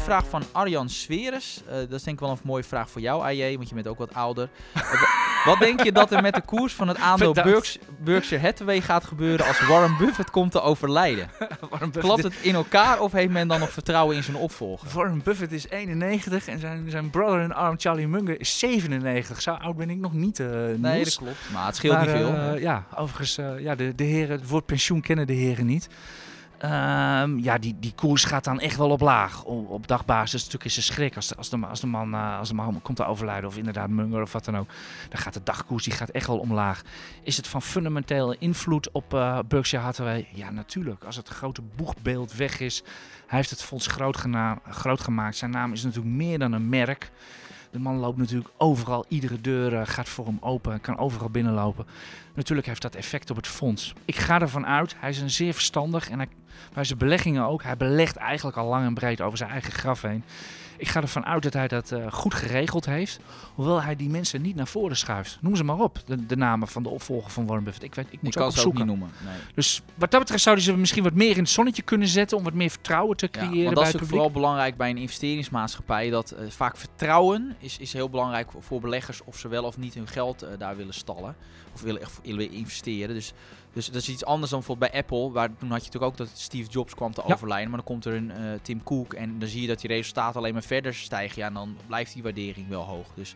vraag 0.03 0.27
van 0.29 0.43
Arjan 0.53 0.89
Sveres. 0.89 1.61
Eh, 1.69 1.75
dat 1.75 1.93
is 1.93 2.03
denk 2.03 2.17
ik 2.17 2.21
wel 2.21 2.31
een 2.31 2.39
mooie 2.45 2.63
vraag 2.65 2.91
voor 2.91 3.01
jou, 3.01 3.23
AJ, 3.23 3.57
want 3.57 3.69
je 3.69 3.75
bent 3.75 3.87
ook 3.89 3.99
wat 3.99 4.15
ouder. 4.15 4.49
Wa- 4.75 5.09
wat 5.45 5.59
denk 5.59 5.83
je 5.83 5.93
dat 5.93 6.13
er 6.13 6.23
met 6.23 6.35
de 6.35 6.41
koers 6.41 6.75
van 6.75 6.89
het 6.89 6.97
aandeel. 6.99 7.33
Berks- 7.33 7.79
Berkshire 7.99 8.45
Hathaway 8.45 8.81
gaat 8.81 9.05
gebeuren 9.05 9.47
als 9.47 9.61
Warren 9.67 9.97
Buffett 9.99 10.31
komt 10.31 10.53
te 10.53 10.61
overlijden? 10.61 11.31
Klapt 11.99 12.23
het 12.23 12.35
in 12.41 12.55
elkaar 12.55 13.01
of 13.01 13.13
heeft 13.13 13.31
men 13.33 13.49
dan 13.49 13.61
nog 13.61 13.71
vertrouwen 13.71 14.17
in 14.17 14.23
zijn 14.23 14.37
opvolger? 14.37 14.89
Warren 14.95 15.21
Buffett 15.25 15.53
is 15.53 15.69
91 15.69 16.47
en 16.49 16.59
zijn, 16.61 16.91
zijn 16.91 17.11
brother 17.11 17.41
in 17.41 17.53
arm 17.55 17.75
Charlie 17.79 18.09
Munger 18.09 18.41
is 18.41 18.59
97. 18.59 19.43
Zo 19.43 19.51
oud 19.51 19.77
ben 19.77 19.91
ik 19.91 19.99
nog 19.99 20.13
niet, 20.13 20.41
eh 20.41 20.47
Nee, 20.77 21.05
dat 21.05 21.15
klopt. 21.17 21.37
Maar 21.53 21.67
het 21.67 21.77
scheelt 21.77 21.95
Maar, 21.95 22.07
niet 22.07 22.17
veel. 22.17 22.35
eh, 22.35 22.61
ja, 22.63 22.85
overigens, 22.97 23.39
ja, 23.59 23.75
de, 23.75 23.95
de 23.95 24.05
heren, 24.05 24.41
het 24.41 24.49
woord 24.49 24.67
pensioen 24.67 25.01
kennen 25.01 25.27
de 25.27 25.33
heren 25.33 25.67
niet. 25.67 25.89
Ehm, 26.63 27.39
ja, 27.39 27.59
die, 27.59 27.77
die 27.81 27.93
koers 27.95 28.25
gaat 28.25 28.45
dan 28.45 28.61
echt 28.61 28.77
wel 28.77 28.91
op 28.91 29.01
laag. 29.01 29.45
Op, 29.45 29.87
dagbasis 29.87 30.41
natuurlijk 30.41 30.65
is 30.65 30.77
een 30.77 30.83
schrik 30.83 31.17
als 31.17 31.29
de, 31.29 31.35
als 31.35 31.49
de, 31.49 31.67
als 31.67 31.85
man, 31.85 32.15
eh, 32.15 32.39
als 32.39 32.49
de 32.49 32.55
man 32.55 32.83
komt 32.83 32.97
te 32.97 33.05
overlijden 33.05 33.49
of 33.49 33.57
inderdaad 33.57 33.89
Munger 33.89 34.23
of 34.23 34.33
wat 34.33 34.45
dan 34.45 34.57
ook. 34.57 34.69
Dan 35.09 35.21
gaat 35.21 35.35
de 35.35 35.43
dagkoers 35.43 35.85
die 35.85 35.93
gaat 35.93 36.09
echt 36.09 36.27
wel 36.27 36.39
omlaag. 36.39 36.83
Is 37.23 37.37
het 37.37 37.47
van 37.47 37.63
fundamentele 37.63 38.37
invloed 38.39 38.91
op 38.91 39.15
eh 39.15 39.39
Berkshire 39.49 39.85
Hathaway? 39.85 40.29
Ja, 40.33 40.51
natuurlijk. 40.51 41.05
Als 41.05 41.17
het 41.17 41.29
grote 41.29 41.63
boegbeeld 41.77 42.33
weg 42.33 42.61
is, 42.61 42.83
hij 43.27 43.39
heeft 43.39 43.51
het 43.51 43.63
fonds 43.63 43.87
groot 44.71 45.01
gemaakt. 45.01 45.37
Zijn 45.37 45.51
naam 45.51 45.73
is 45.73 45.83
natuurlijk 45.83 46.15
meer 46.15 46.39
dan 46.39 46.53
een 46.53 46.69
merk. 46.69 47.11
De 47.73 47.79
man 47.79 47.97
loopt 47.97 48.19
natuurlijk 48.19 48.51
overal, 48.57 49.05
iedere 49.09 49.41
deur 49.41 49.75
eh, 49.75 49.81
gaat 49.85 50.09
voor 50.09 50.27
hem 50.27 50.39
open 50.41 50.73
en 50.73 50.81
kan 50.81 50.99
overal 50.99 51.31
binnenlopen. 51.31 51.87
Natuurlijk 52.35 52.67
heeft 52.67 52.83
dat 52.83 52.95
effect 52.95 53.31
op 53.31 53.37
het 53.37 53.47
fonds. 53.47 53.93
Ik 54.05 54.17
ga 54.17 54.41
ervan 54.41 54.67
uit, 54.67 54.95
hij 54.99 55.11
is 55.11 55.21
een 55.21 55.31
zeer 55.31 55.53
verstandig 55.53 56.11
en 56.11 56.19
hij, 56.19 56.29
bij 56.73 56.85
zijn 56.85 56.99
beleggingen 56.99 57.47
ook. 57.47 57.63
Hij 57.63 57.77
belegt 57.77 58.17
eigenlijk 58.17 58.57
al 58.57 58.69
lang 58.69 58.87
en 58.87 58.95
breed 58.95 59.21
over 59.21 59.39
zijn 59.39 59.51
eigen 59.51 59.73
graf 59.73 60.03
heen. 60.03 60.25
Ik 60.83 60.89
ga 60.89 61.01
ervan 61.01 61.25
uit 61.25 61.43
dat 61.43 61.53
hij 61.53 61.69
dat 61.69 61.91
eh, 61.91 62.13
goed 62.13 62.35
geregeld 62.35 62.87
heeft. 62.87 63.19
Hoewel 63.55 63.83
hij 63.83 63.97
die 63.97 64.09
mensen 64.09 64.43
niet 64.43 64.57
naar 64.57 64.67
voren 64.67 64.97
schuift. 64.97 65.39
Noem 65.41 65.57
ze 65.57 65.65
maar 65.65 65.79
op, 65.79 65.99
de, 66.07 66.27
de 66.27 66.37
namen 66.37 66.69
van 66.69 66.83
de 66.83 66.89
opvolger 66.89 67.31
van 67.31 67.47
Warren 67.47 67.65
Buffett. 67.65 67.85
Ik, 67.85 67.95
weet, 67.95 68.07
ik 68.07 68.13
Ik 68.13 68.23
moet 68.23 68.35
kan 68.35 68.47
ook 68.47 68.53
ze 68.53 68.67
ook 68.67 68.75
niet 68.75 68.85
noemen. 68.87 69.11
Nee. 69.25 69.35
Dus 69.55 69.83
wat 69.95 70.11
dat 70.11 70.21
betreft 70.21 70.43
zouden 70.43 70.65
ze 70.65 70.77
misschien 70.77 71.03
wat 71.03 71.13
meer 71.13 71.31
in 71.31 71.39
het 71.43 71.49
zonnetje 71.49 71.83
kunnen 71.83 72.09
zetten. 72.09 72.37
Om 72.37 72.45
wat 72.45 72.53
meer 72.55 72.71
vertrouwen 72.71 73.17
te 73.17 73.29
Ja, 73.33 73.39
creëren 73.39 73.65
want 73.65 73.75
bij 73.75 73.93
dat 73.93 74.01
is 74.03 74.09
vooral 74.09 74.31
belangrijk 74.31 74.77
bij 74.77 74.91
een 74.91 74.97
investeringsmaatschappij. 74.99 76.11
Dat 76.11 76.31
eh, 76.31 76.51
vaak 76.51 76.77
vertrouwen 76.77 77.57
is, 77.59 77.79
is 77.79 77.93
heel 77.93 78.11
belangrijk 78.11 78.51
voor- 78.51 78.63
voor 78.63 78.81
beleggers 78.81 79.21
of 79.25 79.39
ze 79.39 79.49
wel 79.49 79.65
of 79.65 79.77
niet 79.79 79.95
hun 79.95 80.09
geld 80.09 80.43
eh, 80.43 80.49
daar 80.59 80.77
willen 80.77 80.95
stallen. 80.95 81.37
Of 81.75 81.81
willen, 81.83 82.01
echt 82.01 82.21
willen 82.23 82.51
investeren. 82.51 83.15
Dus, 83.15 83.33
dus 83.73 83.87
dat 83.87 83.95
is 84.03 84.09
iets 84.09 84.25
anders 84.25 84.51
dan 84.51 84.59
bijvoorbeeld 84.59 84.91
bij 84.91 85.01
Apple. 85.01 85.31
Waar 85.31 85.49
toen 85.59 85.71
had 85.71 85.79
je 85.85 85.87
natuurlijk 85.87 86.13
ook 86.13 86.17
dat 86.17 86.31
Steve 86.35 86.71
Jobs 86.71 86.95
kwam 86.95 87.13
te 87.15 87.23
Ja. 87.27 87.35
overlijden. 87.35 87.69
Maar 87.69 87.79
dan 87.79 87.87
komt 87.87 88.05
er 88.05 88.15
een 88.15 88.31
eh, 88.31 88.43
Tim 88.63 88.83
Cook 88.83 89.13
en 89.15 89.39
dan 89.39 89.49
zie 89.49 89.61
je 89.61 89.67
dat 89.69 89.81
die 89.81 89.91
resultaten 89.91 90.41
alleen 90.41 90.53
maar 90.53 90.63
verder 90.63 90.95
stijgen. 90.95 91.39
Ja, 91.41 91.47
en 91.47 91.55
dan 91.55 91.77
blijft 91.87 92.13
die 92.13 92.23
waardering 92.23 92.69
wel 92.69 92.83
hoog. 92.83 93.07
Dus, 93.15 93.35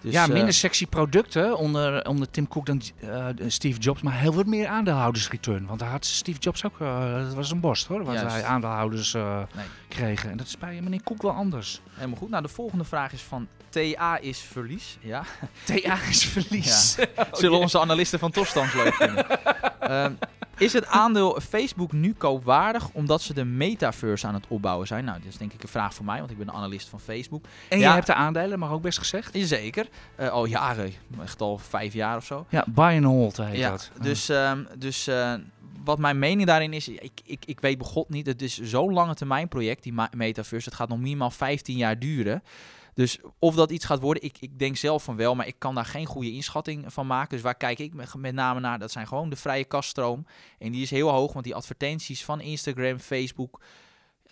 dus, 0.00 0.12
ja, 0.12 0.24
eh, 0.26 0.32
minder 0.32 0.54
sexy 0.54 0.86
producten 0.86 1.56
onder, 1.58 2.06
onder 2.08 2.30
Tim 2.30 2.48
Cook 2.48 2.66
dan 2.66 2.82
eh, 3.00 3.26
Steve 3.46 3.78
Jobs, 3.80 4.02
maar 4.02 4.18
heel 4.20 4.34
wat 4.34 4.46
meer 4.46 4.66
aandeelhoudersreturn. 4.66 5.66
Want 5.66 5.78
daar 5.80 5.90
had 5.90 6.04
Steve 6.04 6.38
Jobs 6.38 6.64
ook, 6.64 6.78
dat 6.78 7.34
was 7.34 7.50
een 7.50 7.60
borst 7.60 7.86
hoor, 7.86 8.04
wat 8.04 8.16
hij 8.16 8.44
aandeelhouders 8.44 9.12
Nee. 9.12 9.64
kregen. 9.88 10.30
En 10.30 10.36
dat 10.36 10.46
is 10.46 10.58
bij 10.58 10.80
meneer 10.82 11.02
Cook 11.02 11.22
wel 11.22 11.32
anders. 11.32 11.80
Helemaal 11.94 12.18
goed. 12.18 12.30
Nou, 12.30 12.42
de 12.42 12.48
volgende 12.48 12.84
vraag 12.84 13.12
is 13.12 13.22
van 13.22 13.48
TA 13.72 14.18
is 14.18 14.38
verlies. 14.38 14.98
Ja. 15.00 15.22
TA 15.64 15.98
is 16.08 16.24
verlies. 16.24 16.96
Oh, 17.16 17.24
Zullen 17.32 17.58
onze 17.58 17.80
analisten 17.80 18.18
van 18.18 18.30
Topstand 18.30 18.70
vinden. 18.70 19.26
Ehm, 19.80 20.12
is 20.58 20.72
het 20.72 20.86
aandeel 20.86 21.40
Facebook 21.48 21.92
nu 21.92 22.12
koopwaardig 22.14 22.88
omdat 22.92 23.22
ze 23.22 23.34
de 23.34 23.44
metaverse 23.44 24.26
aan 24.26 24.34
het 24.34 24.44
opbouwen 24.48 24.86
zijn? 24.86 25.04
Nou, 25.04 25.18
dat 25.18 25.28
is 25.28 25.36
denk 25.36 25.52
ik 25.52 25.62
een 25.62 25.68
vraag 25.68 25.94
voor 25.94 26.04
mij, 26.04 26.18
want 26.18 26.30
ik 26.30 26.38
ben 26.38 26.48
een 26.48 26.54
analist 26.54 26.88
van 26.88 27.00
Facebook. 27.00 27.44
En 27.68 27.78
Ja. 27.78 27.88
je 27.88 27.94
hebt 27.94 28.06
de 28.06 28.14
aandelen, 28.14 28.58
mag 28.58 28.70
ook 28.70 28.82
best 28.82 28.98
gezegd. 28.98 29.30
Zeker. 29.38 29.86
Eh, 30.16 30.28
al 30.28 30.44
jaren, 30.44 30.92
echt 31.22 31.40
al 31.40 31.58
vijf 31.58 31.92
jaar 31.92 32.16
of 32.16 32.24
zo. 32.24 32.46
Ja, 32.48 32.64
buy 32.68 32.94
and 32.96 33.04
hold 33.04 33.36
heet 33.36 33.56
Ja, 33.56 33.70
dat. 33.70 33.90
dus, 34.00 34.28
ehm, 34.28 34.64
dus 34.78 35.06
eh, 35.06 35.34
wat 35.84 35.98
mijn 35.98 36.18
mening 36.18 36.46
daarin 36.46 36.72
is, 36.72 36.88
ik, 36.88 37.20
ik, 37.24 37.44
ik 37.44 37.60
weet 37.60 37.78
begot 37.78 38.08
niet. 38.08 38.26
Het 38.26 38.42
is 38.42 38.60
zo'n 38.60 38.92
lange 38.92 39.14
termijn 39.14 39.48
project, 39.48 39.82
die 39.82 39.94
metaverse. 40.16 40.68
Het 40.68 40.78
gaat 40.78 40.88
nog 40.88 40.98
minimaal 40.98 41.30
15 41.30 41.76
jaar 41.76 41.98
duren. 41.98 42.42
Dus 42.94 43.18
of 43.38 43.54
dat 43.54 43.70
iets 43.70 43.84
gaat 43.84 44.00
worden, 44.00 44.22
ik, 44.22 44.36
ik 44.40 44.58
denk 44.58 44.76
zelf 44.76 45.04
van 45.04 45.16
wel, 45.16 45.34
maar 45.34 45.46
ik 45.46 45.58
kan 45.58 45.74
daar 45.74 45.84
geen 45.84 46.06
goede 46.06 46.32
inschatting 46.32 46.92
van 46.92 47.06
maken. 47.06 47.30
Dus 47.30 47.40
waar 47.40 47.54
kijk 47.54 47.78
ik 47.78 47.94
met, 47.94 48.34
name 48.34 48.60
naar? 48.60 48.78
Dat 48.78 48.92
zijn 48.92 49.06
gewoon 49.06 49.30
de 49.30 49.36
vrije 49.36 49.64
kaststroom. 49.64 50.26
En 50.58 50.72
die 50.72 50.82
is 50.82 50.90
heel 50.90 51.08
hoog, 51.08 51.32
want 51.32 51.44
die 51.44 51.54
advertenties 51.54 52.24
van 52.24 52.40
Instagram, 52.40 52.98
Facebook, 52.98 53.60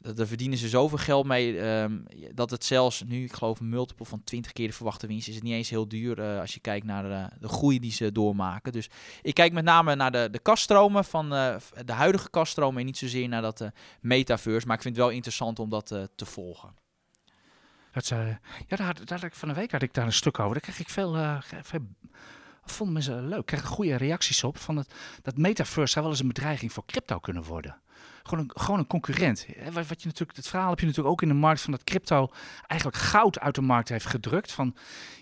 daar 0.01 0.27
verdienen 0.27 0.59
ze 0.59 0.68
zoveel 0.68 0.99
geld 0.99 1.27
mee 1.27 1.61
ehm, 1.61 1.99
dat 2.35 2.51
het 2.51 2.64
zelfs 2.64 3.03
nu, 3.07 3.25
ik 3.25 3.33
geloof, 3.33 3.61
een 3.61 3.68
multiple 3.68 4.05
van 4.05 4.25
20 4.25 4.53
keer 4.53 4.66
de 4.66 4.73
verwachte 4.73 5.07
winst 5.07 5.29
is 5.29 5.35
het 5.35 5.44
niet 5.44 5.53
eens 5.53 5.70
heel 5.70 5.88
duur 5.88 6.18
uh, 6.18 6.40
als 6.40 6.55
je 6.55 6.61
kijkt 6.61 6.87
naar 6.87 7.03
de, 7.03 7.37
de, 7.40 7.49
groei 7.49 7.79
die 7.79 7.92
ze 7.92 8.12
doormaken. 8.12 8.73
Dus 8.73 8.90
ik 9.23 9.35
kijk 9.35 9.53
met 9.53 9.64
name 9.64 9.94
naar 9.94 10.12
de, 10.12 10.29
de 10.31 10.38
kaststromen 10.38 11.05
van 11.05 11.33
uh, 11.35 11.57
de 11.85 11.92
huidige 11.92 12.31
kaststromen 12.31 12.81
en 12.81 12.87
niet 12.87 12.99
zozeer 12.99 13.29
naar 13.29 13.42
dat 13.42 13.61
uh, 13.61 13.68
metaverse. 14.01 14.66
Maar 14.66 14.77
ik 14.77 14.83
vind 14.83 14.96
het 14.96 15.05
wel 15.05 15.14
interessant 15.14 15.59
om 15.59 15.68
dat 15.70 15.87
te 16.14 16.27
volgen. 16.27 16.75
Dat, 17.92 18.09
ja, 18.66 18.92
daar, 19.05 19.31
van 19.33 19.48
de 19.48 19.55
week 19.55 19.72
had 19.72 19.83
ik 19.83 19.94
daar 19.94 20.07
een 20.07 20.12
stuk 20.12 20.38
over. 20.38 20.53
Daar 20.53 20.62
kreeg 20.62 20.79
ik 20.79 20.88
veel, 20.88 21.40
veel 21.62 21.81
vonden 22.64 22.94
mensen 22.94 23.29
leuk. 23.29 23.38
Ik 23.38 23.46
kreeg 23.46 23.64
goede 23.64 23.96
reacties 23.96 24.44
op 24.44 24.59
van 24.59 24.76
het, 24.76 24.94
dat 25.22 25.37
metaverse 25.37 25.92
zou 25.92 26.05
wel 26.05 26.14
eens 26.14 26.22
een 26.22 26.29
bedreiging 26.29 26.72
voor 26.72 26.85
crypto 26.87 27.18
kunnen 27.18 27.42
worden 27.42 27.76
gewoon 28.30 28.44
een, 28.44 28.60
gewoon 28.62 28.78
een 28.78 28.86
concurrent. 28.86 29.46
Wat, 29.72 29.86
wat 29.86 30.02
je 30.02 30.06
natuurlijk, 30.06 30.36
het 30.36 30.48
verhaal 30.48 30.70
heb 30.70 30.80
je 30.80 30.86
natuurlijk 30.86 31.12
ook 31.12 31.22
in 31.22 31.28
de 31.28 31.34
markt 31.34 31.60
van 31.60 31.72
dat 31.72 31.84
crypto 31.84 32.30
eigenlijk 32.66 33.00
goud 33.00 33.40
uit 33.40 33.54
de 33.54 33.60
markt 33.60 33.88
heeft 33.88 34.06
gedrukt. 34.06 34.52
Van 34.52 34.74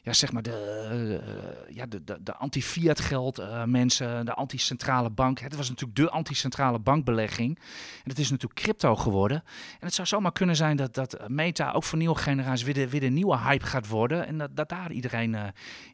ja, 0.02 0.12
zeg 0.12 0.32
maar 0.32 0.42
de, 0.42 1.20
uh, 1.68 1.76
ja, 1.76 1.86
de, 1.86 2.04
de, 2.22 2.34
anti-fiat 2.34 3.00
geld 3.00 3.38
uh, 3.38 3.64
mensen, 3.64 4.26
de 4.26 4.34
anti-centrale 4.34 5.10
bank. 5.10 5.38
Het 5.38 5.56
was 5.56 5.68
natuurlijk 5.68 5.98
de 5.98 6.10
anti-centrale 6.10 6.78
bankbelegging. 6.78 7.58
En 7.96 8.04
dat 8.04 8.18
is 8.18 8.30
natuurlijk 8.30 8.60
crypto 8.60 8.96
geworden. 8.96 9.42
En 9.80 9.86
het 9.86 9.94
zou 9.94 10.08
zomaar 10.08 10.32
kunnen 10.32 10.56
zijn 10.56 10.76
dat, 10.76 10.94
dat 10.94 11.28
Meta 11.28 11.72
ook 11.72 11.84
voor 11.84 11.98
nieuwe 11.98 12.16
generaties 12.16 12.64
weer 12.64 12.74
de, 12.74 12.88
weer 12.88 13.10
nieuwe 13.10 13.38
hype 13.38 13.66
gaat 13.66 13.88
worden. 13.88 14.26
En 14.26 14.38
dat, 14.38 14.56
dat 14.56 14.68
daar 14.68 14.92
iedereen 14.92 15.32
uh, 15.32 15.42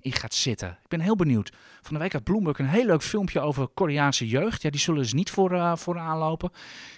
in 0.00 0.12
gaat 0.12 0.34
zitten. 0.34 0.68
Ik 0.68 0.88
ben 0.88 1.00
heel 1.00 1.16
benieuwd. 1.16 1.52
Van 1.82 1.94
de 1.94 2.00
week 2.00 2.12
had 2.12 2.24
Bloomberg 2.24 2.58
een 2.58 2.68
heel 2.68 2.86
leuk 2.86 3.02
filmpje 3.02 3.40
over 3.40 3.68
Koreaanse 3.68 4.28
jeugd. 4.28 4.62
Ja, 4.62 4.70
die 4.70 4.80
zullen 4.80 5.02
dus 5.02 5.12
niet 5.12 5.30
voor, 5.30 5.78
voor 5.78 5.98
aanlopen. 5.98 6.50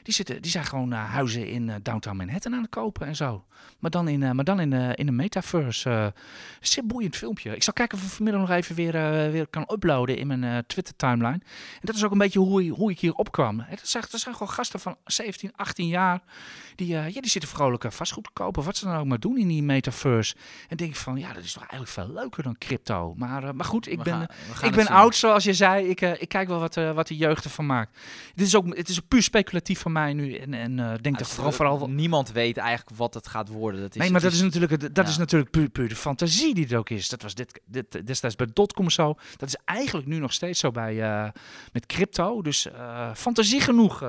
Die, 0.06 0.14
zitten, 0.14 0.42
die 0.42 0.50
zijn 0.50 0.64
gewoon 0.64 0.92
uh, 0.92 1.10
huizen 1.10 1.48
in 1.48 1.68
uh, 1.68 1.74
downtown 1.82 2.16
Manhattan 2.16 2.54
aan 2.54 2.62
het 2.62 2.70
kopen 2.70 3.06
en 3.06 3.16
zo. 3.16 3.44
Maar 3.78 3.90
dan 3.90 4.08
in, 4.08 4.20
uh, 4.20 4.30
maar 4.30 4.44
dan 4.44 4.60
in, 4.60 4.72
in 4.72 5.06
de 5.06 5.12
metaverse. 5.12 6.14
zeer 6.60 6.86
boeiend 6.86 7.16
filmpje. 7.16 7.54
Ik 7.54 7.62
zal 7.62 7.72
kijken 7.72 7.98
of 7.98 8.04
ik 8.04 8.10
vanmiddag 8.10 8.40
nog 8.40 8.50
even 8.50 8.74
weer, 8.74 8.92
weer 9.30 9.46
kan 9.46 9.68
uploaden 9.72 10.16
in 10.16 10.26
mijn 10.26 10.66
Twitter-timeline. 10.66 11.40
En 11.74 11.80
dat 11.80 11.94
is 11.94 12.04
ook 12.04 12.10
een 12.10 12.18
beetje 12.18 12.38
hoe, 12.38 12.68
hoe 12.68 12.90
ik 12.90 13.00
hier 13.00 13.14
opkwam. 13.14 13.56
Dat 13.56 13.80
zijn, 13.82 14.04
dat 14.10 14.20
zijn 14.20 14.34
gewoon 14.34 14.52
gasten 14.52 14.80
van 14.80 14.96
17, 15.04 15.52
18 15.56 15.86
jaar. 15.86 16.22
Die, 16.74 16.86
ja, 16.86 17.02
die 17.02 17.28
zitten 17.28 17.50
vrolijk 17.50 17.92
vastgoed 17.92 18.24
te 18.24 18.30
kopen. 18.32 18.64
Wat 18.64 18.76
ze 18.76 18.84
dan 18.84 18.96
ook 18.96 19.06
maar 19.06 19.20
doen 19.20 19.38
in 19.38 19.48
die 19.48 19.62
metaverse. 19.62 20.34
En 20.68 20.76
denk 20.76 20.90
ik 20.90 20.96
van, 20.96 21.16
ja, 21.18 21.32
dat 21.32 21.44
is 21.44 21.52
toch 21.52 21.66
eigenlijk 21.66 21.92
veel 21.92 22.14
leuker 22.14 22.42
dan 22.42 22.58
crypto. 22.58 23.14
Maar, 23.16 23.56
maar 23.56 23.66
goed, 23.66 23.88
ik 23.88 23.98
we 23.98 24.04
ben, 24.04 24.28
gaan, 24.52 24.68
ik 24.68 24.74
ben 24.74 24.86
oud 24.86 25.16
zoals 25.16 25.44
je 25.44 25.54
zei. 25.54 25.88
Ik, 25.88 26.00
ik 26.00 26.28
kijk 26.28 26.48
wel 26.48 26.60
wat, 26.60 26.74
wat 26.74 27.08
de 27.08 27.16
jeugd 27.16 27.44
ervan 27.44 27.66
maakt. 27.66 27.98
Dit 28.34 28.46
is 28.46 28.56
ook, 28.56 28.76
het 28.76 28.88
is 28.88 29.00
puur 29.00 29.22
speculatief 29.22 29.80
van 29.80 29.92
mij 29.96 30.12
nu. 30.12 30.34
En, 30.34 30.54
en 30.54 30.78
uh, 30.78 30.92
denk 31.00 31.18
dat 31.18 31.28
vooral, 31.28 31.52
vooral... 31.52 31.88
Niemand 31.88 32.32
weet 32.32 32.56
eigenlijk 32.56 32.96
wat 32.96 33.14
het 33.14 33.26
gaat 33.28 33.48
worden. 33.48 33.80
Dat 33.80 33.94
is, 33.94 34.00
nee, 34.00 34.10
maar 34.10 34.20
dat 34.20 34.32
is 34.32 34.42
natuurlijk, 34.42 34.94
dat 34.94 35.08
is 35.08 35.16
natuurlijk 35.16 35.50
puur, 35.50 35.68
puur 35.68 35.88
de 35.88 35.96
fantasie 35.96 36.54
die 36.54 36.64
het 36.64 36.74
ook 36.74 36.90
is. 36.90 37.08
Dat 37.08 37.22
was 37.22 37.34
dit, 37.34 37.60
dit 37.66 38.06
destijds 38.06 38.36
bij 38.36 38.46
Dotcom 38.52 38.90
zo. 38.90 39.14
Dat 39.36 39.48
is 39.48 39.56
eigenlijk 39.64 40.06
nu 40.06 40.18
nog 40.18 40.32
steeds 40.32 40.60
zo 40.60 40.70
bij, 40.70 40.94
uh, 40.94 41.28
met 41.72 41.86
crypto. 41.86 42.42
Dus 42.42 42.66
uh, 42.66 43.14
fantasie 43.14 43.60
genoeg. 43.60 44.02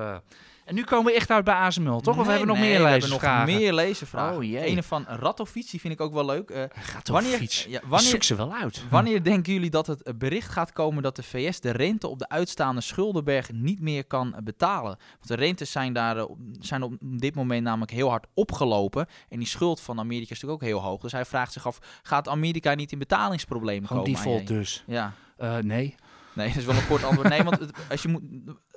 En 0.67 0.75
nu 0.75 0.83
komen 0.83 1.05
we 1.11 1.17
echt 1.17 1.31
uit 1.31 1.43
bij 1.43 1.53
ASML, 1.53 1.99
toch? 1.99 2.17
of 2.17 2.25
we 2.25 2.29
hebben 2.29 2.47
nog 2.47 2.59
meer 2.59 2.81
lezervragen? 2.81 3.19
We 3.19 3.27
hebben 3.27 3.53
nog 3.53 3.59
meer 3.59 3.73
lezervragen. 3.73 4.37
Oh, 4.37 4.43
jee. 4.43 4.77
Een 4.77 4.83
van 4.83 5.05
Ratofiets, 5.07 5.71
die 5.71 5.79
vind 5.79 5.93
ik 5.93 6.01
ook 6.01 6.13
wel 6.13 6.25
leuk. 6.25 6.49
Uh, 6.49 6.63
wanneer, 7.03 7.65
ja, 7.67 7.81
wanneer, 7.85 8.09
zoek 8.09 8.23
ze 8.23 8.35
wel 8.35 8.53
uit. 8.53 8.83
Wanneer 8.89 9.23
denken 9.23 9.53
jullie 9.53 9.69
dat 9.69 9.87
het 9.87 10.17
bericht 10.17 10.51
gaat 10.51 10.71
komen 10.71 11.03
dat 11.03 11.15
de 11.15 11.23
VS 11.23 11.59
de 11.59 11.71
rente 11.71 12.07
op 12.07 12.19
de 12.19 12.29
uitstaande 12.29 12.81
schuldenberg 12.81 13.51
niet 13.51 13.81
meer 13.81 14.05
kan 14.05 14.35
betalen? 14.43 14.97
Want 15.11 15.27
de 15.27 15.35
rentes 15.35 15.71
zijn, 15.71 15.93
daar, 15.93 16.27
zijn 16.59 16.83
op 16.83 16.93
dit 17.01 17.35
moment 17.35 17.63
namelijk 17.63 17.91
heel 17.91 18.09
hard 18.09 18.25
opgelopen. 18.33 19.07
En 19.29 19.37
die 19.37 19.47
schuld 19.47 19.81
van 19.81 19.99
Amerika 19.99 20.31
is 20.31 20.41
natuurlijk 20.41 20.61
ook 20.61 20.69
heel 20.69 20.89
hoog. 20.89 21.01
Dus 21.01 21.11
hij 21.11 21.25
vraagt 21.25 21.53
zich 21.53 21.67
af, 21.67 21.79
gaat 22.03 22.27
Amerika 22.27 22.73
niet 22.73 22.91
in 22.91 22.99
betalingsproblemen 22.99 23.87
Gewoon 23.87 24.03
komen? 24.03 24.17
default 24.17 24.47
dus? 24.47 24.83
Ja. 24.87 25.13
Uh, 25.39 25.57
nee. 25.57 25.95
Nee, 26.37 26.47
dat 26.47 26.57
is 26.57 26.65
wel 26.65 26.75
een 26.75 26.87
kort 26.87 27.03
antwoord. 27.03 27.29
Nee, 27.29 27.43
want 27.43 27.59
als 27.89 28.01
je 28.01 28.07
moet, 28.07 28.21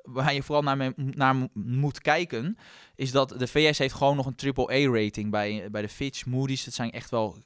waar 0.02 0.34
je 0.34 0.42
vooral 0.42 0.62
naar, 0.62 0.92
naar 0.96 1.36
moet 1.52 2.00
kijken, 2.00 2.56
is 2.94 3.10
dat 3.10 3.34
de 3.38 3.46
VS 3.46 3.78
heeft 3.78 3.94
gewoon 3.94 4.16
nog 4.16 4.26
een 4.26 4.54
AAA-rating 4.54 5.30
bij, 5.30 5.68
bij 5.70 5.82
de 5.82 5.88
Fitch, 5.88 6.26
Moody's. 6.26 6.64
Dat 6.64 6.74
zijn 6.74 6.90
echt 6.90 7.10
wel 7.10 7.36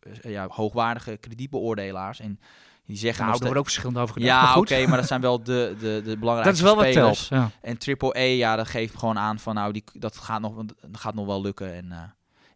eh, 0.00 0.30
ja, 0.30 0.46
hoogwaardige 0.50 1.16
kredietbeoordelaars. 1.16 2.20
En 2.20 2.40
die 2.86 2.96
zeggen 2.96 3.24
nou, 3.24 3.36
er 3.36 3.42
wordt 3.44 3.58
ook 3.58 3.64
verschillend 3.64 3.98
over 3.98 4.14
gedaan. 4.14 4.28
Ja, 4.28 4.56
oké, 4.56 4.86
maar 4.86 4.98
dat 4.98 5.06
zijn 5.06 5.20
wel 5.20 5.42
de, 5.42 5.76
de, 5.80 6.00
de 6.04 6.16
belangrijkste 6.18 6.64
Dat 6.64 6.72
is 6.72 6.74
wel 6.74 6.84
wat 6.84 6.92
telt. 6.92 7.26
Ja. 7.28 7.50
En 7.60 7.76
AAA, 7.98 8.20
ja, 8.20 8.56
dat 8.56 8.68
geeft 8.68 8.98
gewoon 8.98 9.18
aan 9.18 9.38
van, 9.38 9.54
nou, 9.54 9.72
die, 9.72 9.84
dat 9.92 10.16
gaat 10.16 10.40
nog, 10.40 10.64
dat 10.64 11.00
gaat 11.00 11.14
nog 11.14 11.26
wel 11.26 11.40
lukken. 11.40 11.74
En, 11.74 11.86
uh, 11.86 12.02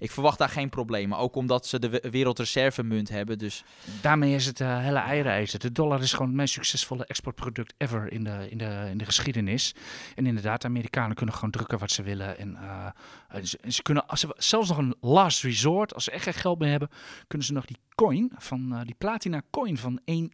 ik 0.02 0.10
verwacht 0.10 0.38
daar 0.38 0.48
geen 0.48 0.68
problemen. 0.68 1.18
Ook 1.18 1.34
omdat 1.34 1.66
ze 1.66 1.78
de 1.78 2.02
wereldreservemunt 2.10 3.08
hebben. 3.08 3.38
Dus... 3.38 3.64
Daarmee 4.00 4.34
is 4.34 4.46
het 4.46 4.60
uh, 4.60 4.78
hele 4.78 4.98
eieren 4.98 5.60
De 5.60 5.72
dollar 5.72 6.02
is 6.02 6.12
gewoon 6.12 6.26
het 6.26 6.36
meest 6.36 6.54
succesvolle 6.54 7.06
exportproduct 7.06 7.74
ever 7.76 8.12
in 8.12 8.24
de, 8.24 8.46
in, 8.50 8.58
de, 8.58 8.86
in 8.90 8.98
de 8.98 9.04
geschiedenis. 9.04 9.74
En 10.14 10.26
inderdaad, 10.26 10.60
de 10.60 10.66
Amerikanen 10.66 11.16
kunnen 11.16 11.34
gewoon 11.34 11.50
drukken 11.50 11.78
wat 11.78 11.90
ze 11.90 12.02
willen. 12.02 12.38
En 12.38 12.58
uh, 12.60 13.42
ze, 13.66 13.82
kunnen 13.82 14.06
als 14.06 14.20
ze, 14.20 14.34
zelfs 14.36 14.68
nog 14.68 14.78
een 14.78 14.94
last 15.00 15.42
resort, 15.42 15.94
als 15.94 16.04
ze 16.04 16.10
echt 16.10 16.22
geen 16.22 16.34
geld 16.34 16.58
meer 16.58 16.70
hebben, 16.70 16.90
kunnen 17.26 17.46
ze 17.46 17.52
nog 17.52 17.64
die 17.64 17.78
coin, 17.94 18.32
van, 18.36 18.68
uh, 18.72 18.80
die 18.84 18.94
platina 18.98 19.42
coin 19.50 19.78
van 19.78 20.00
1 20.04 20.32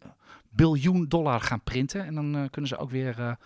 biljoen 0.49 1.09
dollar 1.09 1.41
gaan 1.41 1.63
printen. 1.63 2.05
En 2.05 2.15
dan 2.15 2.49
kunnen 2.51 2.71
ze 2.71 2.77
ook 2.77 2.91
weer 2.91 3.37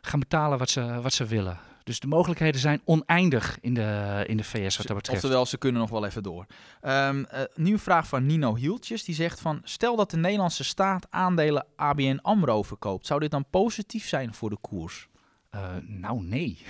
gaan 0.00 0.20
betalen 0.20 0.58
wat 0.58 0.70
ze, 0.70 1.00
wat 1.00 1.12
ze 1.12 1.24
willen. 1.24 1.69
Dus 1.90 2.00
de 2.00 2.06
mogelijkheden 2.06 2.60
zijn 2.60 2.80
oneindig 2.84 3.58
in 3.60 3.74
de, 3.74 4.24
in 4.26 4.36
de 4.36 4.44
VS 4.44 4.76
wat 4.76 4.86
dat 4.86 4.96
betreft. 4.96 5.22
Oftewel, 5.22 5.46
ze 5.46 5.58
kunnen 5.58 5.80
nog 5.80 5.90
wel 5.90 6.04
even 6.04 6.22
door. 6.22 6.46
Um, 6.82 7.18
uh, 7.18 7.40
nieuwe 7.54 7.78
vraag 7.78 8.06
van 8.06 8.26
Nino 8.26 8.56
Hieltjes. 8.56 9.04
Die 9.04 9.14
zegt 9.14 9.40
van, 9.40 9.60
stel 9.64 9.96
dat 9.96 10.10
de 10.10 10.16
Nederlandse 10.16 10.64
staat 10.64 11.06
aandelen 11.10 11.66
ABN 11.76 12.18
AMRO 12.22 12.62
verkoopt. 12.62 13.06
Zou 13.06 13.20
dit 13.20 13.30
dan 13.30 13.44
positief 13.50 14.08
zijn 14.08 14.34
voor 14.34 14.50
de 14.50 14.58
koers? 14.60 15.08
Uh, 15.54 15.60
nou, 15.82 16.22
nee. 16.22 16.66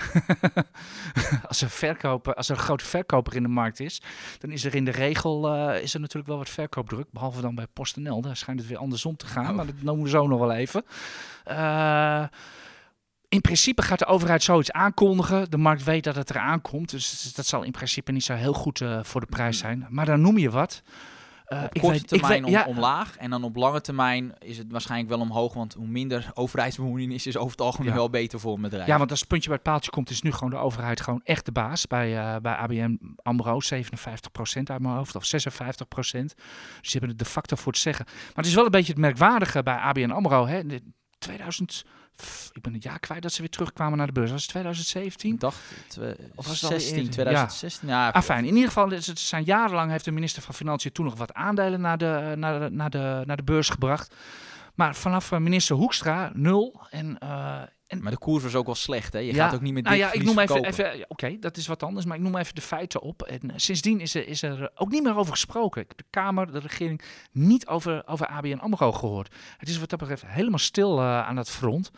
als, 1.49 1.63
er 1.63 1.71
verkoper, 1.71 2.35
als 2.35 2.49
er 2.49 2.57
een 2.57 2.63
grote 2.63 2.85
verkoper 2.85 3.37
in 3.37 3.43
de 3.43 3.49
markt 3.49 3.81
is, 3.81 4.03
dan 4.39 4.51
is 4.51 4.65
er 4.65 4.75
in 4.75 4.85
de 4.85 4.91
regel 4.91 5.57
uh, 5.57 5.83
is 5.83 5.95
er 5.95 6.01
natuurlijk 6.01 6.29
wel 6.29 6.39
wat 6.39 6.49
verkoopdruk. 6.49 7.07
Behalve 7.11 7.41
dan 7.41 7.55
bij 7.55 7.67
PostNL. 7.73 8.21
Daar 8.21 8.37
schijnt 8.37 8.61
het 8.61 8.69
weer 8.69 8.79
andersom 8.79 9.17
te 9.17 9.27
gaan. 9.27 9.51
Oh. 9.51 9.57
Maar 9.57 9.67
dat 9.67 9.83
noemen 9.83 10.05
we 10.05 10.11
zo 10.11 10.27
nog 10.27 10.39
wel 10.39 10.53
even. 10.53 10.85
Uh, 11.49 12.25
in 13.31 13.41
principe 13.41 13.83
gaat 13.83 13.99
de 13.99 14.07
overheid 14.07 14.43
zoiets 14.43 14.73
aankondigen. 14.73 15.51
De 15.51 15.57
markt 15.57 15.85
weet 15.85 16.05
dat 16.05 16.15
het 16.15 16.31
eraan 16.31 16.61
komt. 16.61 16.91
Dus 16.91 17.33
dat 17.35 17.47
zal 17.47 17.63
in 17.63 17.73
principe 17.73 18.13
niet 18.13 18.25
zo 18.25 18.35
heel 18.35 18.53
goed 18.53 18.81
uh, 18.81 18.99
voor 19.03 19.21
de 19.21 19.27
prijs 19.27 19.59
zijn. 19.59 19.87
Maar 19.89 20.07
dan 20.07 20.21
noem 20.21 20.39
je 20.39 20.51
wat. 20.51 20.83
Uh, 21.49 21.63
op 21.63 21.71
korte 21.71 21.89
weet, 21.89 22.09
termijn 22.09 22.45
weet, 22.45 22.67
om, 22.67 22.77
omlaag. 22.77 23.17
En 23.17 23.31
dan 23.31 23.45
op 23.45 23.57
lange 23.57 23.81
termijn 23.81 24.35
is 24.39 24.59
het 24.59 24.67
waarschijnlijk 24.71 25.11
wel 25.11 25.21
omhoog. 25.21 25.55
Want 25.55 25.75
hoe 25.75 25.87
minder 25.87 26.31
overheidsbemoeienis 26.35 27.27
is 27.27 27.37
over 27.37 27.51
het 27.51 27.61
algemeen 27.61 27.89
ja. 27.89 27.95
wel 27.95 28.11
beter 28.11 28.41
voor 28.41 28.55
een 28.55 28.63
bedrijf. 28.63 28.87
Ja, 28.87 28.99
want 28.99 29.11
als 29.11 29.21
het 29.21 29.29
puntje 29.29 29.49
bij 29.49 29.59
het 29.63 29.67
paaltje 29.69 29.91
komt, 29.91 30.11
is 30.11 30.23
nu 30.23 30.33
gewoon 30.33 30.51
de 30.51 30.57
overheid 30.57 31.01
gewoon 31.01 31.21
echt 31.25 31.45
de 31.45 31.53
baas. 31.53 31.87
Bij, 31.87 32.35
uh, 32.35 32.37
bij 32.37 32.55
ABN 32.55 33.17
AMRO 33.23 33.61
57% 33.61 33.77
uit 34.65 34.81
mijn 34.81 34.95
hoofd. 34.95 35.15
Of 35.15 35.25
56%. 35.25 35.29
Dus 35.29 36.35
ze 36.81 36.91
hebben 36.91 37.09
het 37.09 37.19
de 37.19 37.25
facto 37.25 37.57
voor 37.57 37.73
te 37.73 37.81
zeggen. 37.81 38.05
Maar 38.07 38.35
het 38.35 38.47
is 38.47 38.55
wel 38.55 38.65
een 38.65 38.71
beetje 38.71 38.93
het 38.93 39.01
merkwaardige 39.01 39.63
bij 39.63 39.77
ABN 39.77 40.11
AMRO. 40.11 40.47
Hè. 40.47 40.63
2000 41.19 41.85
ik 42.53 42.63
ben 42.63 42.73
het 42.73 42.83
jaar 42.83 42.99
kwijt 42.99 43.23
dat 43.23 43.33
ze 43.33 43.41
weer 43.41 43.51
terugkwamen 43.51 43.99
naar 43.99 44.07
de 44.07 44.13
beurs. 44.13 44.31
Was 44.31 44.41
het 44.41 44.51
2017? 44.51 45.33
Ik 45.33 45.41
dacht 45.41 45.59
of 46.35 46.47
was 46.47 46.61
het 46.61 46.71
16, 46.71 47.11
2016. 47.11 47.89
Ja, 47.89 48.07
ja 48.07 48.11
ah, 48.11 48.23
fijn. 48.23 48.45
In 48.45 48.55
ieder 48.55 48.69
geval, 48.69 48.91
het 48.91 49.19
zijn 49.19 49.45
jarenlang 49.45 49.91
heeft 49.91 50.05
de 50.05 50.11
minister 50.11 50.43
van 50.43 50.55
Financiën 50.55 50.93
toen 50.93 51.05
nog 51.05 51.17
wat 51.17 51.35
aandelen 51.35 51.81
naar 51.81 51.99
de, 51.99 52.35
naar 52.37 52.61
de, 52.61 52.71
naar 52.71 52.91
de, 52.91 53.23
naar 53.25 53.37
de 53.37 53.43
beurs 53.43 53.69
gebracht. 53.69 54.15
Maar 54.75 54.95
vanaf 54.95 55.31
minister 55.31 55.77
Hoekstra 55.77 56.31
nul. 56.35 56.81
En, 56.91 57.17
uh, 57.23 57.63
en, 57.91 58.03
maar 58.03 58.13
de 58.13 58.19
koers 58.19 58.43
was 58.43 58.55
ook 58.55 58.67
wel 58.67 58.75
slecht, 58.75 59.13
hè? 59.13 59.19
Je 59.19 59.35
gaat 59.35 59.55
ook 59.55 59.61
niet 59.61 59.73
met 59.73 59.85
nou 59.85 59.97
ja, 59.97 60.13
ik 60.13 60.23
noem 60.23 60.39
even, 60.39 60.65
even 60.65 61.05
Oké, 61.09 61.39
dat 61.39 61.57
is 61.57 61.67
wat 61.67 61.83
anders, 61.83 62.07
maar 62.07 62.17
ik 62.17 62.23
noem 62.23 62.37
even 62.37 62.55
de 62.55 62.61
feiten 62.61 63.01
op. 63.01 63.23
En 63.23 63.41
uh, 63.45 63.53
sindsdien 63.57 64.01
is 64.01 64.15
er, 64.15 64.29
is 64.29 64.43
er 64.43 64.71
ook 64.75 64.91
niet 64.91 65.03
meer 65.03 65.17
over 65.17 65.33
gesproken. 65.33 65.83
Ik 65.83 65.89
heb 65.89 65.99
de 65.99 66.05
Kamer, 66.11 66.53
de 66.53 66.59
regering, 66.59 67.03
niet 67.33 67.67
over, 67.67 68.07
over 68.07 68.27
ABN 68.27 68.59
AMRO 68.59 68.93
gehoord. 68.93 69.35
Het 69.57 69.69
is 69.69 69.79
wat 69.79 69.91
dat 69.91 69.99
betreft 69.99 70.27
helemaal 70.27 70.59
stil 70.59 70.99
uh, 70.99 71.29
aan 71.29 71.35
dat 71.35 71.51
front. 71.51 71.91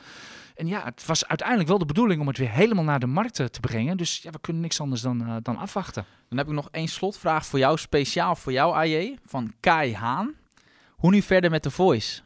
En 0.54 0.66
ja, 0.66 0.84
het 0.84 1.06
was 1.06 1.26
uiteindelijk 1.26 1.68
wel 1.68 1.78
de 1.78 1.86
bedoeling 1.86 2.20
om 2.20 2.26
het 2.26 2.38
weer 2.38 2.50
helemaal 2.50 2.84
naar 2.84 3.00
de 3.00 3.06
markt 3.06 3.34
te 3.34 3.60
brengen. 3.60 3.96
Dus 3.96 4.18
ja, 4.22 4.30
we 4.30 4.40
kunnen 4.40 4.62
niks 4.62 4.80
anders 4.80 5.00
dan, 5.00 5.22
uh, 5.22 5.36
dan 5.42 5.56
afwachten. 5.56 6.04
Dan 6.28 6.38
heb 6.38 6.46
ik 6.46 6.52
nog 6.52 6.68
één 6.70 6.88
slotvraag 6.88 7.46
voor 7.46 7.58
jou, 7.58 7.78
speciaal 7.78 8.36
voor 8.36 8.52
jou, 8.52 8.74
AJ, 8.74 9.18
van 9.26 9.52
Kai 9.60 9.94
Haan. 9.94 10.34
Hoe 10.90 11.10
nu 11.10 11.22
verder 11.22 11.50
met 11.50 11.62
de 11.62 11.70
Voice? 11.70 12.20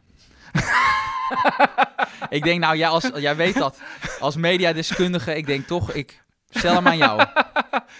ik 2.37 2.43
denk, 2.43 2.59
nou, 2.59 2.77
jij, 2.77 2.87
als, 2.87 3.09
jij 3.15 3.35
weet 3.35 3.57
dat. 3.57 3.79
Als 4.19 4.35
mediadeskundige, 4.35 5.35
ik 5.35 5.45
denk 5.45 5.67
toch, 5.67 5.91
ik 5.91 6.23
stel 6.49 6.73
hem 6.75 6.87
aan 6.87 6.97
jou. 6.97 7.17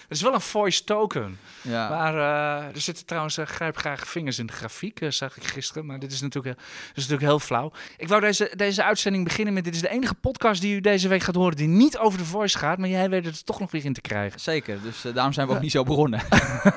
Dat 0.08 0.18
is 0.18 0.22
wel 0.22 0.34
een 0.34 0.42
voice 0.42 0.84
token. 0.84 1.40
Ja. 1.62 1.90
Maar 1.90 2.14
eh, 2.14 2.76
er 2.76 2.82
zitten 2.82 3.06
trouwens, 3.06 3.38
uh, 3.38 3.46
grijp 3.46 3.78
graag 3.78 4.08
vingers 4.08 4.40
in 4.40 4.46
de 4.46 4.54
grafiek, 4.54 5.02
uh, 5.02 5.12
zag 5.12 5.38
ik 5.38 5.44
gisteren. 5.44 5.86
Maar 5.86 6.00
dit 6.00 6.12
is 6.12 6.22
natuurlijk, 6.22 6.58
dit 6.58 6.96
is 6.96 7.08
natuurlijk 7.08 7.22
heel 7.22 7.40
flauw. 7.40 7.72
Ik 7.98 8.08
wou 8.08 8.22
deze, 8.22 8.52
deze 8.56 8.84
uitzending 8.84 9.24
beginnen 9.24 9.54
met, 9.54 9.64
dit 9.64 9.76
is 9.76 9.82
de 9.82 9.90
enige 9.90 10.14
podcast 10.14 10.62
die 10.62 10.76
u 10.76 10.82
deze 10.82 11.08
week 11.08 11.22
gaat 11.22 11.36
horen 11.36 11.56
die 11.56 11.68
niet 11.68 11.98
over 11.98 12.20
de 12.20 12.26
voice 12.26 12.58
gaat. 12.58 12.78
Maar 12.78 12.90
jij 12.90 13.10
weet 13.10 13.26
het 13.26 13.38
er 13.38 13.44
toch 13.44 13.60
nog 13.60 13.72
weer 13.72 13.86
in 13.86 13.94
te 13.94 14.02
krijgen. 14.02 14.40
Zeker, 14.40 14.82
dus 14.82 15.02
daarom 15.14 15.34
zijn 15.34 15.48
we 15.48 15.54
ook 15.54 15.62
niet 15.62 15.72
zo 15.72 15.84
begonnen. 15.84 16.22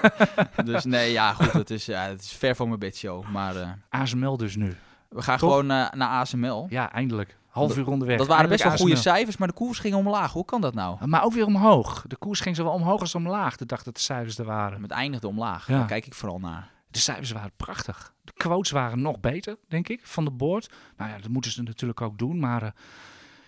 dus 0.64 0.84
nee, 0.84 1.12
ja 1.12 1.32
goed, 1.32 1.52
het 1.52 1.70
is, 1.70 1.86
ja, 1.86 2.08
het 2.08 2.22
is 2.22 2.32
ver 2.32 2.56
van 2.56 2.66
mijn 2.68 2.80
bedshow. 2.80 3.28
Maar, 3.28 3.78
ASML 3.88 4.36
dus 4.36 4.56
nu. 4.56 4.76
We 5.10 5.22
gaan 5.22 5.38
gewoon 5.38 5.66
naar 5.66 6.08
ASML. 6.08 6.66
Ja, 6.68 6.92
eindelijk. 6.92 7.38
Half 7.50 7.76
uur 7.76 7.88
onderweg. 7.88 8.18
Dat 8.18 8.26
waren 8.26 8.48
best 8.48 8.62
wel 8.62 8.76
goede 8.76 8.96
cijfers, 8.96 9.36
maar 9.36 9.48
de 9.48 9.54
koers 9.54 9.78
ging 9.78 9.94
omlaag. 9.94 10.32
Hoe 10.32 10.44
kan 10.44 10.60
dat 10.60 10.74
nou? 10.74 11.06
Maar 11.06 11.24
ook 11.24 11.32
weer 11.32 11.46
omhoog. 11.46 12.04
De 12.06 12.16
koers 12.16 12.40
ging 12.40 12.56
zowel 12.56 12.72
omhoog 12.72 13.00
als 13.00 13.14
omlaag 13.14 13.56
de 13.56 13.66
dag 13.66 13.82
dat 13.82 13.94
de 13.94 14.00
cijfers 14.00 14.38
er 14.38 14.44
waren. 14.44 14.82
Het 14.82 14.90
eindigde 14.90 15.28
omlaag. 15.28 15.66
Ja. 15.66 15.78
Daar 15.78 15.86
kijk 15.86 16.06
ik 16.06 16.14
vooral 16.14 16.38
naar. 16.38 16.70
De 16.90 16.98
cijfers 16.98 17.30
waren 17.30 17.52
prachtig. 17.56 18.14
De 18.24 18.32
quotes 18.32 18.70
waren 18.70 19.02
nog 19.02 19.20
beter, 19.20 19.56
denk 19.68 19.88
ik, 19.88 20.00
van 20.06 20.24
de 20.24 20.30
board. 20.30 20.70
Nou 20.96 21.10
ja, 21.10 21.18
dat 21.18 21.30
moeten 21.30 21.50
ze 21.50 21.62
natuurlijk 21.62 22.00
ook 22.00 22.18
doen. 22.18 22.38
Maar 22.38 22.62
uh, 22.62 22.68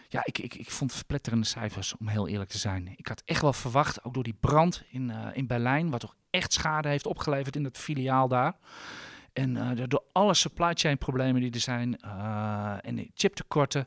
ja, 0.08 0.20
ik, 0.24 0.38
ik, 0.38 0.54
ik 0.54 0.70
vond 0.70 0.92
verpletterende 0.92 1.46
cijfers, 1.46 1.96
om 1.96 2.08
heel 2.08 2.28
eerlijk 2.28 2.50
te 2.50 2.58
zijn. 2.58 2.92
Ik 2.96 3.06
had 3.06 3.22
echt 3.24 3.42
wel 3.42 3.52
verwacht, 3.52 4.04
ook 4.04 4.14
door 4.14 4.22
die 4.22 4.36
brand 4.40 4.82
in, 4.90 5.08
uh, 5.08 5.26
in 5.32 5.46
Berlijn, 5.46 5.90
wat 5.90 6.00
toch 6.00 6.14
echt 6.30 6.52
schade 6.52 6.88
heeft 6.88 7.06
opgeleverd 7.06 7.56
in 7.56 7.62
dat 7.62 7.78
filiaal 7.78 8.28
daar. 8.28 8.54
En 9.32 9.56
uh, 9.56 9.70
door 9.86 10.02
alle 10.12 10.34
supply 10.34 10.72
chain 10.74 10.98
problemen 10.98 11.40
die 11.40 11.50
er 11.50 11.60
zijn 11.60 11.98
uh, 12.04 12.74
en 12.82 13.10
chiptekorten, 13.14 13.86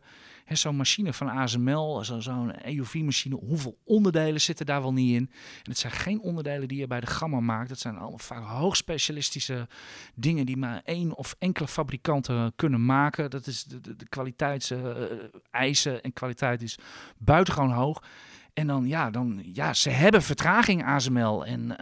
zo'n 0.50 0.76
machine 0.76 1.14
van 1.14 1.30
ASML, 1.30 2.04
zo'n 2.04 2.22
zo 2.22 2.48
EUV-machine, 2.48 3.36
hoeveel 3.36 3.78
onderdelen 3.84 4.42
zitten 4.42 4.66
daar 4.66 4.82
wel 4.82 4.94
niet 4.94 5.16
in? 5.16 5.30
En 5.64 5.70
het 5.70 5.78
zijn 5.78 5.94
geen 5.94 6.20
onderdelen 6.22 6.68
die 6.68 6.80
je 6.80 6.88
bij 6.88 7.00
de 7.00 7.08
Gamma 7.08 7.40
maakt. 7.40 7.70
Dat 7.70 7.80
zijn 7.80 7.98
allemaal 7.98 8.18
vaak 8.18 8.44
hoogspecialistische 8.44 9.68
dingen 10.16 10.46
die 10.46 10.58
maar 10.58 10.82
één 10.86 11.16
of 11.16 11.36
enkele 11.40 11.68
fabrikanten 11.68 12.54
kunnen 12.56 12.86
maken. 12.86 13.30
Dat 13.30 13.48
is 13.48 13.64
de, 13.64 13.96
de, 13.96 14.08
kwaliteitseisen 14.10 16.02
en 16.02 16.14
kwaliteit 16.14 16.62
is 16.62 16.78
buitengewoon 17.18 17.72
hoog. 17.72 18.04
En 18.54 18.68
dan 18.68 18.88
ja, 18.88 19.10
dan, 19.10 19.42
ja, 19.54 19.74
ze 19.74 19.90
hebben 19.90 20.22
vertraging 20.22 20.86
ASML 20.86 21.46
en... 21.46 21.78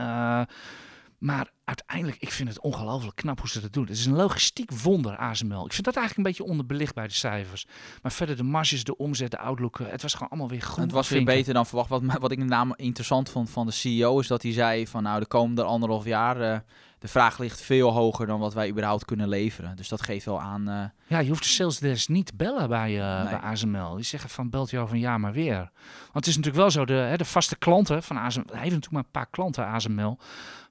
Maar 1.24 1.52
uiteindelijk, 1.64 2.22
ik 2.22 2.32
vind 2.32 2.50
het 2.50 2.60
ongelooflijk 2.60 3.16
knap 3.16 3.40
hoe 3.40 3.50
ze 3.50 3.62
dat 3.62 3.74
doen. 3.74 3.84
Het 3.84 3.98
is 3.98 4.06
een 4.06 4.16
logistiek 4.16 4.72
wonder, 4.72 5.18
ASML. 5.18 5.66
Ik 5.66 5.74
vind 5.74 5.86
dat 5.86 5.96
eigenlijk 5.96 6.18
een 6.18 6.34
beetje 6.34 6.52
onderbelicht 6.52 6.96
bij 6.96 7.08
de 7.08 7.14
cijfers. 7.14 7.66
Maar 8.02 8.12
verder 8.12 8.36
de 8.36 8.44
marges, 8.44 8.84
de 8.84 8.98
omzet, 8.98 9.32
de 9.32 9.38
outlook, 9.38 9.80
het 9.84 10.02
was 10.02 10.14
gewoon 10.14 10.30
allemaal 10.30 10.50
weer 10.50 10.62
goed. 10.62 10.84
Het 10.84 10.92
was 10.92 11.10
weer 11.10 11.24
beter 11.24 11.54
dan 11.54 11.66
verwacht. 11.66 11.90
Wat, 11.90 12.02
wat 12.20 12.32
ik 12.32 12.38
met 12.38 12.48
name 12.48 12.74
interessant 12.76 13.30
vond 13.30 13.50
van 13.50 13.66
de 13.66 13.72
CEO 13.72 14.20
is 14.20 14.28
dat 14.28 14.42
hij 14.42 14.52
zei 14.52 14.88
van 14.88 15.04
nou 15.04 15.20
de 15.20 15.26
komende 15.26 15.64
anderhalf 15.64 16.06
jaar... 16.06 16.42
Uh, 16.42 16.58
de 17.00 17.10
vraag 17.10 17.38
ligt 17.38 17.62
veel 17.62 17.92
hoger 17.92 18.28
dan 18.28 18.40
wat 18.40 18.54
wij 18.54 18.70
überhaupt 18.70 19.06
kunnen 19.06 19.30
leveren. 19.30 19.76
Dus 19.76 19.88
dat 19.88 20.02
geeft 20.02 20.26
wel 20.26 20.42
aan... 20.42 20.70
Uh... 20.70 20.84
Ja, 21.08 21.20
je 21.20 21.30
hoeft 21.30 21.44
de 21.44 21.50
sales 21.50 21.80
desk 21.80 22.10
niet 22.10 22.26
te 22.26 22.36
bellen 22.36 22.70
bij, 22.70 22.92
uh, 22.92 23.22
nee. 23.22 23.30
bij 23.30 23.40
ASML. 23.40 23.96
Die 23.96 24.06
zeggen 24.06 24.30
van 24.30 24.50
belt 24.50 24.74
over 24.76 24.96
een 24.96 25.02
jaar 25.02 25.20
maar 25.20 25.34
weer. 25.34 25.58
Want 26.02 26.26
het 26.26 26.28
is 26.28 26.36
natuurlijk 26.36 26.64
wel 26.64 26.72
zo, 26.72 26.86
de, 26.86 26.94
hè, 26.94 27.18
de 27.18 27.26
vaste 27.26 27.56
klanten 27.56 28.04
van 28.04 28.18
ASML... 28.18 28.44
Hij 28.46 28.62
heeft 28.62 28.74
natuurlijk 28.74 28.92
maar 28.92 29.04
een 29.04 29.12
paar 29.12 29.30
klanten 29.30 29.66
ASML 29.66 30.18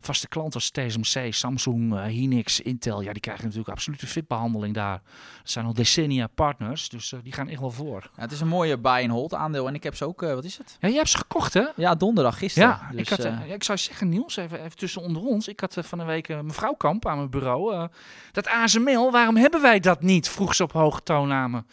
vaste 0.07 0.29
klanten 0.29 0.55
als 0.55 0.71
TSMC, 0.71 1.35
Samsung, 1.35 1.93
uh, 1.93 2.03
Hynix, 2.03 2.61
Intel, 2.61 3.01
ja, 3.01 3.13
die 3.13 3.21
krijgen 3.21 3.45
natuurlijk 3.45 3.71
absolute 3.71 4.07
fitbehandeling 4.07 4.75
daar. 4.75 5.01
Dat 5.39 5.51
zijn 5.51 5.65
al 5.65 5.73
decennia 5.73 6.27
partners, 6.27 6.89
dus 6.89 7.13
uh, 7.13 7.21
die 7.23 7.33
gaan 7.33 7.49
echt 7.49 7.61
wel 7.61 7.71
voor. 7.71 8.11
Ja, 8.17 8.23
het 8.23 8.33
is 8.33 8.41
een 8.41 8.49
mooie 8.49 8.79
buy-and-hold 8.79 9.35
aandeel 9.35 9.69
en 9.69 9.75
ik 9.75 9.83
heb 9.83 9.97
ze 9.97 10.05
ook, 10.05 10.23
uh, 10.23 10.35
wat 10.35 10.45
is 10.45 10.59
het? 10.59 10.77
Ja, 10.81 10.89
je 10.89 10.95
hebt 10.95 11.09
ze 11.09 11.17
gekocht 11.17 11.55
hè? 11.55 11.65
Ja, 11.77 11.95
donderdag, 11.95 12.39
gisteren. 12.39 12.69
Ja, 12.69 12.89
dus, 12.91 13.01
ik, 13.01 13.09
had, 13.09 13.23
ja, 13.23 13.43
ik 13.43 13.65
zou 13.65 13.79
zeggen 13.79 14.09
Niels, 14.09 14.37
even, 14.37 14.65
even 14.65 14.77
tussen 14.77 15.03
onder 15.03 15.23
ons. 15.23 15.49
Ik 15.49 15.61
had 15.61 15.77
van 15.81 15.99
een 15.99 16.07
week 16.07 16.43
mevrouw 16.43 16.73
Kamp 16.73 17.07
aan 17.07 17.17
mijn 17.17 17.31
bureau. 17.31 17.89
dat 18.33 18.49
ASML, 18.49 19.11
waarom 19.11 19.37
hebben 19.37 19.63
wij 19.63 19.81
dat 19.81 20.03
niet? 20.03 20.29
Vroeg 20.29 20.55
ze 20.55 20.63
op 20.63 20.73
hoge 20.73 21.03
tooname. 21.03 21.65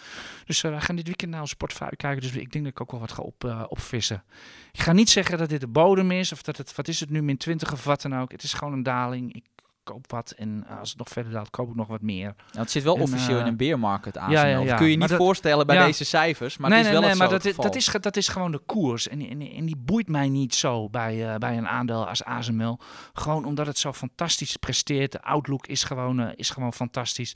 Dus 0.46 0.62
wij 0.62 0.82
gaan 0.82 0.96
dit 0.96 1.06
weekend 1.06 1.32
naar 1.32 1.42
onze 1.42 1.56
portefeuille 1.56 1.96
kijken, 1.96 2.22
dus 2.22 2.32
ik 2.32 2.52
denk 2.52 2.64
dat 2.64 2.74
ik 2.74 2.82
ook 2.82 2.92
wel 2.92 3.00
wat 3.00 3.12
ga 3.12 3.22
op, 3.22 3.66
opvissen. 3.68 4.24
Ik 4.72 4.82
ga 4.82 4.92
niet 4.92 5.10
zeggen 5.10 5.38
dat 5.38 5.50
dit 5.50 5.62
de 5.62 5.68
bodem 5.68 6.12
is, 6.12 6.32
of 6.32 6.42
dat 6.42 6.58
het, 6.58 6.76
wat 6.76 6.88
is 6.88 7.00
het 7.00 7.10
nu, 7.10 7.22
min 7.22 7.38
20 7.38 7.74
of 7.74 7.84
wat 7.84 8.02
dan 8.02 8.16
ook. 8.16 8.32
Het 8.32 8.44
is 8.44 8.54
gewoon 8.54 8.74
een 8.74 8.84
daling. 8.84 9.34
Ik 9.34 9.44
koop 9.92 10.12
wat 10.12 10.32
en 10.32 10.66
als 10.80 10.90
het 10.90 10.98
nog 10.98 11.08
verder 11.08 11.32
daalt, 11.32 11.50
koop 11.50 11.70
ik 11.70 11.76
nog 11.76 11.88
wat 11.88 12.02
meer. 12.02 12.36
Het 12.52 12.72
zit 12.72 12.84
wel 12.84 12.96
en, 12.96 13.02
officieel 13.02 13.36
uh, 13.36 13.42
in 13.42 13.48
een 13.48 13.58
beermarket 13.58 14.18
aan. 14.18 14.32
Ja, 14.32 14.46
ja, 14.46 14.60
ja. 14.60 14.76
kun 14.76 14.90
je 14.90 14.98
niet 14.98 15.10
dat, 15.10 15.18
voorstellen 15.18 15.68
bij 15.68 15.86
deze 15.86 16.06
cijfers, 16.06 16.58
maar 16.58 16.70
nee, 16.70 16.78
het 16.78 16.88
is 16.88 16.94
wel 16.94 17.02
nee, 17.02 17.16
maar 17.16 17.30
dat, 17.30 17.44
dat, 17.56 17.76
is, 17.76 17.86
dat 18.02 18.18
is 18.18 18.28
gewoon 18.28 18.52
de 18.52 18.62
koers. 18.66 19.08
En, 19.08 19.30
en, 19.30 19.42
en 19.42 19.66
die 19.66 19.78
boeit 19.78 20.08
mij 20.08 20.30
niet 20.30 20.56
zo 20.56 20.90
bij, 20.90 21.34
uh, 21.34 21.36
bij 21.36 21.58
een 21.58 21.68
aandeel 21.68 22.08
als 22.08 22.24
ASML. 22.24 22.80
Gewoon 23.14 23.46
omdat 23.46 23.66
het 23.66 23.78
zo 23.78 23.94
fantastisch 23.94 24.58
presteert. 24.58 25.12
De 25.12 25.22
outlook 25.22 25.68
is 25.68 25.84
gewoon, 25.84 26.20
uh, 26.20 26.28
is 26.36 26.50
gewoon 26.50 26.74
fantastisch. 26.74 27.36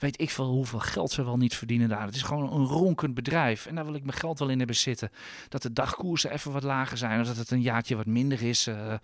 Weet 0.00 0.20
ik 0.20 0.30
veel 0.30 0.46
hoeveel 0.46 0.78
geld 0.78 1.10
ze 1.10 1.24
wel 1.24 1.36
niet 1.36 1.56
verdienen 1.56 1.88
daar. 1.88 2.06
Het 2.06 2.14
is 2.14 2.22
gewoon 2.22 2.52
een 2.52 2.66
ronkend 2.66 3.14
bedrijf. 3.14 3.66
En 3.66 3.74
daar 3.74 3.84
wil 3.84 3.94
ik 3.94 4.04
mijn 4.04 4.18
geld 4.18 4.38
wel 4.38 4.48
in 4.48 4.58
hebben 4.58 4.76
zitten. 4.76 5.10
Dat 5.48 5.62
de 5.62 5.72
dagkoersen 5.72 6.30
even 6.30 6.52
wat 6.52 6.62
lager 6.62 6.98
zijn. 6.98 7.20
Of 7.20 7.26
dat 7.26 7.36
het 7.36 7.50
een 7.50 7.62
jaartje 7.62 7.96
wat 7.96 8.06
minder 8.06 8.42
is. 8.42 8.68
Uh, 8.68 8.94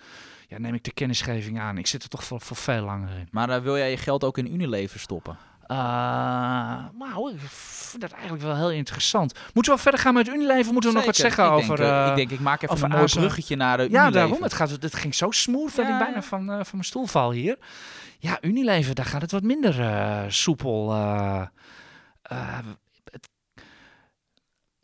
ja, 0.49 0.59
neem 0.59 0.75
ik 0.75 0.85
de 0.85 0.93
kennisgeving 0.93 1.61
aan. 1.61 1.79
Ik 1.79 1.87
zit 1.87 2.03
er 2.03 2.09
toch 2.09 2.25
voor, 2.25 2.41
voor 2.41 2.57
veel 2.57 2.83
langer 2.83 3.19
in. 3.19 3.29
Maar 3.31 3.51
uh, 3.51 3.59
wil 3.59 3.77
jij 3.77 3.91
je 3.91 3.97
geld 3.97 4.25
ook 4.25 4.39
in 4.39 4.53
Unilever 4.53 5.01
stoppen? 5.01 5.39
Uh, 5.69 5.77
nou, 6.99 7.33
ik 7.33 7.41
vind 7.49 8.03
dat 8.03 8.13
eigenlijk 8.13 8.43
wel 8.43 8.57
heel 8.57 8.71
interessant. 8.71 9.33
Moeten 9.33 9.63
we 9.63 9.69
wel 9.69 9.79
verder 9.79 10.01
gaan 10.01 10.15
met 10.15 10.29
Unilever? 10.29 10.73
Moeten 10.73 10.93
we 10.93 10.97
Zeker. 10.97 10.97
nog 10.97 11.05
wat 11.05 11.17
zeggen 11.17 11.45
ik 11.45 11.51
over... 11.51 11.77
Denk, 11.77 11.91
uh, 11.91 12.09
ik 12.09 12.17
denk, 12.17 12.31
ik 12.31 12.41
maak 12.41 12.63
even 12.63 12.83
een 12.83 12.97
mooi 12.97 13.13
bruggetje 13.13 13.57
naar 13.57 13.81
uh, 13.81 13.91
Ja, 13.91 14.11
daarom. 14.11 14.43
Het, 14.43 14.55
gaat, 14.55 14.71
het 14.71 14.95
ging 14.95 15.15
zo 15.15 15.31
smooth 15.31 15.77
ja. 15.77 15.83
dat 15.83 15.93
ik 15.93 15.99
bijna 15.99 16.23
van, 16.23 16.47
van 16.47 16.67
mijn 16.73 16.85
stoel 16.85 17.07
val 17.07 17.31
hier. 17.31 17.57
Ja, 18.19 18.39
Unilever, 18.43 18.95
daar 18.95 19.05
gaat 19.05 19.23
het 19.23 19.31
wat 19.31 19.43
minder 19.43 19.81
uh, 19.81 20.25
soepel. 20.29 20.93
Uh, 20.93 21.47
uh, 22.33 22.59
het... 23.05 23.29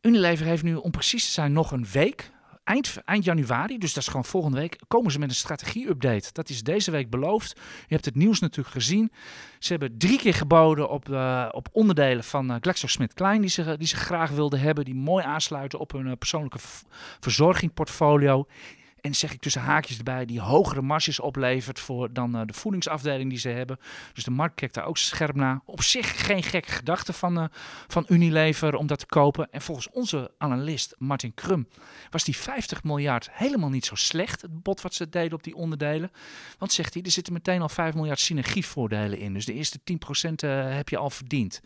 Unilever 0.00 0.46
heeft 0.46 0.62
nu, 0.62 0.74
om 0.74 0.90
precies 0.90 1.24
te 1.24 1.32
zijn, 1.32 1.52
nog 1.52 1.70
een 1.72 1.86
week. 1.92 2.30
Eind, 2.64 2.96
eind 3.04 3.24
januari, 3.24 3.78
dus 3.78 3.92
dat 3.92 4.02
is 4.02 4.08
gewoon 4.08 4.24
volgende 4.24 4.58
week, 4.58 4.80
komen 4.88 5.12
ze 5.12 5.18
met 5.18 5.28
een 5.28 5.34
strategie-update. 5.34 6.28
Dat 6.32 6.48
is 6.48 6.62
deze 6.62 6.90
week 6.90 7.10
beloofd. 7.10 7.52
Je 7.56 7.94
hebt 7.94 8.04
het 8.04 8.14
nieuws 8.14 8.40
natuurlijk 8.40 8.74
gezien. 8.74 9.12
Ze 9.58 9.72
hebben 9.72 9.98
drie 9.98 10.18
keer 10.18 10.34
geboden 10.34 10.88
op, 10.90 11.08
op 11.50 11.68
onderdelen 11.72 12.24
van 12.24 12.58
GlaxoSmithKline 12.60 13.40
die 13.40 13.50
ze, 13.50 13.76
die 13.78 13.86
ze 13.86 13.96
graag 13.96 14.30
wilden 14.30 14.60
hebben. 14.60 14.84
Die 14.84 14.94
mooi 14.94 15.24
aansluiten 15.24 15.78
op 15.78 15.92
hun 15.92 16.18
persoonlijke 16.18 16.58
verzorgingportfolio. 17.20 18.46
En 19.02 19.14
zeg 19.14 19.32
ik 19.32 19.40
tussen 19.40 19.62
haakjes 19.62 19.98
erbij, 19.98 20.24
die 20.24 20.40
hogere 20.40 20.82
marges 20.82 21.20
oplevert 21.20 21.80
voor 21.80 22.12
dan 22.12 22.36
uh, 22.36 22.42
de 22.46 22.52
voedingsafdeling 22.52 23.30
die 23.30 23.38
ze 23.38 23.48
hebben. 23.48 23.78
Dus 24.12 24.24
de 24.24 24.30
markt 24.30 24.54
kijkt 24.54 24.74
daar 24.74 24.84
ook 24.84 24.98
scherp 24.98 25.34
naar. 25.34 25.60
Op 25.64 25.82
zich 25.82 26.26
geen 26.26 26.42
gekke 26.42 26.70
gedachte 26.70 27.12
van, 27.12 27.38
uh, 27.38 27.44
van 27.86 28.04
Unilever 28.08 28.74
om 28.74 28.86
dat 28.86 28.98
te 28.98 29.06
kopen. 29.06 29.48
En 29.50 29.62
volgens 29.62 29.90
onze 29.90 30.30
analist 30.38 30.94
Martin 30.98 31.34
Krum 31.34 31.68
was 32.10 32.24
die 32.24 32.36
50 32.36 32.82
miljard 32.84 33.28
helemaal 33.32 33.70
niet 33.70 33.86
zo 33.86 33.94
slecht. 33.94 34.42
Het 34.42 34.62
bod 34.62 34.80
wat 34.80 34.94
ze 34.94 35.08
deden 35.08 35.32
op 35.32 35.42
die 35.42 35.54
onderdelen. 35.54 36.10
Want 36.58 36.72
zegt 36.72 36.94
hij, 36.94 37.02
er 37.02 37.10
zitten 37.10 37.32
meteen 37.32 37.62
al 37.62 37.68
5 37.68 37.94
miljard 37.94 38.20
synergievoordelen 38.20 39.18
in. 39.18 39.34
Dus 39.34 39.44
de 39.44 39.54
eerste 39.54 39.78
10% 39.78 39.94
uh, 40.44 40.74
heb 40.74 40.88
je 40.88 40.96
al 40.96 41.10
verdiend. 41.10 41.60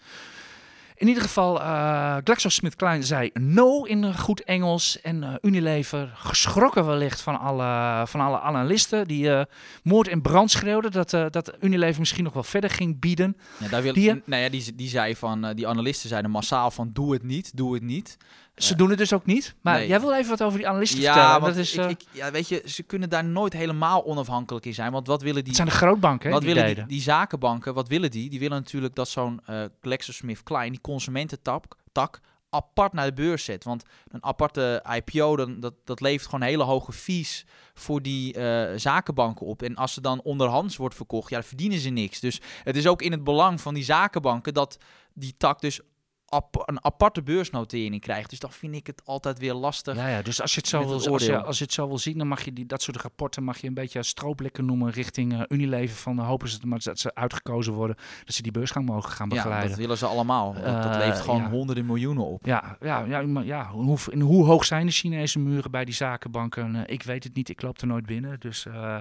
In 0.98 1.09
ieder 1.09 1.22
geval, 1.22 1.61
uh, 1.61 2.16
GlaxoSmithKline 2.24 3.02
zei 3.02 3.30
no 3.35 3.82
in 3.82 4.14
goed 4.14 4.44
Engels. 4.44 5.00
En 5.00 5.22
uh, 5.22 5.35
Unilever, 5.42 6.12
geschrokken 6.14 6.87
wellicht 6.87 7.20
van 7.20 7.40
alle, 7.40 8.06
van 8.06 8.20
alle 8.20 8.40
analisten, 8.40 9.09
die 9.09 9.26
uh, 9.26 9.42
moord 9.82 10.09
en 10.09 10.22
brand 10.22 10.50
schreeuwden 10.50 10.92
dat, 10.92 11.11
dat 11.11 11.52
Unilever 11.61 12.00
misschien 12.00 12.24
nog 12.24 12.32
wel 12.32 12.42
verder 12.42 12.70
ging 12.70 13.00
bieden. 13.00 13.37
Ja, 13.59 13.68
daar 13.68 13.82
wil, 13.82 13.92
die, 13.92 14.22
nou 14.24 14.42
ja, 14.42 14.48
die, 14.48 14.74
die, 14.74 14.88
zei 14.88 15.16
van, 15.16 15.52
die 15.54 15.68
analisten 15.68 16.09
zeiden 16.09 16.30
massaal 16.30 16.70
van 16.70 16.90
doe 16.92 17.12
het 17.12 17.22
niet, 17.22 17.56
doe 17.56 17.74
het 17.74 17.82
niet. 17.82 18.16
Ze 18.56 18.76
doen 18.76 18.88
het 18.88 18.98
dus 18.98 19.12
ook 19.12 19.26
niet. 19.26 19.54
Maar 19.60 19.78
nee. 19.78 19.88
jij 19.88 20.00
wil 20.00 20.14
even 20.14 20.30
wat 20.30 20.42
over 20.42 20.58
die 20.58 20.68
analisten 20.68 21.00
ja, 21.00 21.12
vertellen. 21.12 21.40
Want 21.40 21.54
dat 21.54 21.64
is, 21.64 21.74
ik, 21.74 21.90
ik, 21.90 22.04
ja, 22.10 22.30
weet 22.30 22.48
je, 22.48 22.62
ze 22.64 22.82
kunnen 22.82 23.08
daar 23.08 23.24
nooit 23.24 23.52
helemaal 23.52 24.04
onafhankelijk 24.04 24.66
in 24.66 24.74
zijn. 24.74 24.92
Want 24.92 25.06
wat 25.06 25.22
willen 25.22 25.44
die... 25.44 25.46
Het 25.46 25.56
zijn 25.56 25.68
de 25.68 25.74
grootbanken, 25.74 26.30
Wat 26.30 26.40
die 26.40 26.54
willen 26.54 26.74
die, 26.74 26.86
die, 26.86 27.00
zakenbanken, 27.00 27.74
wat 27.74 27.88
willen 27.88 28.10
die? 28.10 28.30
Die 28.30 28.38
willen 28.38 28.58
natuurlijk 28.58 28.94
dat 28.94 29.08
zo'n 29.08 29.40
uh, 29.50 29.64
GlaxoSmithKline, 29.80 30.70
die 30.70 30.80
consumententak, 30.80 31.76
tak, 31.92 32.20
apart 32.50 32.92
naar 32.92 33.06
de 33.06 33.12
beurs 33.12 33.44
zet. 33.44 33.64
Want 33.64 33.82
een 34.08 34.24
aparte 34.24 34.84
IPO, 34.94 35.36
dan, 35.36 35.60
dat, 35.60 35.74
dat 35.84 36.00
levert 36.00 36.30
gewoon 36.30 36.48
hele 36.48 36.62
hoge 36.62 36.92
fees 36.92 37.46
voor 37.74 38.02
die 38.02 38.36
uh, 38.38 38.68
zakenbanken 38.76 39.46
op. 39.46 39.62
En 39.62 39.74
als 39.74 39.92
ze 39.92 40.00
dan 40.00 40.22
onderhands 40.22 40.76
wordt 40.76 40.94
verkocht, 40.94 41.30
ja, 41.30 41.36
dan 41.36 41.48
verdienen 41.48 41.78
ze 41.78 41.88
niks. 41.88 42.20
Dus 42.20 42.40
het 42.62 42.76
is 42.76 42.86
ook 42.86 43.02
in 43.02 43.12
het 43.12 43.24
belang 43.24 43.60
van 43.60 43.74
die 43.74 43.84
zakenbanken 43.84 44.54
dat 44.54 44.78
die 45.14 45.34
tak 45.36 45.60
dus 45.60 45.80
een 46.64 46.84
aparte 46.84 47.22
beursnotering 47.22 48.01
krijgt. 48.01 48.30
Dus 48.30 48.38
dan 48.38 48.53
vind 48.53 48.74
ik 48.74 48.86
het 48.86 49.03
altijd 49.05 49.38
weer 49.38 49.55
lastig. 49.55 49.96
Ja, 49.96 50.09
ja, 50.09 50.22
dus 50.22 50.40
als 50.40 50.55
je 50.55 50.61
het 50.61 50.68
zo 50.68 50.78
wil, 50.86 51.12
als 51.12 51.24
je, 51.24 51.42
als 51.42 51.59
je 51.59 51.64
het 51.64 51.72
zo 51.72 51.88
wil 51.88 51.98
zien, 51.98 52.18
dan 52.18 52.26
mag 52.28 52.44
je 52.44 52.53
die, 52.53 52.66
dat 52.66 52.82
soort 52.82 52.96
rapporten 52.96 53.42
mag 53.44 53.59
je 53.59 53.66
een 53.66 53.74
beetje 53.74 54.03
strooplekken 54.03 54.64
noemen 54.64 54.90
richting 54.92 55.32
eh, 55.34 55.40
Unilever. 55.48 55.96
Van 55.96 56.18
uh, 56.18 56.26
hopen 56.26 56.48
ze 56.48 56.59
maar 56.66 56.78
dat 56.82 56.98
ze 56.98 57.14
uitgekozen 57.14 57.72
worden, 57.72 57.96
dat 58.24 58.34
ze 58.34 58.42
die 58.42 58.53
beursgang 58.53 58.86
mogen 58.86 59.11
gaan 59.11 59.28
Ja, 59.28 59.34
begeleiden. 59.34 59.68
dat 59.70 59.78
willen 59.78 59.98
ze 59.98 60.07
allemaal. 60.07 60.53
Dat, 60.53 60.64
dat 60.64 60.84
Eh, 60.92 60.98
levert 60.98 61.20
gewoon 61.20 61.40
ja. 61.42 61.51
honderden 61.51 61.86
miljoenen 61.86 62.24
op. 62.26 62.46
Ja, 62.46 62.76
ja, 62.80 63.05
ja, 63.05 63.22
maar 63.22 63.44
ja 63.44 63.68
hoe, 63.70 63.98
in 64.11 64.20
hoe 64.20 64.44
hoog 64.44 64.64
zijn 64.64 64.86
de 64.86 64.92
Chinese 64.92 65.38
muren 65.38 65.70
bij 65.70 65.84
die 65.84 65.94
zakenbanken? 65.94 66.74
Eh, 66.76 66.82
ik 66.86 67.03
weet 67.03 67.24
het 67.24 67.34
niet, 67.34 67.48
ik 67.48 67.62
loop 67.62 67.80
er 67.80 67.86
nooit 67.86 68.07
binnen. 68.07 68.40
Dus, 68.40 68.66
eh, 68.66 69.01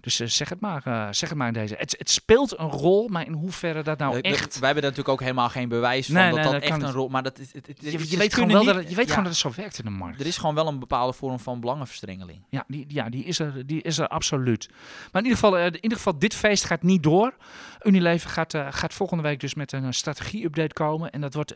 dus 0.00 0.20
eh, 0.20 0.26
zeg, 0.26 0.48
het 0.48 0.60
maar, 0.60 0.82
eh, 0.86 1.06
zeg 1.10 1.28
het 1.28 1.38
maar 1.38 1.46
in 1.48 1.52
deze. 1.52 1.74
Het, 1.78 1.94
het 1.98 2.10
speelt 2.10 2.58
een 2.58 2.70
rol, 2.70 3.08
maar 3.08 3.26
in 3.26 3.32
hoeverre 3.32 3.82
dat 3.82 3.98
nou 3.98 4.18
Eh, 4.20 4.30
echt... 4.32 4.58
Wij 4.58 4.66
hebben 4.66 4.84
er 4.84 4.90
natuurlijk 4.90 5.08
ook 5.08 5.20
helemaal 5.20 5.48
geen 5.48 5.68
bewijs 5.68 6.06
van 6.06 6.14
Nee, 6.14 6.24
dat 6.24 6.34
nee, 6.34 6.42
dat 6.44 6.52
dat 6.52 6.59
echt 6.62 6.78
kan 6.78 6.82
een 6.88 6.92
rol... 6.92 7.08
Maar 7.08 7.22
dat 7.22 7.38
is, 7.38 7.52
het, 7.52 7.66
het, 7.66 7.76
Je, 7.80 7.90
weet, 7.90 8.08
gewoon 8.08 8.28
kunnen 8.28 8.48
wel 8.48 8.58
niet- 8.58 8.66
dat, 8.66 8.76
het- 8.76 8.88
je 8.90 8.96
weet 8.96 9.04
ja, 9.06 9.10
gewoon 9.14 9.24
dat 9.30 9.32
het 9.42 9.42
zo 9.54 9.60
werkt 9.60 9.78
in 9.78 9.84
de 9.84 9.90
markt. 9.90 10.20
Er 10.20 10.26
is 10.26 10.36
gewoon 10.36 10.54
wel 10.54 10.66
een 10.68 10.78
bepaalde 10.78 11.12
vorm 11.12 11.38
van 11.38 11.60
belangenverstrengeling. 11.60 12.42
Ja, 12.48 12.64
die, 12.68 12.84
ja 12.88 13.08
die, 13.08 13.24
is 13.24 13.38
er, 13.38 13.66
die 13.66 13.82
is 13.82 13.98
er 13.98 14.08
absoluut. 14.08 14.68
Maar 15.12 15.22
in 15.22 15.28
ieder 15.28 15.38
geval, 15.38 15.58
eh, 15.58 15.66
in 15.66 15.74
ieder 15.80 15.96
geval 15.98 16.18
dit 16.18 16.34
feest 16.34 16.64
gaat 16.64 16.82
niet 16.82 17.02
door. 17.02 17.34
Unilever 17.82 18.30
gaat, 18.30 18.54
eh, 18.54 18.66
gaat 18.70 18.94
volgende 18.94 19.22
week 19.22 19.40
dus 19.40 19.54
met 19.54 19.72
een 19.72 19.84
eh, 19.84 19.90
strategie-update 19.90 20.72
komen. 20.74 21.10
En 21.10 21.20
dat 21.20 21.34
wordt... 21.34 21.54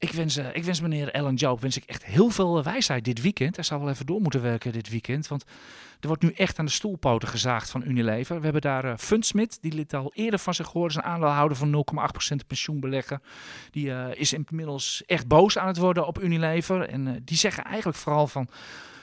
ik 0.00 0.12
wens, 0.12 0.36
eh, 0.36 0.46
ik 0.52 0.64
wens 0.64 0.80
meneer 0.80 1.10
Ellen 1.10 1.34
Joop 1.34 1.60
wens 1.60 1.76
ik 1.76 1.84
echt 1.84 2.04
heel 2.04 2.30
veel 2.30 2.58
eh, 2.58 2.64
wijsheid 2.64 3.04
dit 3.04 3.20
weekend. 3.20 3.56
Hij 3.56 3.64
zou 3.64 3.80
wel 3.80 3.90
even 3.90 4.06
door 4.06 4.20
moeten 4.20 4.42
werken 4.42 4.72
dit 4.72 4.88
weekend. 4.88 5.28
Want 5.28 5.44
er 6.00 6.06
wordt 6.06 6.22
nu 6.22 6.32
echt 6.32 6.58
aan 6.58 6.64
de 6.64 6.70
stoelpoten 6.70 7.28
gezaagd 7.28 7.70
van 7.70 7.82
Unilever. 7.86 8.36
We 8.36 8.42
hebben 8.42 8.62
daar 8.62 8.98
Fundsmit, 8.98 9.58
die 9.60 9.72
liet 9.72 9.94
al 9.94 10.12
eerder 10.14 10.38
van 10.38 10.54
zich 10.54 10.72
horen. 10.72 10.90
is 10.90 10.96
een 10.96 11.02
aandeelhouder 11.02 11.56
van 11.56 11.70
0,8% 11.70 12.46
pensioenbelegger. 12.46 13.20
Die 13.70 13.92
eh, 13.92 14.20
is 14.20 14.32
inmiddels 14.32 15.02
echt 15.06 15.26
boos 15.26 15.58
aan 15.58 15.66
het 15.66 15.76
worden 15.76 16.06
op 16.06 16.22
Unilever. 16.22 16.88
En 16.88 17.22
die 17.24 17.36
zeggen 17.36 17.64
eigenlijk 17.64 17.98
vooral 17.98 18.26
van... 18.26 18.48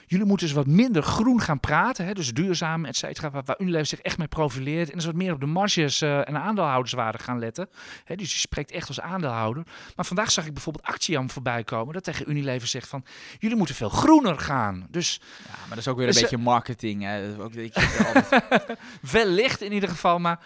Jullie 0.10 0.26
moeten 0.26 0.48
eens 0.48 0.56
wat 0.56 0.68
minder 0.68 1.04
groen 1.04 1.42
gaan 1.42 1.60
praten. 1.60 2.06
Hè? 2.06 2.14
Dus 2.14 2.34
duurzaam, 2.34 2.86
et 2.86 2.96
cetera. 2.96 3.30
Waar, 3.32 3.44
waar 3.46 3.60
Unilever 3.60 3.86
zich 3.88 4.00
echt 4.00 4.18
mee 4.18 4.28
profileert. 4.28 4.90
En 4.90 4.96
dus 4.96 5.06
wat 5.06 5.16
meer 5.16 5.34
op 5.34 5.40
de 5.40 5.46
marges 5.46 6.02
eh, 6.02 6.28
en 6.28 6.38
aandeelhouderswaarde 6.38 7.18
gaan 7.20 7.40
letten. 7.40 7.70
Hè? 8.04 8.16
Dus 8.16 8.30
die 8.30 8.40
spreekt 8.40 8.72
echt 8.72 8.88
als 8.88 9.00
aandeelhouder. 9.02 9.64
Maar 9.96 10.06
vandaag 10.06 10.32
zag 10.32 10.46
ik 10.46 10.54
bijvoorbeeld 10.54 10.86
Actiam 10.86 11.30
voorbij 11.30 11.64
komen. 11.64 11.94
Dat 11.94 12.04
tegen 12.04 12.30
Unilever 12.30 12.68
zegt 12.68 12.88
van... 12.88 13.04
Jullie 13.40 13.58
moeten 13.58 13.76
veel 13.76 13.90
groener 13.90 14.40
gaan. 14.40 14.88
Dus 14.90 15.22
Ja, 15.46 15.52
maar 15.60 15.70
dat 15.70 15.78
is 15.78 15.88
ook 15.88 15.98
weer 15.98 16.08
Dus, 16.08 16.16
een 16.16 16.24
eh, 16.24 16.30
beetje 16.30 16.46
marketing. 16.46 17.04
Hè. 17.04 17.22
Dat 17.22 17.38
is 17.38 17.44
Ook, 17.44 17.54
ik 17.54 17.74
zit 17.74 18.06
altijd- 18.16 18.78
wellicht 19.12 19.62
in 19.62 19.74
ieder 19.74 19.90
geval. 19.90 20.20
Maar 20.20 20.40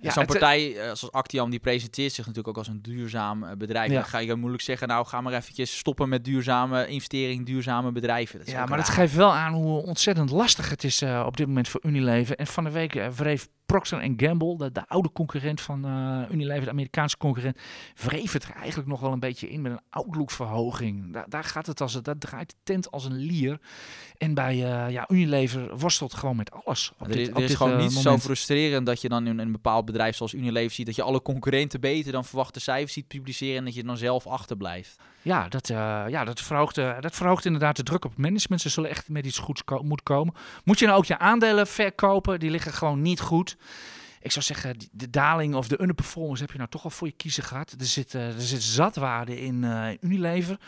ja, 0.00 0.10
Zo'n 0.10 0.26
partij 0.26 0.76
eh, 0.76 0.82
zoals 0.82 1.12
Actiam, 1.12 1.50
die 1.50 1.58
presenteert 1.58 2.12
zich 2.12 2.26
natuurlijk 2.26 2.48
ook 2.48 2.56
als 2.56 2.68
een 2.68 2.82
duurzaam 2.82 3.44
eh, 3.44 3.56
bedrijf. 3.56 3.90
Ja. 3.90 3.94
Dan 3.94 4.04
ga 4.04 4.18
je 4.18 4.34
moeilijk 4.34 4.62
zeggen, 4.62 4.88
nou 4.88 5.06
ga 5.06 5.20
maar 5.20 5.32
eventjes 5.32 5.78
stoppen 5.78 6.08
met 6.08 6.24
duurzame 6.24 6.86
investering, 6.86 7.46
duurzame 7.46 7.92
bedrijven. 7.92 8.40
Ja, 8.44 8.66
maar 8.66 8.78
dat 8.78 8.88
geeft 8.88 9.14
wel 9.14 9.32
aan 9.32 9.52
hoe 9.52 9.82
ontzettend 9.82 10.30
lastig 10.30 10.70
het 10.70 10.84
is 10.84 11.02
eh, 11.02 11.22
op 11.26 11.36
dit 11.36 11.46
moment 11.46 11.68
voor 11.68 11.80
Unilever. 11.84 12.36
En 12.36 12.46
van 12.46 12.64
de 12.64 12.70
week 12.70 12.92
wreef 13.16 13.48
Procter 13.72 14.12
Gamble, 14.16 14.56
de, 14.56 14.72
de 14.72 14.88
oude 14.88 15.12
concurrent 15.12 15.60
van 15.60 15.84
eh, 15.84 16.34
Unilever, 16.34 16.64
de 16.64 16.70
Amerikaanse 16.70 17.16
concurrent, 17.16 17.58
wreef 17.96 18.32
het 18.32 18.44
er 18.44 18.50
eigenlijk 18.54 18.88
nog 18.88 19.00
wel 19.00 19.12
een 19.12 19.20
beetje 19.20 19.48
in 19.48 19.60
met 19.62 19.72
een 19.72 19.80
outlookverhoging. 19.90 21.12
Daar, 21.12 21.24
daar 21.28 21.44
gaat 21.44 21.66
het 21.66 21.80
als 21.80 21.94
het, 21.94 22.04
dat 22.04 22.20
draait 22.20 22.50
de 22.50 22.56
tent 22.62 22.90
als 22.90 23.04
een 23.04 23.16
lier. 23.16 23.58
En 24.18 24.34
bij 24.34 24.52
eh, 24.64 24.90
ja, 24.92 25.08
Unilever 25.10 25.76
worstelt 25.78 26.14
gewoon 26.14 26.36
met 26.36 26.50
alles. 26.52 26.92
Op 26.98 27.06
Er, 27.06 27.12
dit, 27.12 27.18
is- 27.28 27.28
op 27.34 27.38
is 27.40 27.46
dit, 27.46 27.56
gewoon 27.56 27.72
eh, 27.72 27.78
niet 27.78 27.92
zo 27.92 28.18
frustrerend 28.18 28.86
dat 28.86 29.00
je 29.00 29.08
dan 29.08 29.26
in 29.26 29.38
een 29.38 29.52
bepaald 29.52 29.84
bedrijf 29.84 30.16
zoals 30.16 30.32
Unilever 30.34 30.70
ziet 30.70 30.86
dat 30.86 30.94
je 30.96 31.02
alle 31.02 31.22
concurrenten 31.22 31.80
beter 31.80 32.12
dan 32.12 32.24
verwachte 32.24 32.60
cijfers 32.60 32.92
ziet 32.92 33.08
publiceren 33.08 33.56
en 33.56 33.64
dat 33.64 33.74
je 33.74 33.84
dan 33.84 33.96
zelf 33.96 34.26
achterblijft. 34.26 34.96
Ja, 35.22 35.48
dat, 35.48 35.66
ja 35.68 36.24
dat, 36.24 36.40
verhoogt, 36.40 36.74
dat 36.74 37.14
verhoogt 37.16 37.44
inderdaad 37.44 37.76
de 37.76 37.82
druk 37.82 38.04
op 38.04 38.10
het 38.10 38.18
management. 38.20 38.60
Ze 38.60 38.68
zullen 38.68 38.90
echt 38.90 39.08
met 39.08 39.26
iets 39.26 39.38
goeds 39.38 39.64
ko- 39.64 39.82
moeten 39.82 40.04
komen. 40.04 40.34
Moet 40.64 40.78
je 40.78 40.86
nou 40.86 40.98
ook 40.98 41.04
je 41.04 41.18
aandelen 41.18 41.66
verkopen? 41.66 42.40
Die 42.40 42.50
liggen 42.50 42.72
gewoon 42.72 43.02
niet 43.02 43.20
goed. 43.20 43.56
Ik 44.20 44.30
zou 44.30 44.44
zeggen, 44.44 44.76
de 44.92 45.10
daling 45.10 45.54
of 45.54 45.68
de 45.68 45.80
underperformance 45.80 46.42
heb 46.42 46.50
je 46.50 46.58
nou 46.58 46.70
toch 46.70 46.84
al 46.84 46.90
voor 46.90 47.06
je 47.06 47.12
kiezen 47.12 47.42
gehad. 47.42 47.74
Er 47.78 47.86
zit, 47.86 48.14
eh, 48.14 48.34
er 48.34 48.40
zit 48.40 48.62
zatwaarde 48.62 49.40
in 49.40 49.64
eh, 49.64 49.88
Unilever. 50.00 50.58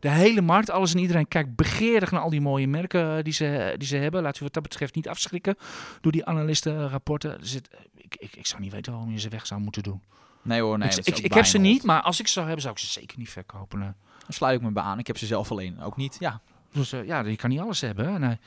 De 0.00 0.10
hele 0.10 0.40
markt, 0.40 0.70
alles 0.70 0.94
en 0.94 1.00
iedereen 1.00 1.28
kijkt 1.28 1.56
begeerig 1.56 2.10
naar 2.10 2.20
al 2.20 2.30
die 2.30 2.40
mooie 2.40 2.68
merken 2.68 3.16
eh, 3.16 3.24
die 3.24 3.32
ze, 3.32 3.74
die 3.78 3.88
ze 3.88 3.96
hebben. 3.96 4.22
Laat 4.22 4.40
u 4.40 4.44
wat 4.44 4.52
dat 4.52 4.62
betreft 4.62 4.94
niet 4.94 5.08
afschrikken 5.08 5.56
door 6.00 6.12
die 6.12 6.24
analistenrapporten. 6.24 7.30
Er 7.30 7.46
zit, 7.46 7.68
ik, 7.94 8.16
ik, 8.18 8.36
ik 8.36 8.46
zou 8.46 8.62
niet 8.62 8.72
weten 8.72 8.92
waarom 8.92 9.12
je 9.12 9.20
ze 9.20 9.28
weg 9.28 9.46
zou 9.46 9.60
moeten 9.60 9.82
doen. 9.82 10.02
Nee 10.42 10.60
hoor, 10.60 10.78
nee. 10.78 10.88
ik 11.04 11.34
heb 11.34 11.44
ze 11.44 11.58
niet, 11.58 11.82
maar 11.82 12.02
als 12.02 12.20
ik 12.20 12.26
ze 12.26 12.32
zou 12.32 12.44
hebben, 12.44 12.62
zou 12.62 12.74
ik 12.74 12.80
ze 12.80 12.86
zeker 12.86 13.18
niet 13.18 13.30
verkopen. 13.30 13.80
Dan 13.80 13.94
sluit 14.28 14.56
ik 14.56 14.62
me 14.62 14.70
bij 14.70 14.82
aan. 14.82 14.98
Ik 14.98 15.06
heb 15.06 15.18
ze 15.18 15.26
zelf 15.26 15.50
alleen 15.50 15.80
ook 15.80 15.96
niet. 15.96 16.16
Ja, 16.20 16.40
Dus 16.72 16.90
ja, 16.90 17.20
je 17.20 17.36
kan 17.36 17.50
niet 17.50 17.60
alles 17.60 17.80
hebben. 17.80 18.12
Hè? 18.12 18.18
Nee. 18.18 18.38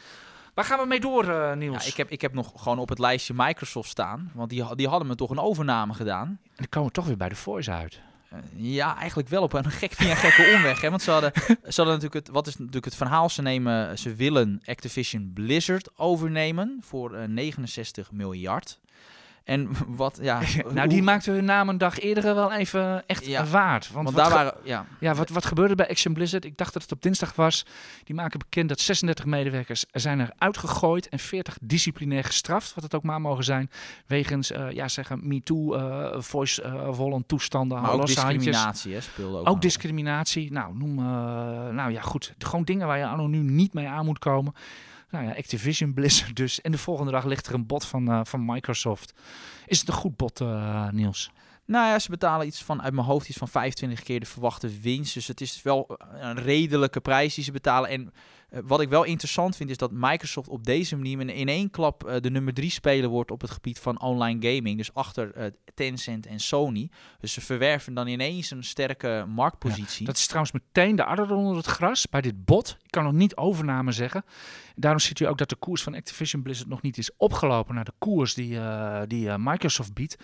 Waar 0.53 0.65
gaan 0.65 0.79
we 0.79 0.85
mee 0.85 0.99
door, 0.99 1.29
eh, 1.29 1.55
Niels? 1.55 1.83
ja 1.83 1.89
ik, 1.89 1.97
heb, 1.97 2.09
ik 2.09 2.21
heb 2.21 2.33
nog 2.33 2.51
gewoon 2.55 2.79
op 2.79 2.89
het 2.89 2.99
lijstje 2.99 3.33
Microsoft 3.35 3.89
staan. 3.89 4.31
Want 4.33 4.49
die, 4.49 4.75
die 4.75 4.87
hadden 4.87 5.07
me 5.07 5.15
toch 5.15 5.29
een 5.29 5.39
overname 5.39 5.93
gedaan. 5.93 6.27
En 6.27 6.39
dan 6.55 6.69
komen 6.69 6.89
we 6.89 6.95
toch 6.95 7.05
weer 7.05 7.17
bij 7.17 7.29
de 7.29 7.35
Voice 7.35 7.71
uit. 7.71 8.01
Eh, 8.29 8.39
ja, 8.55 8.97
eigenlijk 8.97 9.29
wel 9.29 9.43
op 9.43 9.53
een 9.53 9.71
gek, 9.81 9.93
via 9.93 10.09
een 10.09 10.17
gekke 10.17 10.53
omweg. 10.55 10.81
Hè? 10.81 10.89
Want 10.89 11.01
ze 11.01 11.11
hadden, 11.11 11.31
ze 11.35 11.53
hadden 11.63 11.85
natuurlijk 11.85 12.13
het, 12.13 12.29
wat 12.29 12.47
is 12.47 12.57
natuurlijk 12.57 12.85
het 12.85 12.95
verhaal? 12.95 13.29
Ze, 13.29 13.41
nemen, 13.41 13.99
ze 13.99 14.15
willen 14.15 14.61
Activision 14.65 15.31
Blizzard 15.33 15.97
overnemen 15.97 16.77
voor 16.81 17.15
eh, 17.15 17.27
69 17.27 18.11
miljard. 18.11 18.79
En 19.43 19.69
wat, 19.87 20.19
ja... 20.21 20.41
nou, 20.73 20.87
die 20.87 21.03
maakten 21.03 21.33
hun 21.33 21.45
naam 21.45 21.69
een 21.69 21.77
dag 21.77 21.99
eerder 21.99 22.35
wel 22.35 22.51
even 22.51 23.03
echt 23.07 23.25
Ja, 23.25 23.45
waard. 23.45 23.91
Want, 23.91 24.15
daar 24.15 24.29
waren, 24.29 24.53
ja, 24.63 24.85
ja, 24.99 25.13
wat, 25.13 25.29
wat 25.29 25.45
gebeurde 25.45 25.75
bij 25.75 25.89
Action 25.89 26.13
Blizzard? 26.13 26.45
Ik 26.45 26.57
dacht 26.57 26.73
dat 26.73 26.81
het 26.81 26.91
op 26.91 27.01
dinsdag 27.01 27.35
was. 27.35 27.65
Die 28.03 28.15
maken 28.15 28.39
bekend 28.39 28.69
dat 28.69 28.79
36 28.79 29.25
medewerkers 29.25 29.85
zijn 29.91 30.19
er 30.19 30.31
uitgegooid 30.37 31.09
en 31.09 31.19
40 31.19 31.57
disciplinair 31.61 32.23
gestraft, 32.23 32.73
wat 32.73 32.83
het 32.83 32.95
ook 32.95 33.03
maar 33.03 33.21
mogen 33.21 33.43
zijn, 33.43 33.69
wegens, 34.07 34.51
eh, 34.51 34.71
ja, 34.71 34.87
zeggen, 34.87 35.27
MeToo, 35.27 35.73
eh 35.73 36.19
voice 36.21 36.63
uh, 36.63 37.15
toestanden, 37.27 37.81
maar 37.81 37.91
ook 37.91 38.05
discriminatie 38.05 38.93
hè, 38.93 39.01
speelde 39.01 39.37
ook. 39.37 39.49
Ook 39.49 39.61
discriminatie. 39.61 40.51
Nou, 40.51 40.77
noem. 40.77 40.95
nou 41.75 41.91
ja, 41.91 42.01
goed. 42.01 42.33
Gewoon 42.37 42.63
dingen 42.63 42.87
waar 42.87 42.97
je 42.97 43.03
anoniem 43.03 43.55
niet 43.55 43.73
mee 43.73 43.87
aan 43.87 44.05
moet 44.05 44.19
komen. 44.19 44.53
Nou 45.11 45.25
ja, 45.25 45.31
Activision 45.31 45.93
Blizzard 45.93 46.35
dus. 46.35 46.61
En 46.61 46.71
de 46.71 46.77
volgende 46.77 47.11
dag 47.11 47.25
ligt 47.25 47.47
er 47.47 47.53
een 47.53 47.65
bod 47.65 47.85
van, 47.85 48.11
eh, 48.11 48.19
van 48.23 48.45
Microsoft. 48.45 49.13
Is 49.65 49.79
het 49.79 49.87
een 49.87 49.93
goed 49.93 50.15
bod, 50.15 50.41
eh, 50.41 50.89
Niels? 50.89 51.31
Nou 51.71 51.87
ja, 51.87 51.99
ze 51.99 52.09
betalen 52.09 52.47
iets 52.47 52.63
van, 52.63 52.81
uit 52.81 52.93
mijn 52.93 53.05
hoofd, 53.05 53.29
iets 53.29 53.37
van 53.37 53.47
25 53.47 54.03
keer 54.03 54.19
de 54.19 54.25
verwachte 54.25 54.79
winst. 54.81 55.13
Dus 55.13 55.27
het 55.27 55.41
is 55.41 55.61
wel 55.61 55.97
een 56.19 56.37
redelijke 56.37 57.01
prijs 57.01 57.35
die 57.35 57.43
ze 57.43 57.51
betalen. 57.51 57.89
En 57.89 58.13
eh, 58.49 58.59
wat 58.63 58.81
ik 58.81 58.89
wel 58.89 59.03
interessant 59.03 59.55
vind, 59.55 59.69
is 59.69 59.77
dat 59.77 59.91
Microsoft 59.91 60.49
op 60.49 60.63
deze 60.63 60.95
manier 60.95 61.29
in, 61.29 61.47
één 61.47 61.69
klap 61.69 62.03
eh, 62.03 62.21
de 62.21 62.29
nummer 62.29 62.53
drie 62.53 62.69
speler 62.69 63.09
wordt 63.09 63.31
op 63.31 63.41
het 63.41 63.51
gebied 63.51 63.79
van 63.79 64.01
online 64.01 64.53
gaming. 64.53 64.77
Dus 64.77 64.93
achter 64.93 65.33
eh, 65.33 65.45
Tencent 65.73 66.25
en 66.25 66.39
Sony. 66.39 66.89
Dus 67.19 67.33
ze 67.33 67.41
verwerven 67.41 67.93
dan 67.93 68.07
ineens 68.07 68.51
een 68.51 68.63
sterke 68.63 69.25
marktpositie. 69.27 70.05
Dat 70.05 70.17
is 70.17 70.25
trouwens 70.25 70.53
meteen 70.53 70.95
de 70.95 71.05
adder 71.05 71.33
onder 71.33 71.55
het 71.55 71.65
gras 71.65 72.09
bij 72.09 72.21
dit 72.21 72.45
bod. 72.45 72.77
Ik 72.83 72.91
kan 72.91 73.03
nog 73.03 73.13
niet 73.13 73.35
overname 73.35 73.91
zeggen. 73.91 74.23
Daarom 74.75 74.99
ziet 74.99 75.19
u 75.19 75.25
ook 75.25 75.37
dat 75.37 75.49
de 75.49 75.55
koers 75.55 75.83
van 75.83 75.95
Activision 75.95 76.41
Blizzard 76.41 76.69
nog 76.69 76.81
niet 76.81 76.97
is 76.97 77.11
opgelopen 77.17 77.75
naar 77.75 77.85
de 77.85 77.93
koers 77.97 78.33
die, 78.33 78.59
eh, 78.59 79.01
die 79.07 79.29
eh, 79.29 79.35
Microsoft 79.37 79.93
biedt. 79.93 80.17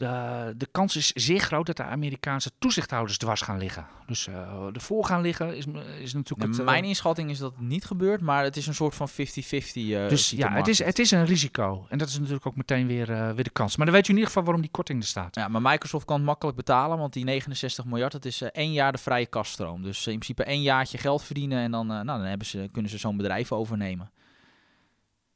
De, 0.00 0.54
de 0.56 0.68
kans 0.70 0.96
is 0.96 1.12
zeer 1.12 1.40
groot 1.40 1.66
dat 1.66 1.76
de 1.76 1.82
Amerikaanse 1.82 2.50
toezichthouders 2.58 3.18
dwars 3.18 3.40
gaan 3.40 3.58
liggen. 3.58 3.86
Dus 4.06 4.26
uh, 4.26 4.34
ervoor 4.72 5.04
gaan 5.04 5.20
liggen 5.20 5.56
is, 5.56 5.64
is 6.00 6.12
natuurlijk. 6.12 6.38
Nou, 6.38 6.56
het, 6.56 6.64
mijn 6.64 6.84
inschatting 6.84 7.30
is 7.30 7.38
dat 7.38 7.52
het 7.52 7.60
niet 7.60 7.84
gebeurt, 7.84 8.20
maar 8.20 8.44
het 8.44 8.56
is 8.56 8.66
een 8.66 8.74
soort 8.74 8.94
van 8.94 9.08
50-50. 9.10 9.12
Uh, 9.14 10.08
dus 10.08 10.30
ja, 10.30 10.52
het 10.52 10.68
is, 10.68 10.78
het 10.84 10.98
is 10.98 11.10
een 11.10 11.24
risico. 11.24 11.86
En 11.88 11.98
dat 11.98 12.08
is 12.08 12.18
natuurlijk 12.18 12.46
ook 12.46 12.56
meteen 12.56 12.86
weer, 12.86 13.10
uh, 13.10 13.30
weer 13.30 13.44
de 13.44 13.50
kans. 13.50 13.76
Maar 13.76 13.86
dan 13.86 13.94
weet 13.94 14.06
u 14.06 14.08
in 14.08 14.14
ieder 14.14 14.28
geval 14.28 14.42
waarom 14.44 14.62
die 14.62 14.70
korting 14.70 15.00
er 15.00 15.08
staat. 15.08 15.34
Ja, 15.34 15.48
maar 15.48 15.62
Microsoft 15.62 16.04
kan 16.04 16.16
het 16.16 16.26
makkelijk 16.26 16.56
betalen, 16.56 16.98
want 16.98 17.12
die 17.12 17.24
69 17.24 17.84
miljard, 17.84 18.12
dat 18.12 18.24
is 18.24 18.42
één 18.42 18.72
jaar 18.72 18.92
de 18.92 18.98
vrije 18.98 19.26
kaststroom. 19.26 19.82
Dus 19.82 20.06
in 20.06 20.18
principe 20.18 20.44
één 20.44 20.62
jaartje 20.62 20.98
geld 20.98 21.22
verdienen 21.22 21.58
en 21.62 21.70
dan, 21.70 21.86
nou, 21.86 22.04
dan 22.04 22.20
hebben 22.20 22.46
ze, 22.46 22.68
kunnen 22.72 22.90
ze 22.90 22.98
zo'n 22.98 23.16
bedrijf 23.16 23.52
overnemen. 23.52 24.10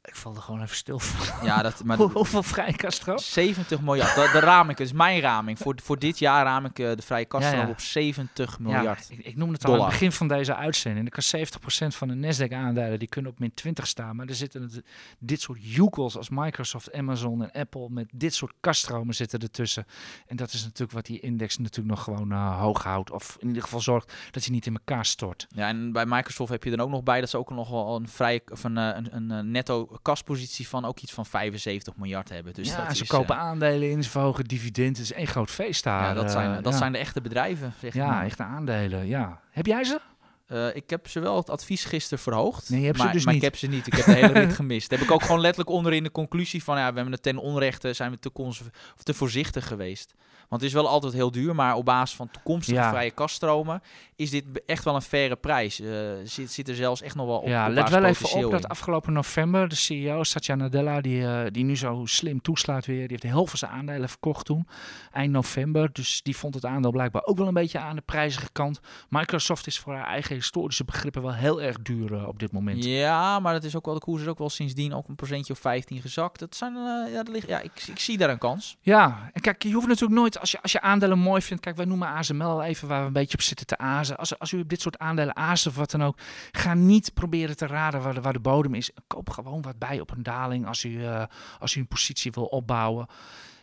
Ik 0.05 0.17
val 0.17 0.35
er 0.35 0.43
gewoon 0.43 0.63
even 0.63 0.77
stil 0.77 0.99
van. 0.99 1.47
Ja, 1.47 1.63
dat, 1.63 1.85
maar 1.85 1.97
Hoe, 2.05 2.11
hoeveel 2.13 2.43
vrije 2.43 2.77
kaststroom? 2.77 3.19
70 3.19 3.81
miljard. 3.81 4.15
De, 4.15 4.31
de 4.33 4.39
raming, 4.39 4.79
is 4.79 4.93
mijn 4.93 5.21
raming. 5.21 5.59
Voor, 5.59 5.75
voor 5.83 5.99
dit 5.99 6.19
jaar 6.19 6.45
raam 6.45 6.65
ik 6.65 6.79
uh, 6.79 6.95
de 6.95 7.03
vrije 7.03 7.27
ja, 7.29 7.53
ja. 7.53 7.69
op 7.69 7.81
70 7.81 8.59
miljard. 8.59 9.07
Ja, 9.09 9.17
ik, 9.17 9.27
ik 9.27 9.37
noemde 9.37 9.55
het 9.55 9.65
al 9.65 9.73
aan 9.73 9.81
het 9.81 9.89
begin 9.89 10.13
van 10.13 10.29
deze 10.29 10.55
uitzending. 10.55 11.07
Ik 11.07 11.13
kan 11.13 11.47
70% 11.87 11.97
van 11.97 12.09
de 12.09 12.15
Nasdaq-aandelen 12.15 12.99
die 12.99 13.09
kunnen 13.09 13.31
op 13.31 13.39
min 13.39 13.55
20 13.55 13.87
staan. 13.87 14.17
Maar 14.17 14.27
er 14.27 14.35
zitten 14.35 14.63
het, 14.63 14.83
dit 15.19 15.41
soort 15.41 15.59
joekels 15.63 16.17
als 16.17 16.29
Microsoft, 16.29 16.93
Amazon 16.93 17.43
en 17.43 17.61
Apple 17.61 17.89
met 17.91 18.09
dit 18.15 18.35
soort 18.35 18.53
kaststromen 18.61 19.15
zitten 19.15 19.39
ertussen. 19.39 19.87
En 20.27 20.37
dat 20.37 20.53
is 20.53 20.63
natuurlijk 20.63 20.93
wat 20.93 21.07
die 21.07 21.21
index 21.21 21.59
natuurlijk 21.59 21.97
nog 21.97 22.05
gewoon 22.05 22.33
uh, 22.33 22.61
hoog 22.61 22.83
houdt. 22.83 23.11
Of 23.11 23.37
in 23.41 23.47
ieder 23.47 23.63
geval 23.63 23.81
zorgt 23.81 24.13
dat 24.31 24.45
hij 24.45 24.53
niet 24.53 24.67
in 24.67 24.75
elkaar 24.75 25.05
stort. 25.05 25.47
Ja, 25.49 25.69
en 25.69 25.93
bij 25.93 26.07
Microsoft 26.07 26.51
heb 26.51 26.65
je 26.65 26.71
dan 26.71 26.81
ook 26.81 26.91
nog 26.91 27.03
bij 27.03 27.21
dat 27.21 27.31
ze 27.31 27.39
ook 27.39 27.51
nog 27.51 27.71
wel 27.71 27.97
een 27.97 28.09
vrije 28.09 28.43
of 28.53 28.65
een, 28.65 28.77
een, 28.77 29.17
een, 29.17 29.31
een 29.31 29.51
netto 29.51 29.94
kaspositie 30.03 30.69
van 30.69 30.85
ook 30.85 31.01
iets 31.01 31.13
van 31.13 31.27
75 31.27 31.97
miljard 31.97 32.29
hebben. 32.29 32.53
Dus 32.55 32.69
ja, 32.69 32.85
dat 32.87 32.97
ze 32.97 33.03
is, 33.03 33.09
kopen 33.09 33.35
eh, 33.35 33.41
aandelen 33.41 33.91
in, 33.91 34.03
ze 34.03 34.11
verhogen 34.11 34.45
dividend. 34.45 34.97
Het 34.97 35.07
is 35.07 35.13
één 35.13 35.27
groot 35.27 35.51
feest 35.51 35.85
daar. 35.85 36.03
ja, 36.03 36.15
dat 36.15 36.31
zijn, 36.31 36.57
eh, 36.57 36.63
dat 36.63 36.75
zijn 36.75 36.93
de 36.93 36.99
echte 36.99 37.21
bedrijven. 37.21 37.73
Zeg 37.81 37.95
Ja, 37.95 38.07
maar. 38.07 38.25
echte 38.25 38.43
aandelen, 38.43 39.07
ja. 39.07 39.41
Heb 39.51 39.67
jij 39.67 39.85
ze? 39.85 40.01
Eh, 40.47 40.77
ik 40.77 40.91
heb 40.91 41.09
ze 41.09 41.21
wel 41.21 41.37
het 41.37 41.51
advies 41.51 41.85
gisteren 41.85 42.19
verhoogd. 42.19 42.71
Nee, 42.71 42.93
maar, 42.95 43.13
dus 43.13 43.25
maar 43.25 43.35
ik 43.35 43.43
heb 43.43 43.57
ze 43.57 43.67
niet. 43.67 43.87
Ik 43.87 43.95
heb 43.95 44.05
de 44.05 44.13
hele 44.13 44.33
rit 44.41 44.53
gemist. 44.53 44.91
Heb 44.91 45.01
ik 45.01 45.11
ook 45.11 45.23
gewoon 45.23 45.41
letterlijk 45.41 45.71
onderin 45.71 46.03
de 46.03 46.11
conclusie 46.11 46.65
van 46.65 46.79
ja, 46.79 46.89
we 46.89 46.95
hebben 46.95 47.13
het 47.13 47.23
ten 47.23 47.39
onrechte 47.39 47.93
zijn 47.93 48.11
we 48.11 48.19
te, 48.19 48.31
of 48.35 49.03
te 49.03 49.15
voorzichtig 49.15 49.67
geweest. 49.67 50.15
Want 50.49 50.63
het 50.63 50.71
is 50.71 50.73
wel 50.73 50.89
altijd 50.89 51.13
heel 51.13 51.31
duur, 51.31 51.55
maar 51.55 51.75
op 51.75 51.85
basis 51.85 52.17
van 52.17 52.31
toekomstige 52.31 52.81
Ja. 52.81 52.91
vrije 52.91 53.11
kaststromen 53.11 53.83
is 54.17 54.31
dit 54.31 54.45
echt 54.67 54.85
wel 54.85 54.95
een 54.95 55.03
faire 55.03 55.37
prijs. 55.37 55.81
Eh 55.81 55.91
zit, 56.25 56.53
zit 56.53 56.69
er 56.69 56.75
zelfs 56.75 57.03
echt 57.03 57.15
nog 57.15 57.27
wel 57.27 57.39
op. 57.39 57.49
ja, 57.49 57.67
op 57.67 57.73
let 57.73 57.89
wel 57.91 58.05
even 58.05 58.45
op 58.45 58.51
dat 58.51 58.69
afgelopen 58.69 59.13
november 59.13 59.69
de 59.69 59.75
CEO 59.75 60.23
Satya 60.23 60.55
Nadella, 60.55 61.01
die, 61.01 61.27
eh, 61.27 61.51
die 61.51 61.65
nu 61.65 61.77
zo 61.77 62.03
slim 62.05 62.41
toeslaat 62.41 62.87
weer, 62.87 63.09
die 63.09 63.19
heeft 63.21 63.23
helft 63.23 63.51
van 63.51 63.59
zijn 63.59 63.71
aandelen 63.71 64.09
verkocht 64.09 64.45
toen, 64.45 64.69
eind 65.13 65.33
november. 65.33 65.93
Dus 65.93 66.23
die 66.23 66.37
vond 66.37 66.55
het 66.55 66.65
aandeel 66.65 66.91
blijkbaar 66.91 67.25
ook 67.25 67.39
wel 67.39 67.47
een 67.47 67.55
beetje 67.55 67.79
aan 67.79 67.97
de 67.97 68.03
prijzige 68.03 68.49
kant. 68.53 68.81
Microsoft 69.09 69.67
is 69.67 69.79
voor 69.79 69.95
haar 69.95 70.07
eigen 70.07 70.34
historische 70.35 70.85
begrippen 70.85 71.23
wel 71.23 71.35
heel 71.35 71.63
erg 71.63 71.83
duur 71.83 72.27
op 72.27 72.39
dit 72.39 72.53
moment. 72.53 72.85
Ja, 72.85 73.41
maar 73.41 73.53
dat 73.53 73.65
is 73.65 73.77
ook 73.77 73.85
wel, 73.85 73.95
de 73.95 74.01
koers 74.01 74.23
is 74.23 74.29
ook 74.29 74.39
wel 74.39 74.51
sindsdien 74.51 74.95
ook 74.95 75.09
een 75.09 75.15
procentje 75.15 75.53
of 75.53 75.59
15 75.59 76.01
gezakt. 76.01 76.39
Dat 76.39 76.57
zijn, 76.57 76.77
eh, 76.77 77.13
ja, 77.13 77.23
dat 77.23 77.29
ligt, 77.29 77.49
ja 77.49 77.61
ik, 77.61 77.85
ik 77.87 77.99
zie 77.99 78.19
daar 78.19 78.31
een 78.31 78.39
kans. 78.39 78.77
Ja, 78.81 79.31
en 79.33 79.41
kijk, 79.41 79.63
je 79.63 79.73
hoeft 79.73 79.87
natuurlijk 79.87 80.21
nooit, 80.21 80.41
als 80.41 80.51
je, 80.51 80.63
als 80.63 80.73
je 80.73 80.81
aandelen 80.81 81.19
mooi 81.19 81.43
vindt, 81.43 81.63
kijk, 81.63 81.77
wij 81.77 81.85
noemen 81.85 82.09
ASML 82.09 82.45
al 82.45 82.63
even 82.63 82.89
waar 82.89 83.01
we 83.01 83.07
een 83.07 83.13
beetje 83.13 83.37
op 83.37 83.43
zitten 83.43 83.67
te 83.67 83.79
azen. 83.79 84.17
Als, 84.17 84.39
als 84.39 84.53
u 84.53 84.61
op 84.61 84.69
dit 84.69 84.81
soort 84.81 84.99
aandelen 84.99 85.37
aast 85.37 85.67
of 85.67 85.77
wat 85.77 85.91
dan 85.91 86.03
ook, 86.03 86.19
ga 86.53 86.75
niet 86.75 87.15
proberen 87.15 87.57
te 87.57 87.67
raden 87.67 88.03
waar 88.03 88.15
de, 88.15 88.21
waar 88.21 88.33
de 88.33 88.41
bodem 88.41 88.75
is. 88.75 88.91
Koop 89.07 89.31
gewoon 89.31 89.63
wat 89.63 89.79
bij 89.79 90.01
op 90.01 90.11
een 90.11 90.23
daling 90.23 90.67
als 90.67 90.85
u, 90.85 91.05
eh, 91.05 91.25
als 91.59 91.75
u 91.75 91.81
een 91.81 91.89
positie 91.89 92.33
wil 92.33 92.45
opbouwen. 92.45 93.07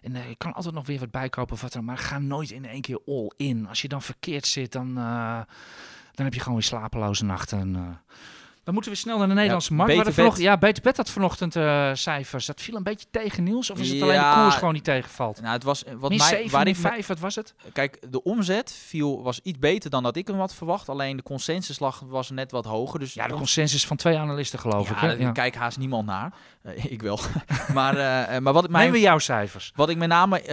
En 0.01 0.15
eh, 0.15 0.29
je 0.29 0.35
kan 0.35 0.53
altijd 0.53 0.73
nog 0.73 0.87
weer 0.87 0.99
wat 0.99 1.11
bijkopen 1.11 1.53
of 1.53 1.61
wat 1.61 1.73
dan 1.73 1.85
maar 1.85 1.97
ga 1.97 2.19
nooit 2.19 2.51
in 2.51 2.65
één 2.65 2.81
keer 2.81 2.99
all 3.05 3.31
in. 3.37 3.67
Als 3.67 3.81
je 3.81 3.87
dan 3.87 4.01
verkeerd 4.01 4.47
zit, 4.47 4.71
dan, 4.71 4.97
dan 6.11 6.25
heb 6.25 6.33
je 6.33 6.39
gewoon 6.39 6.53
weer 6.57 6.67
slapeloze 6.67 7.25
nachten. 7.25 7.75
eh. 7.75 7.81
Dan 8.63 8.73
moeten 8.73 8.91
we 8.91 8.97
snel 8.97 9.17
naar 9.17 9.27
de 9.27 9.33
Nederlandse 9.33 9.73
markt. 9.73 10.37
Ja, 10.37 10.57
Beter 10.57 10.83
Bed 10.83 10.97
had 10.97 11.09
vanochtend 11.09 11.55
eh, 11.55 11.89
cijfers. 11.93 12.45
Dat 12.45 12.61
viel 12.61 12.75
een 12.75 12.83
beetje 12.83 13.05
tegen 13.11 13.43
nieuws. 13.43 13.69
Of 13.69 13.79
is 13.79 13.89
het 13.91 14.01
alleen 14.01 14.19
de 14.19 14.31
koers 14.35 14.55
gewoon 14.55 14.73
die 14.73 14.81
tegenvalt? 14.81 15.41
Nou, 15.41 15.53
het 15.53 15.63
was 15.63 15.83
eh, 15.83 15.93
wat 15.93 16.09
Min 16.09 16.17
mij, 16.19 16.27
7, 16.27 16.51
waar 16.51 16.63
min 16.63 16.73
ik 16.73 16.81
me- 16.81 16.87
5, 16.89 17.07
wat 17.07 17.19
was 17.19 17.35
het? 17.35 17.53
Kijk, 17.73 18.11
de 18.11 18.23
omzet 18.23 18.73
viel, 18.73 19.23
was 19.23 19.39
iets 19.43 19.59
beter 19.59 19.89
dan 19.89 20.03
dat 20.03 20.15
ik 20.15 20.27
hem 20.27 20.39
had 20.39 20.53
verwacht. 20.55 20.89
Alleen 20.89 21.17
de 21.17 21.23
consensuslag 21.23 21.99
was 22.07 22.29
net 22.29 22.51
wat 22.51 22.65
hoger. 22.65 22.99
Dus 22.99 23.13
Ja, 23.13 23.27
de 23.27 23.33
consensus 23.33 23.85
van 23.85 23.97
twee 23.97 24.17
analisten 24.17 24.59
geloof 24.59 24.87
ja, 24.89 24.93
ik. 24.95 24.99
Hè? 25.01 25.07
daar 25.07 25.19
Ja. 25.19 25.31
kijkt 25.31 25.55
haast 25.55 25.77
niemand 25.77 26.05
naar. 26.05 26.33
Eh, 26.61 26.85
ik 26.85 27.01
wel. 27.01 27.19
maar, 27.73 27.93
maar 28.41 28.53
wat, 28.53 28.63
ik 28.63 28.69
mijn, 28.69 28.83
Nemen 28.83 28.99
we 28.99 29.05
jouw 29.05 29.19
cijfers. 29.19 29.71
wat 29.75 29.89
ik 29.89 29.97
met 29.97 30.09
name 30.09 30.49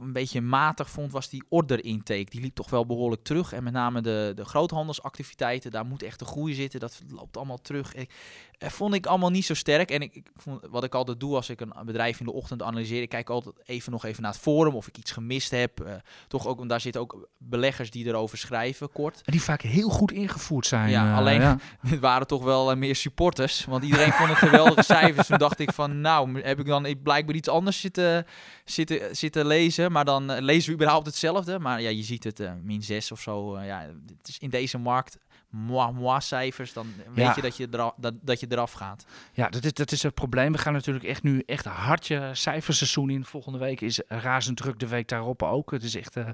een 0.00 0.12
beetje 0.12 0.40
matig 0.40 0.90
vond, 0.90 1.12
was 1.12 1.28
die 1.28 1.44
order 1.48 1.84
intake. 1.84 2.26
Die 2.30 2.40
liep 2.40 2.54
toch 2.54 2.70
wel 2.70 2.86
behoorlijk 2.86 3.22
terug. 3.22 3.52
En 3.52 3.64
met 3.64 3.72
name 3.72 4.00
de, 4.00 4.32
de 4.34 4.44
groothandelsactiviteiten, 4.44 5.70
daar 5.70 5.86
moet 5.86 6.02
echt 6.02 6.18
de 6.18 6.24
groei 6.24 6.54
zitten. 6.54 6.80
Dat 6.80 7.00
loopt 7.26 7.36
allemaal 7.36 7.60
terug. 7.62 7.94
Ik, 7.94 8.10
eh, 8.58 8.68
vond 8.68 8.94
ik 8.94 9.06
allemaal 9.06 9.30
niet 9.30 9.44
zo 9.44 9.54
sterk. 9.54 9.90
En 9.90 10.00
ik, 10.02 10.14
ik 10.14 10.26
vond, 10.36 10.60
wat 10.70 10.84
ik 10.84 10.94
altijd 10.94 11.20
doe 11.20 11.34
als 11.34 11.50
ik 11.50 11.60
een 11.60 11.72
bedrijf 11.84 12.20
in 12.20 12.26
de 12.26 12.32
ochtend 12.32 12.62
analyseer, 12.62 13.02
ik 13.02 13.08
kijk 13.08 13.30
altijd 13.30 13.54
even 13.64 13.92
nog 13.92 14.04
even 14.04 14.22
naar 14.22 14.32
het 14.32 14.40
forum 14.40 14.74
of 14.74 14.86
ik 14.88 14.98
iets 14.98 15.10
gemist 15.10 15.50
heb. 15.50 15.80
Eh, 15.80 15.94
toch 16.28 16.46
ook, 16.46 16.56
want 16.58 16.68
daar 16.70 16.80
zitten 16.80 17.00
ook 17.00 17.28
beleggers 17.38 17.90
die 17.90 18.06
erover 18.06 18.38
schrijven, 18.38 18.92
kort. 18.92 19.20
Die 19.24 19.42
vaak 19.42 19.62
heel 19.62 19.88
goed 19.88 20.12
ingevoerd 20.12 20.66
zijn. 20.66 20.90
Ja, 20.90 21.10
eh, 21.10 21.16
alleen- 21.16 21.40
ja. 21.40 21.58
Het 21.86 22.00
waren 22.00 22.26
toch 22.26 22.42
wel 22.42 22.76
meer 22.76 22.96
supporters. 22.96 23.64
Want 23.64 23.84
iedereen 23.84 24.12
vond 24.12 24.28
het 24.28 24.38
geweldige 24.38 24.82
cijfers. 24.94 25.26
Toen 25.26 25.38
dacht 25.38 25.58
ik 25.58 25.72
van, 25.72 26.00
nou, 26.00 26.40
heb 26.40 26.58
ik 26.60 26.66
dan 26.66 26.86
ik 26.86 27.02
blijkbaar 27.02 27.34
iets 27.34 27.48
anders 27.48 27.80
zitten, 27.80 28.26
zitten, 28.64 29.16
zitten 29.16 29.46
lezen. 29.46 29.92
Maar 29.92 30.04
dan 30.04 30.32
lezen 30.38 30.68
we 30.68 30.74
überhaupt 30.74 31.06
hetzelfde. 31.06 31.58
Maar 31.58 31.80
ja, 31.80 31.88
je 31.88 32.02
ziet 32.02 32.24
het, 32.24 32.50
min 32.62 32.82
6 32.82 33.12
of 33.12 33.20
zo. 33.20 33.60
ja, 33.60 33.80
het 34.18 34.28
is 34.28 34.38
in 34.38 34.50
deze 34.50 34.78
markt, 34.78 35.18
moi, 35.50 35.92
moi 35.92 36.20
cijfers, 36.20 36.72
dan 36.72 36.86
weet 37.14 37.24
Ja. 37.24 37.32
je, 37.36 37.42
dat 37.42 37.56
je, 37.56 37.68
eraf, 37.70 37.92
dat, 37.96 38.14
dat 38.22 38.40
je 38.40 38.46
eraf 38.48 38.72
gaat. 38.72 39.06
Ja, 39.32 39.48
dat 39.48 39.64
is, 39.64 39.72
dat 39.72 39.92
is 39.92 40.02
het 40.02 40.14
probleem. 40.14 40.52
We 40.52 40.58
gaan 40.58 40.72
natuurlijk 40.72 41.04
echt 41.04 41.22
nu 41.22 41.42
echt 41.46 41.64
hard 41.64 42.06
je 42.06 42.30
cijferseizoen 42.32 43.10
in. 43.10 43.24
Volgende 43.24 43.58
week 43.58 43.80
is 43.80 44.00
razend 44.08 44.56
druk, 44.56 44.78
de 44.78 44.88
week 44.88 45.08
daarop 45.08 45.42
ook. 45.42 45.70
Het 45.70 45.82
is 45.82 45.96
echt 45.96 46.16
eh, 46.16 46.24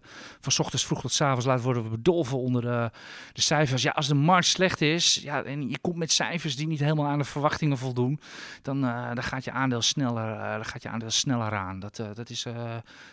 van 0.41 0.53
ochtends 0.65 0.87
vroeg 0.87 1.01
tot 1.01 1.13
's 1.13 1.21
avonds 1.21 1.47
laat 1.47 1.63
worden 1.63 1.83
we 1.83 1.89
bedolven 1.89 2.39
onder 2.39 2.63
de, 2.63 2.91
de 3.33 3.41
cijfers. 3.41 3.83
Ja, 3.83 3.91
als 3.91 4.09
de 4.09 4.15
markt 4.15 4.47
slecht 4.47 4.81
is 4.81 5.15
ja, 5.15 5.43
en 5.43 5.69
je 5.71 5.79
komt 5.81 5.97
met 5.97 6.13
cijfers 6.13 6.57
die 6.57 6.67
niet 6.67 6.81
helemaal 6.81 7.07
aan 7.07 7.19
de 7.19 7.25
verwachtingen 7.25 7.79
voldoen, 7.79 8.21
dan, 8.63 8.85
eh, 8.85 9.07
dan 9.15 9.23
gaat 9.23 9.45
je 9.45 9.51
aandeel 9.53 9.83
sneller, 9.83 10.33
eh, 10.33 10.53
dan 10.53 10.65
gaat 10.65 10.83
je 10.83 10.89
aandeel 10.89 11.11
sneller 11.11 11.53
aan. 11.55 11.81
Dat, 11.81 11.97
dat, 12.15 12.31
is, 12.31 12.43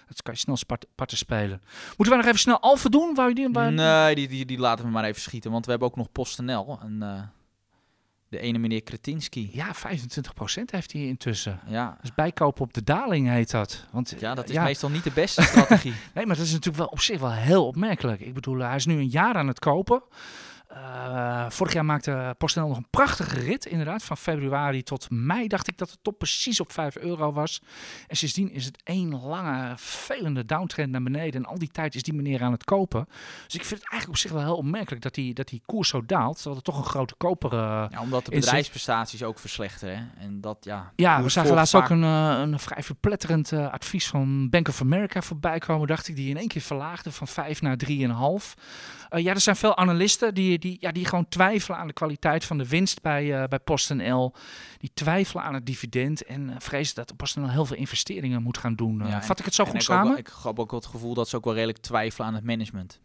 dat 0.08 0.22
kan 0.24 0.34
je 0.34 0.40
snel 0.40 0.58
parten 0.96 1.18
spelen. 1.18 1.62
Moeten 1.88 2.08
wij 2.08 2.18
nog 2.18 2.26
even 2.26 2.40
snel 2.40 2.60
Alfa 2.60 2.90
doen? 2.90 3.14
Wou 3.16 3.30
je 3.30 3.36
die, 3.36 3.50
wou- 3.52 3.72
Nee, 3.72 4.16
die, 4.16 4.28
die, 4.28 4.46
die 4.46 4.58
laten 4.60 4.86
we 4.86 4.92
maar 4.92 5.04
even 5.04 5.22
schieten. 5.22 5.52
Want 5.52 5.66
we 5.66 5.72
hebben 5.72 5.89
ook 5.89 5.89
nog 5.96 6.12
PostNL. 6.12 6.80
En 6.82 7.04
eh, 7.04 7.22
de 8.30 8.40
ene 8.40 8.58
meneer 8.58 8.84
Kretinski. 8.84 9.50
Ja, 9.54 9.76
25% 9.76 9.80
heeft 10.66 10.92
hij 10.92 11.02
intussen. 11.02 11.60
Ja, 11.68 11.98
Dus 12.02 12.14
bijkopen 12.14 12.62
op 12.62 12.74
de 12.74 12.84
daling 12.84 13.28
heet 13.28 13.52
dat. 13.52 13.86
Want, 13.92 14.16
ja 14.20 14.36
dat 14.36 14.50
is 14.50 14.56
ja, 14.56 14.64
meestal 14.64 14.90
niet 14.90 15.04
de 15.04 15.12
beste 15.12 15.42
strategie. 15.42 15.94
Nee, 16.14 16.26
maar 16.26 16.36
dat 16.36 16.46
is 16.46 16.52
natuurlijk 16.52 16.78
wel 16.78 16.88
op 16.88 17.00
zich 17.00 17.20
wel 17.20 17.32
heel 17.32 17.68
opmerkelijk. 17.68 18.22
Ik 18.22 18.34
bedoel, 18.34 18.58
hij 18.60 18.76
is 18.76 18.86
nu 18.86 18.98
een 18.98 19.10
jaar 19.10 19.36
aan 19.36 19.48
het 19.48 19.60
kopen. 19.60 20.02
Eh, 20.70 21.46
vorig 21.50 21.74
jaar 21.74 21.86
maakte 21.86 22.36
PostNL 22.38 22.68
nog 22.68 22.78
een 22.78 22.90
prachtige 22.90 23.40
rit, 23.40 23.66
inderdaad. 23.66 24.04
Van 24.04 24.18
februari 24.18 24.84
tot 24.84 25.10
mei 25.10 25.48
dacht 25.48 25.68
ik 25.68 25.78
dat 25.78 25.90
de 25.90 25.98
top 26.02 26.18
precies 26.18 26.60
op 26.60 26.72
5 26.72 26.98
euro 26.98 27.32
was. 27.34 27.62
En 28.08 28.16
sindsdien 28.16 28.52
is 28.52 28.66
het 28.66 28.82
één 28.84 29.22
lange, 29.22 29.74
velende 29.76 30.46
downtrend 30.46 30.92
naar 30.92 31.04
beneden. 31.04 31.44
En 31.44 31.50
al 31.50 31.58
die 31.58 31.72
tijd 31.72 31.96
is 31.96 32.04
die 32.04 32.14
meneer 32.14 32.44
aan 32.44 32.52
het 32.52 32.64
kopen. 32.64 33.06
Dus 33.46 33.56
ik 33.56 33.66
vind 33.66 33.82
het 33.82 33.90
eigenlijk 33.90 34.10
op 34.10 34.18
zich 34.18 34.32
wel 34.32 34.42
heel 34.42 34.56
opmerkelijk 34.56 35.02
dat 35.02 35.14
die, 35.14 35.34
dat 35.34 35.48
die 35.48 35.62
koers 35.66 35.90
zo 35.90 36.06
daalt. 36.06 36.36
Terwijl 36.36 36.56
het 36.56 36.66
toch 36.66 36.78
een 36.78 36.84
grote 36.84 37.16
koper 37.18 37.54
eh, 37.54 37.86
Ja, 37.90 38.02
omdat 38.02 38.26
de 38.26 38.32
bedrijfsprestaties 38.32 39.24
ook 39.24 39.40
verslechteren. 39.40 39.96
hè. 39.96 40.26
En 40.26 40.42
dat, 40.42 40.58
ja... 40.62 40.92
Ja, 40.96 41.24
we 41.24 41.30
zagen 41.30 41.54
laatst 41.54 41.76
ook 41.76 41.90
een, 41.90 42.04
eh, 42.04 42.40
een 42.40 42.60
vrij 42.60 42.84
verpletterend 42.84 43.54
advies 43.54 44.08
van 44.08 44.50
Bank 44.50 44.68
of 44.68 44.82
America 44.82 45.22
voorbij 45.22 45.60
komen, 45.60 45.88
dacht 45.88 46.08
ik, 46.08 46.16
die 46.16 46.30
in 46.30 46.38
één 46.38 46.48
keer 46.48 46.62
verlaagde 46.62 47.12
van 47.12 47.28
5 47.28 47.62
naar 47.62 47.78
3,5. 47.78 48.54
Eh 49.10 49.24
ja, 49.24 49.34
er 49.34 49.42
zijn 49.42 49.56
veel 49.56 49.78
analisten 49.78 50.34
die, 50.34 50.59
die, 50.60 50.78
ja, 50.80 50.92
die 50.92 51.06
gewoon 51.06 51.30
twijfelen 51.30 51.78
aan 51.80 51.88
de 51.88 51.94
kwaliteit 51.94 52.46
van 52.46 52.58
de 52.58 52.68
winst 52.68 53.02
bij, 53.02 53.42
eh 53.42 53.48
bij 53.48 53.60
PostNL. 53.60 54.34
Die 54.78 54.92
twijfelen 54.94 55.44
aan 55.44 55.54
het 55.54 55.66
dividend 55.66 56.24
en 56.24 56.50
eh, 56.50 56.56
vrezen 56.60 56.96
dat 56.96 57.16
PostNL 57.16 57.50
heel 57.50 57.66
veel 57.66 57.76
investeringen 57.78 58.44
moet 58.44 58.58
gaan 58.58 58.76
doen. 58.76 59.02
Eh, 59.02 59.10
Ja, 59.10 59.22
vat 59.24 59.40
ik 59.40 59.46
het 59.46 59.54
zo 59.54 59.64
goed 59.64 59.72
wel- 59.74 59.82
samen? 59.82 60.18
ik 60.18 60.30
heb 60.44 60.60
ook 60.60 60.72
wel 60.72 60.80
het 60.80 60.90
gevoel 60.90 61.14
dat 61.14 61.30
ze 61.30 61.36
ook 61.36 61.44
wel 61.46 61.54
redelijk 61.54 61.78
twijfelen 61.80 62.28
aan 62.28 62.34
het 62.36 62.44
management. 62.44 63.00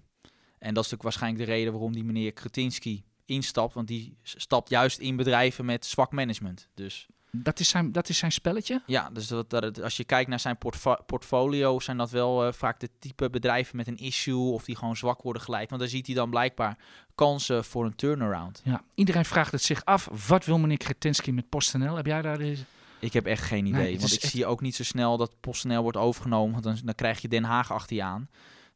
En 0.58 0.74
dat 0.74 0.84
is 0.84 0.90
natuurlijk 0.90 1.02
waarschijnlijk 1.02 1.44
de 1.44 1.50
reden 1.52 1.72
waarom 1.72 1.92
die 1.92 2.04
meneer 2.04 2.32
Kretinski 2.32 3.04
instapt. 3.24 3.74
Want 3.74 3.88
die 3.88 4.16
stapt 4.22 4.68
juist 4.68 4.98
in 4.98 5.16
bedrijven 5.16 5.64
met 5.64 5.86
zwak 5.86 6.12
management. 6.12 6.68
Dus 6.74 7.06
Dat, 7.42 7.60
is 7.60 7.68
zijn, 7.68 7.92
dat 7.92 8.08
is 8.08 8.18
zijn 8.18 8.32
spelletje? 8.32 8.82
ja, 8.86 9.10
dus 9.12 9.26
dat, 9.26 9.50
dat, 9.50 9.82
als 9.82 9.96
je 9.96 10.04
kijkt 10.04 10.30
naar 10.30 10.40
zijn 10.40 10.58
portfo- 10.58 11.02
portfolio, 11.06 11.80
zijn 11.80 11.96
dat 11.96 12.10
wel 12.10 12.46
eh, 12.46 12.52
vaak 12.52 12.80
de 12.80 12.88
type 12.98 13.30
bedrijven 13.30 13.76
met 13.76 13.86
een 13.88 13.96
issue 13.96 14.52
of 14.52 14.64
die 14.64 14.76
gewoon 14.76 14.96
zwak 14.96 15.22
worden 15.22 15.42
geleid. 15.42 15.68
Want 15.68 15.80
daar 15.80 15.90
ziet 15.90 16.06
hij 16.06 16.14
dan 16.14 16.30
blijkbaar 16.30 16.78
kansen 17.14 17.64
voor 17.64 17.84
een 17.84 17.96
turnaround. 17.96 18.60
Ja, 18.64 18.82
iedereen 18.94 19.24
vraagt 19.24 19.52
het 19.52 19.62
zich 19.62 19.84
af. 19.84 20.08
Wat 20.28 20.44
wil 20.44 20.58
meneer 20.58 20.76
Kretinsky 20.76 21.30
met 21.30 21.48
PostNL? 21.48 21.96
Heb 21.96 22.06
jij 22.06 22.22
daar 22.22 22.38
deze... 22.38 22.64
Ik 22.98 23.12
heb 23.12 23.26
echt 23.26 23.42
geen 23.42 23.66
idee. 23.66 23.82
Nee, 23.82 23.98
want 23.98 24.12
ik 24.12 24.22
echt- 24.22 24.32
zie 24.32 24.46
ook 24.46 24.60
niet 24.60 24.74
zo 24.74 24.84
snel 24.84 25.16
dat 25.16 25.40
PostNL 25.40 25.82
wordt 25.82 25.96
overgenomen. 25.96 26.52
Want 26.52 26.64
dan, 26.64 26.78
dan 26.84 26.94
krijg 26.94 27.20
je 27.20 27.28
Den 27.28 27.44
Haag 27.44 27.72
achter 27.72 27.96
je 27.96 28.02
aan. 28.02 28.28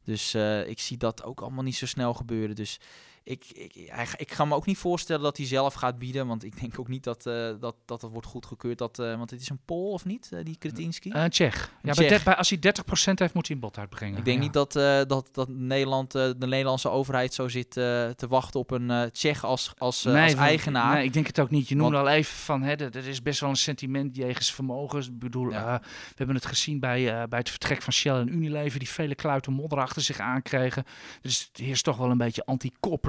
Dus 0.03 0.33
eh, 0.33 0.67
ik 0.67 0.79
zie 0.79 0.97
dat 0.97 1.23
ook 1.23 1.41
allemaal 1.41 1.63
niet 1.63 1.75
zo 1.75 1.85
snel 1.85 2.13
gebeuren. 2.13 2.55
Dus 2.55 2.79
ik, 3.23 3.45
ik, 3.53 3.73
ik 4.17 4.31
ga 4.31 4.45
me 4.45 4.55
ook 4.55 4.65
niet 4.65 4.77
voorstellen 4.77 5.23
dat 5.23 5.37
hij 5.37 5.45
zelf 5.45 5.73
gaat 5.73 5.99
bieden. 5.99 6.27
Want 6.27 6.43
ik 6.43 6.59
denk 6.59 6.79
ook 6.79 6.87
niet 6.87 7.03
dat 7.03 7.25
eh, 7.25 7.33
dat, 7.59 7.75
dat, 7.85 8.01
dat 8.01 8.11
wordt 8.11 8.27
goedgekeurd. 8.27 8.77
Dat, 8.77 8.99
eh, 8.99 9.17
want 9.17 9.29
het 9.29 9.41
is 9.41 9.49
een 9.49 9.59
Pool 9.65 9.91
of 9.91 10.05
niet, 10.05 10.29
eh, 10.31 10.39
die 10.43 10.57
Kretinski? 10.57 11.09
Eh 11.11 11.23
Tsjech. 11.25 11.55
Ja, 11.81 11.93
bij 11.93 11.93
Tsjech. 11.93 12.17
de- 12.17 12.23
bij- 12.23 12.35
als 12.35 12.49
hij 12.49 12.59
30% 12.59 13.19
heeft, 13.19 13.33
moet 13.33 13.47
hij 13.47 13.55
een 13.55 13.61
bod 13.61 13.77
uitbrengen. 13.77 14.17
ik 14.17 14.25
denk 14.25 14.37
Ja. 14.37 14.43
niet 14.43 14.53
dat, 14.53 14.73
dat, 15.09 15.29
dat 15.31 15.49
Nederland, 15.49 16.11
de 16.11 16.35
Nederlandse 16.39 16.89
overheid 16.89 17.33
zo 17.33 17.47
zit 17.47 17.71
te 17.71 18.25
wachten 18.29 18.59
op 18.59 18.71
een 18.71 19.09
Tsjech 19.11 19.43
als, 19.43 19.71
als, 19.77 20.05
als 20.07 20.35
eigenaar. 20.35 20.93
Nee, 20.95 21.03
ik 21.03 21.13
denk 21.13 21.27
het 21.27 21.39
ook 21.39 21.49
niet. 21.49 21.67
Je 21.67 21.75
noemde 21.75 21.95
Want- 21.95 22.07
al 22.07 22.13
even 22.13 22.35
van, 22.35 22.61
hè, 22.61 22.73
er 22.75 23.07
is 23.07 23.21
best 23.21 23.39
wel 23.39 23.49
een 23.49 23.55
sentiment 23.55 24.15
jegens 24.15 24.53
vermogens. 24.53 25.07
Ik 25.07 25.19
bedoel, 25.19 25.49
Ja. 25.51 25.79
we 25.81 26.13
hebben 26.15 26.35
het 26.35 26.45
gezien 26.45 26.79
bij, 26.79 27.27
bij 27.27 27.39
het 27.39 27.49
vertrek 27.49 27.81
van 27.81 27.93
Shell 27.93 28.13
en 28.15 28.33
Unilever, 28.33 28.79
die 28.79 28.89
vele 28.89 29.15
kluiten 29.15 29.53
modder 29.53 29.79
achter 29.79 30.01
zich 30.01 30.19
aankregen. 30.19 30.83
Dus 31.21 31.49
er 31.53 31.67
is 31.67 31.81
toch 31.81 31.97
wel 31.97 32.09
een 32.11 32.17
beetje 32.17 32.45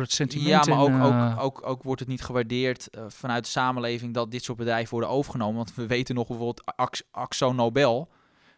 sentiment. 0.07 0.67
Ja, 0.67 0.75
maar 0.75 0.83
ook, 0.83 0.89
in, 0.89 1.01
eh, 1.01 1.37
ook, 1.39 1.45
ook, 1.45 1.67
ook 1.67 1.83
wordt 1.83 2.01
het 2.01 2.09
niet 2.09 2.23
gewaardeerd 2.23 2.91
eh, 2.91 3.05
vanuit 3.09 3.45
de 3.45 3.51
samenleving 3.51 4.15
dat 4.15 4.31
dit 4.31 4.45
soort 4.45 4.59
bedrijven 4.59 4.91
worden 4.91 5.11
overgenomen. 5.11 5.57
Want 5.57 5.75
we 5.75 5.87
weten 5.87 6.15
nog 6.15 6.27
bijvoorbeeld 6.27 6.63
Ax- 6.77 7.03
Axo 7.11 7.53
Nobel. 7.53 8.09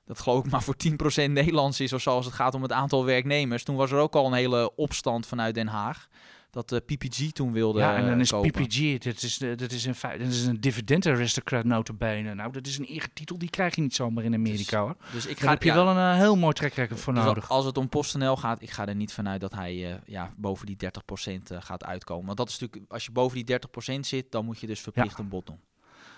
Dat 0.05 0.21
geloof 0.21 0.45
ik 0.45 0.51
maar 0.51 0.63
voor 0.63 0.77
10% 0.77 1.31
Nederlands 1.31 1.81
is 1.81 1.93
of 1.93 2.01
zo 2.01 2.11
als 2.11 2.25
het 2.27 2.35
gaat 2.35 2.55
om 2.55 2.63
het 2.63 2.73
aantal 2.73 3.05
werknemers. 3.05 3.65
Toen 3.65 3.77
was 3.77 3.91
er 3.91 3.99
ook 3.99 4.15
al 4.15 4.27
een 4.27 4.33
hele 4.33 4.75
opstand 4.75 5.27
vanuit 5.27 5.55
Den 5.55 5.67
Haag. 5.67 6.09
Dat 6.53 6.69
de 6.69 6.81
PPG 6.81 7.31
toen 7.33 7.53
wilde 7.53 7.79
Ja, 7.79 7.97
en 7.97 8.07
dan 8.07 8.21
is 8.21 8.31
kopen. 8.31 8.51
PPG, 8.51 8.99
dat 8.99 9.23
is, 9.23 9.39
de- 9.39 9.55
dat 9.55 9.73
is 9.73 9.87
feite 9.95 10.25
dat 10.25 10.33
is 10.33 10.45
een 10.47 10.61
dividend 10.61 11.07
aristocrat 11.07 11.65
notabene. 11.65 12.35
Nou, 12.35 12.53
dat 12.53 12.67
is 12.67 12.79
een 12.79 12.85
eretitel, 12.85 13.39
die 13.39 13.51
krijg 13.51 13.75
je 13.75 13.81
niet 13.83 13.95
zomaar 13.95 14.25
in 14.25 14.35
Amerika 14.35 14.81
hoor. 14.81 14.97
Dus 15.13 15.27
ik 15.27 15.35
Daar 15.37 15.45
ga 15.45 15.51
heb 15.53 15.63
je 15.63 15.69
ja, 15.69 15.75
wel 15.75 15.89
een 15.89 16.13
eh, 16.13 16.19
heel 16.19 16.37
mooi 16.37 16.55
record 16.59 17.01
voor 17.01 17.15
dus 17.15 17.25
nodig. 17.25 17.49
als 17.49 17.65
het 17.65 17.79
om 17.79 17.89
PostNL 17.89 18.37
gaat, 18.37 18.63
ik 18.63 18.71
ga 18.71 18.87
er 18.87 18.95
niet 18.95 19.13
vanuit 19.13 19.41
dat 19.41 19.53
hij 19.55 19.91
eh, 19.93 19.97
ja, 20.07 20.33
boven 20.37 20.67
die 20.67 20.77
30% 20.77 21.33
eh, 21.51 21.57
gaat 21.61 21.85
uitkomen. 21.85 22.27
Want 22.27 22.39
dat 22.39 22.49
is 22.49 22.59
natuurlijk, 22.59 22.93
als 22.93 23.05
je 23.05 23.11
boven 23.13 23.45
die 23.45 23.59
30% 23.97 24.01
zit, 24.01 24.33
dan 24.33 24.45
moet 24.45 24.61
je 24.61 24.67
dus 24.67 24.81
verplicht 24.81 25.19
een 25.19 25.29
bod 25.29 25.47
doen. 25.47 25.61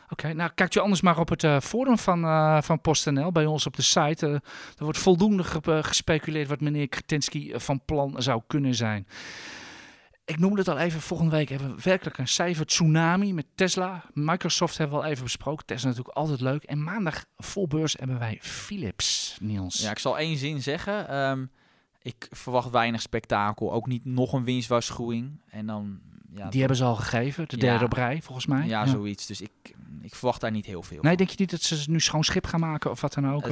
Oké, 0.09 0.33
nou 0.33 0.51
kijkt 0.55 0.75
u 0.75 0.81
anders 0.81 1.01
maar 1.01 1.19
op 1.19 1.29
het 1.29 1.45
eh, 1.45 1.61
forum 1.61 1.99
van, 1.99 2.25
eh 2.25 2.63
van 2.63 2.81
PostNL 2.81 3.33
bij 3.33 3.47
ons 3.47 3.67
op 3.67 3.77
de 3.77 3.83
site. 3.83 4.27
Eh, 4.27 4.33
er 4.33 4.41
wordt 4.85 4.99
voldoende 4.99 5.45
ge- 5.45 5.61
eh, 5.63 5.79
gespeculeerd 5.83 6.49
wat 6.49 6.61
meneer 6.61 6.89
Kretinsky 6.89 7.51
eh, 7.53 7.61
van 7.61 7.81
plan 7.85 8.15
zou 8.23 8.43
kunnen 8.47 8.75
zijn. 8.75 9.07
Ik 10.27 10.39
noemde 10.39 10.59
het 10.59 10.69
al 10.69 10.79
even, 10.79 11.01
volgende 11.01 11.37
week 11.37 11.49
hebben 11.49 11.75
we 11.77 11.83
werkelijk 11.83 12.19
een 12.19 12.29
cijfer 12.29 12.67
tsunami 12.67 13.33
met 13.35 13.47
Tesla. 13.55 14.05
Microsoft 14.13 14.79
hebben 14.79 14.99
we 14.99 15.05
al 15.05 15.11
even 15.11 15.25
besproken. 15.25 15.67
Tesla 15.67 15.89
natuurlijk 15.89 16.17
altijd 16.17 16.41
leuk. 16.41 16.63
En 16.63 16.83
maandag 16.83 17.25
vol 17.37 17.67
beurs 17.67 17.93
hebben 17.99 18.19
wij 18.19 18.39
Philips, 18.43 19.37
Niels. 19.41 19.81
Ja, 19.81 19.91
ik 19.91 19.99
zal 19.99 20.19
één 20.19 20.37
zin 20.37 20.63
zeggen. 20.63 21.09
Ehm, 21.09 21.45
ik 22.03 22.29
verwacht 22.31 22.71
weinig 22.71 23.01
spektakel. 23.01 23.73
Ook 23.73 23.87
niet 23.87 24.05
nog 24.05 24.33
een 24.33 24.45
winstwaarschuwing. 24.45 25.41
En 25.51 25.67
dan... 25.67 26.01
Ja, 26.35 26.49
Die 26.51 26.59
hebben 26.61 26.77
ze 26.79 26.85
al 26.85 26.97
gegeven, 26.97 27.49
de 27.49 27.57
Ja. 27.57 27.63
derde 27.63 27.85
op 27.85 27.93
rij 27.93 28.23
volgens 28.23 28.47
mij. 28.47 28.67
ja, 28.67 28.87
zoiets. 28.87 29.27
Dus 29.27 29.41
ik, 29.41 29.51
ik 30.03 30.15
verwacht 30.15 30.41
daar 30.41 30.51
niet 30.51 30.67
heel 30.67 30.83
veel 30.83 30.99
Nee, 31.03 31.07
van. 31.09 31.17
denk 31.17 31.31
je 31.31 31.37
niet 31.39 31.51
dat 31.51 31.63
ze 31.63 31.91
nu 31.91 32.01
schoon 32.01 32.25
schip 32.25 32.47
gaan 32.47 32.61
maken 32.61 32.91
of 32.91 33.01
wat 33.01 33.15
dan 33.15 33.31
ook? 33.33 33.47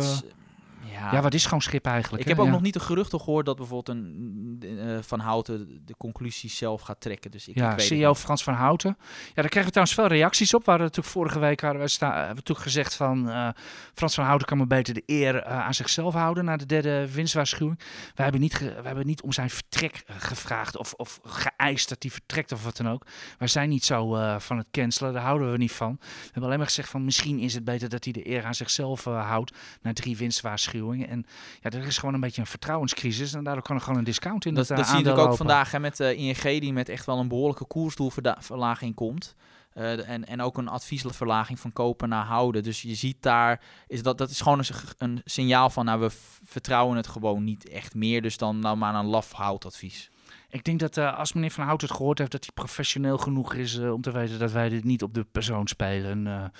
Ja, 1.11 1.23
wat 1.23 1.35
is 1.35 1.43
schoon 1.43 1.61
schip 1.61 1.87
eigenlijk? 1.87 2.23
ik 2.23 2.29
hè? 2.29 2.35
heb 2.35 2.45
ook 2.45 2.51
nog 2.51 2.61
niet 2.63 2.73
de 2.73 2.81
geruchten 2.81 3.21
gehoord 3.21 3.47
dat 3.47 3.57
bijvoorbeeld 3.57 3.99
een 3.99 4.63
eh, 4.79 4.99
Van 5.01 5.21
Houten 5.21 5.83
de 5.85 5.95
conclusies 5.97 6.57
zelf 6.57 6.81
gaat 6.81 7.01
trekken. 7.01 7.31
Dus 7.31 7.49
ik, 7.49 7.55
Ja, 7.55 7.73
ik 7.73 7.81
CEO. 7.81 8.15
Frans 8.15 8.43
van 8.43 8.55
Houten. 8.55 8.97
Ja, 8.99 9.35
daar 9.35 9.49
kregen 9.49 9.65
we 9.65 9.71
trouwens 9.71 9.95
veel 9.97 10.07
reacties 10.07 10.55
op. 10.55 10.65
We 10.65 10.71
hadden 10.71 10.87
natuurlijk 10.87 11.15
vorige 11.15 11.39
week 11.39 11.61
hadden 11.61 11.83
we, 11.83 11.89
sta, 11.89 12.07
hebben 12.07 12.29
we 12.29 12.35
natuurlijk 12.35 12.67
gezegd 12.67 12.95
van 12.95 13.31
eh, 13.31 13.49
Frans 13.95 14.15
van 14.15 14.25
Houten 14.25 14.47
kan 14.47 14.57
maar 14.57 14.67
beter 14.67 14.95
de 14.95 15.03
eer 15.07 15.43
eh, 15.43 15.59
aan 15.59 15.75
zichzelf 15.75 16.15
houden 16.15 16.45
na 16.45 16.57
de 16.57 16.67
derde 16.67 17.13
winstwaarschuwing. 17.13 17.79
We 18.15 18.23
hebben 18.23 18.41
niet, 18.41 18.59
we 18.59 18.83
hebben 18.83 19.07
niet 19.07 19.23
om 19.23 19.33
zijn 19.33 19.51
vertrek 19.51 20.03
gevraagd 20.07 20.77
of, 20.77 20.93
of 20.93 21.21
geëist 21.25 21.89
dat 21.89 22.03
hij 22.03 22.11
vertrekt 22.11 22.53
of 22.53 22.65
wat 22.65 22.77
dan 22.77 22.89
ook. 22.89 23.07
Wij 23.39 23.49
zijn 23.49 23.69
niet 23.69 23.85
zo 23.85 24.17
van 24.39 24.59
het 24.59 24.67
cancelen, 24.71 25.13
daar 25.13 25.23
houden 25.23 25.53
we 25.53 25.59
niet 25.59 25.73
van. 25.73 25.97
We 26.01 26.25
hebben 26.25 26.43
alleen 26.43 26.59
maar 26.59 26.67
gezegd 26.67 26.89
van 26.89 27.05
misschien 27.05 27.39
is 27.39 27.55
het 27.55 27.65
beter 27.65 27.89
dat 27.89 28.05
hij 28.05 28.13
de 28.13 28.29
eer 28.29 28.45
aan 28.45 28.55
zichzelf 28.55 29.05
houdt 29.05 29.53
na 29.83 29.93
drie 29.93 30.17
winstwaarschuwingen. 30.17 30.92
En 31.01 31.27
ja, 31.61 31.71
er 31.71 31.87
is 31.87 31.99
gewoon 31.99 32.15
een 32.15 32.21
beetje 32.21 32.41
een 32.41 32.47
vertrouwenscrisis 32.47 33.35
en 33.35 33.45
daardoor 33.45 33.63
kan 33.63 33.77
er 33.77 33.83
gewoon 33.83 33.99
een 33.99 34.05
discount 34.05 34.45
in 34.45 34.55
Dat, 34.55 34.69
het 34.69 34.77
dat 34.77 34.87
eh, 34.87 34.93
zie 34.93 34.99
je 34.99 35.05
natuurlijk 35.05 35.33
ook 35.33 35.39
lopen. 35.39 35.47
vandaag 35.47 35.71
hè, 35.71 35.81
met 35.81 35.97
de 35.97 36.17
ING 36.17 36.61
die 36.61 36.73
met 36.73 36.89
echt 36.89 37.07
wel 37.07 37.19
een 37.19 37.29
behoorlijke 37.29 37.65
koersdoelverlaging 37.65 38.95
komt. 38.95 39.35
Eh, 39.73 40.09
en, 40.09 40.27
en 40.27 40.41
ook 40.41 40.59
een 40.59 40.69
adviesverlaging 40.69 41.61
van 41.61 41.73
kopen 41.73 42.09
naar 42.09 42.25
houden. 42.25 42.63
Dus 42.63 42.83
je 42.83 42.95
ziet 42.95 43.17
daar, 43.21 43.61
is 43.87 44.03
dat, 44.03 44.19
dat 44.19 44.31
is 44.31 44.41
gewoon 44.41 44.65
een, 44.99 45.21
signaal 45.25 45.71
van, 45.71 45.85
nou 45.85 46.01
we 46.01 46.11
vertrouwen 46.45 46.97
het 46.97 47.07
gewoon 47.07 47.45
niet 47.45 47.69
echt 47.69 47.95
meer. 47.95 48.23
Dus 48.23 48.37
dan 48.37 48.59
nou 48.59 48.77
maar 48.77 48.95
een 48.95 49.07
laf 49.07 49.33
houdadvies. 49.33 50.11
Ik 50.51 50.65
denk 50.65 50.81
dat 50.81 50.97
eh, 50.97 51.19
als 51.19 51.33
meneer 51.33 51.51
Van 51.51 51.65
Hout 51.65 51.81
het 51.81 51.91
gehoord 51.91 52.19
heeft, 52.19 52.31
dat 52.31 52.45
hij 52.45 52.53
professioneel 52.55 53.19
genoeg 53.19 53.55
is 53.55 53.79
eh, 53.79 53.93
om 53.93 54.01
te 54.01 54.11
weten 54.11 54.39
dat 54.39 54.53
wij 54.53 54.69
dit 54.69 54.85
niet 54.85 55.03
op 55.03 55.15
de 55.15 55.25
persoon 55.33 55.67
spelen. 55.67 56.53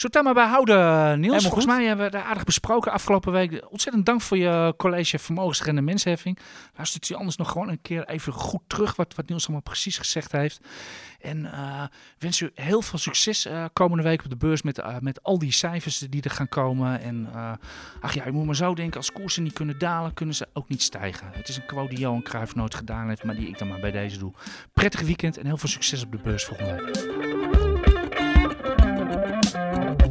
Zullen 0.00 0.14
we 0.14 0.28
het 0.30 0.36
daar 0.36 0.44
maar 0.44 0.64
bij 0.64 0.76
houden, 0.76 1.20
Niels? 1.20 1.42
Volgens 1.42 1.66
mij 1.66 1.84
hebben 1.84 2.10
we 2.10 2.16
het 2.16 2.26
aardig 2.26 2.44
besproken 2.44 2.92
afgelopen 2.92 3.32
week. 3.32 3.66
Ontzettend 3.70 4.06
dank 4.06 4.20
voor 4.20 4.36
je 4.36 4.74
college 4.76 5.18
vermogensrecht 5.18 5.76
en 5.76 5.84
mensheffing. 5.84 6.38
Luistert 6.76 7.08
u 7.08 7.14
anders 7.14 7.36
nog 7.36 7.50
gewoon 7.50 7.68
een 7.68 7.82
keer 7.82 8.08
even 8.08 8.32
goed 8.32 8.60
terug 8.66 8.96
wat, 8.96 9.14
wat 9.14 9.28
Niels 9.28 9.42
allemaal 9.42 9.62
precies 9.62 9.98
gezegd 9.98 10.32
heeft. 10.32 10.60
En 11.20 11.52
eh, 11.52 11.82
wens 12.18 12.40
u 12.40 12.50
heel 12.54 12.82
veel 12.82 12.98
succes 12.98 13.46
eh, 13.46 13.64
komende 13.72 14.02
week 14.02 14.24
op 14.24 14.30
de 14.30 14.36
beurs 14.36 14.62
met, 14.62 14.78
eh, 14.78 14.96
met 15.00 15.22
al 15.22 15.38
die 15.38 15.52
cijfers 15.52 15.98
die 15.98 16.22
er 16.22 16.30
gaan 16.30 16.48
komen. 16.48 17.00
En 17.00 17.28
ach 18.00 18.14
ja, 18.14 18.24
je 18.24 18.32
moet 18.32 18.46
maar 18.46 18.56
zo 18.56 18.74
denken, 18.74 18.96
als 18.96 19.12
koersen 19.12 19.42
niet 19.42 19.52
kunnen 19.52 19.78
dalen, 19.78 20.14
kunnen 20.14 20.34
ze 20.34 20.48
ook 20.52 20.68
niet 20.68 20.82
stijgen. 20.82 21.30
Het 21.32 21.48
is 21.48 21.56
een 21.56 21.66
quote 21.66 21.88
die 21.88 21.98
Johan 21.98 22.22
Cruijff 22.22 22.54
nooit 22.54 22.74
gedaan 22.74 23.08
heeft, 23.08 23.24
maar 23.24 23.34
die 23.34 23.48
ik 23.48 23.58
dan 23.58 23.68
maar 23.68 23.80
bij 23.80 23.90
deze 23.90 24.18
doe. 24.18 24.32
Prettig 24.72 25.00
weekend 25.00 25.38
en 25.38 25.46
heel 25.46 25.58
veel 25.58 25.68
succes 25.68 26.04
op 26.04 26.12
de 26.12 26.18
beurs 26.22 26.44
volgende 26.44 26.74
week. 26.74 27.49
Thank 29.80 30.02
you. 30.02 30.09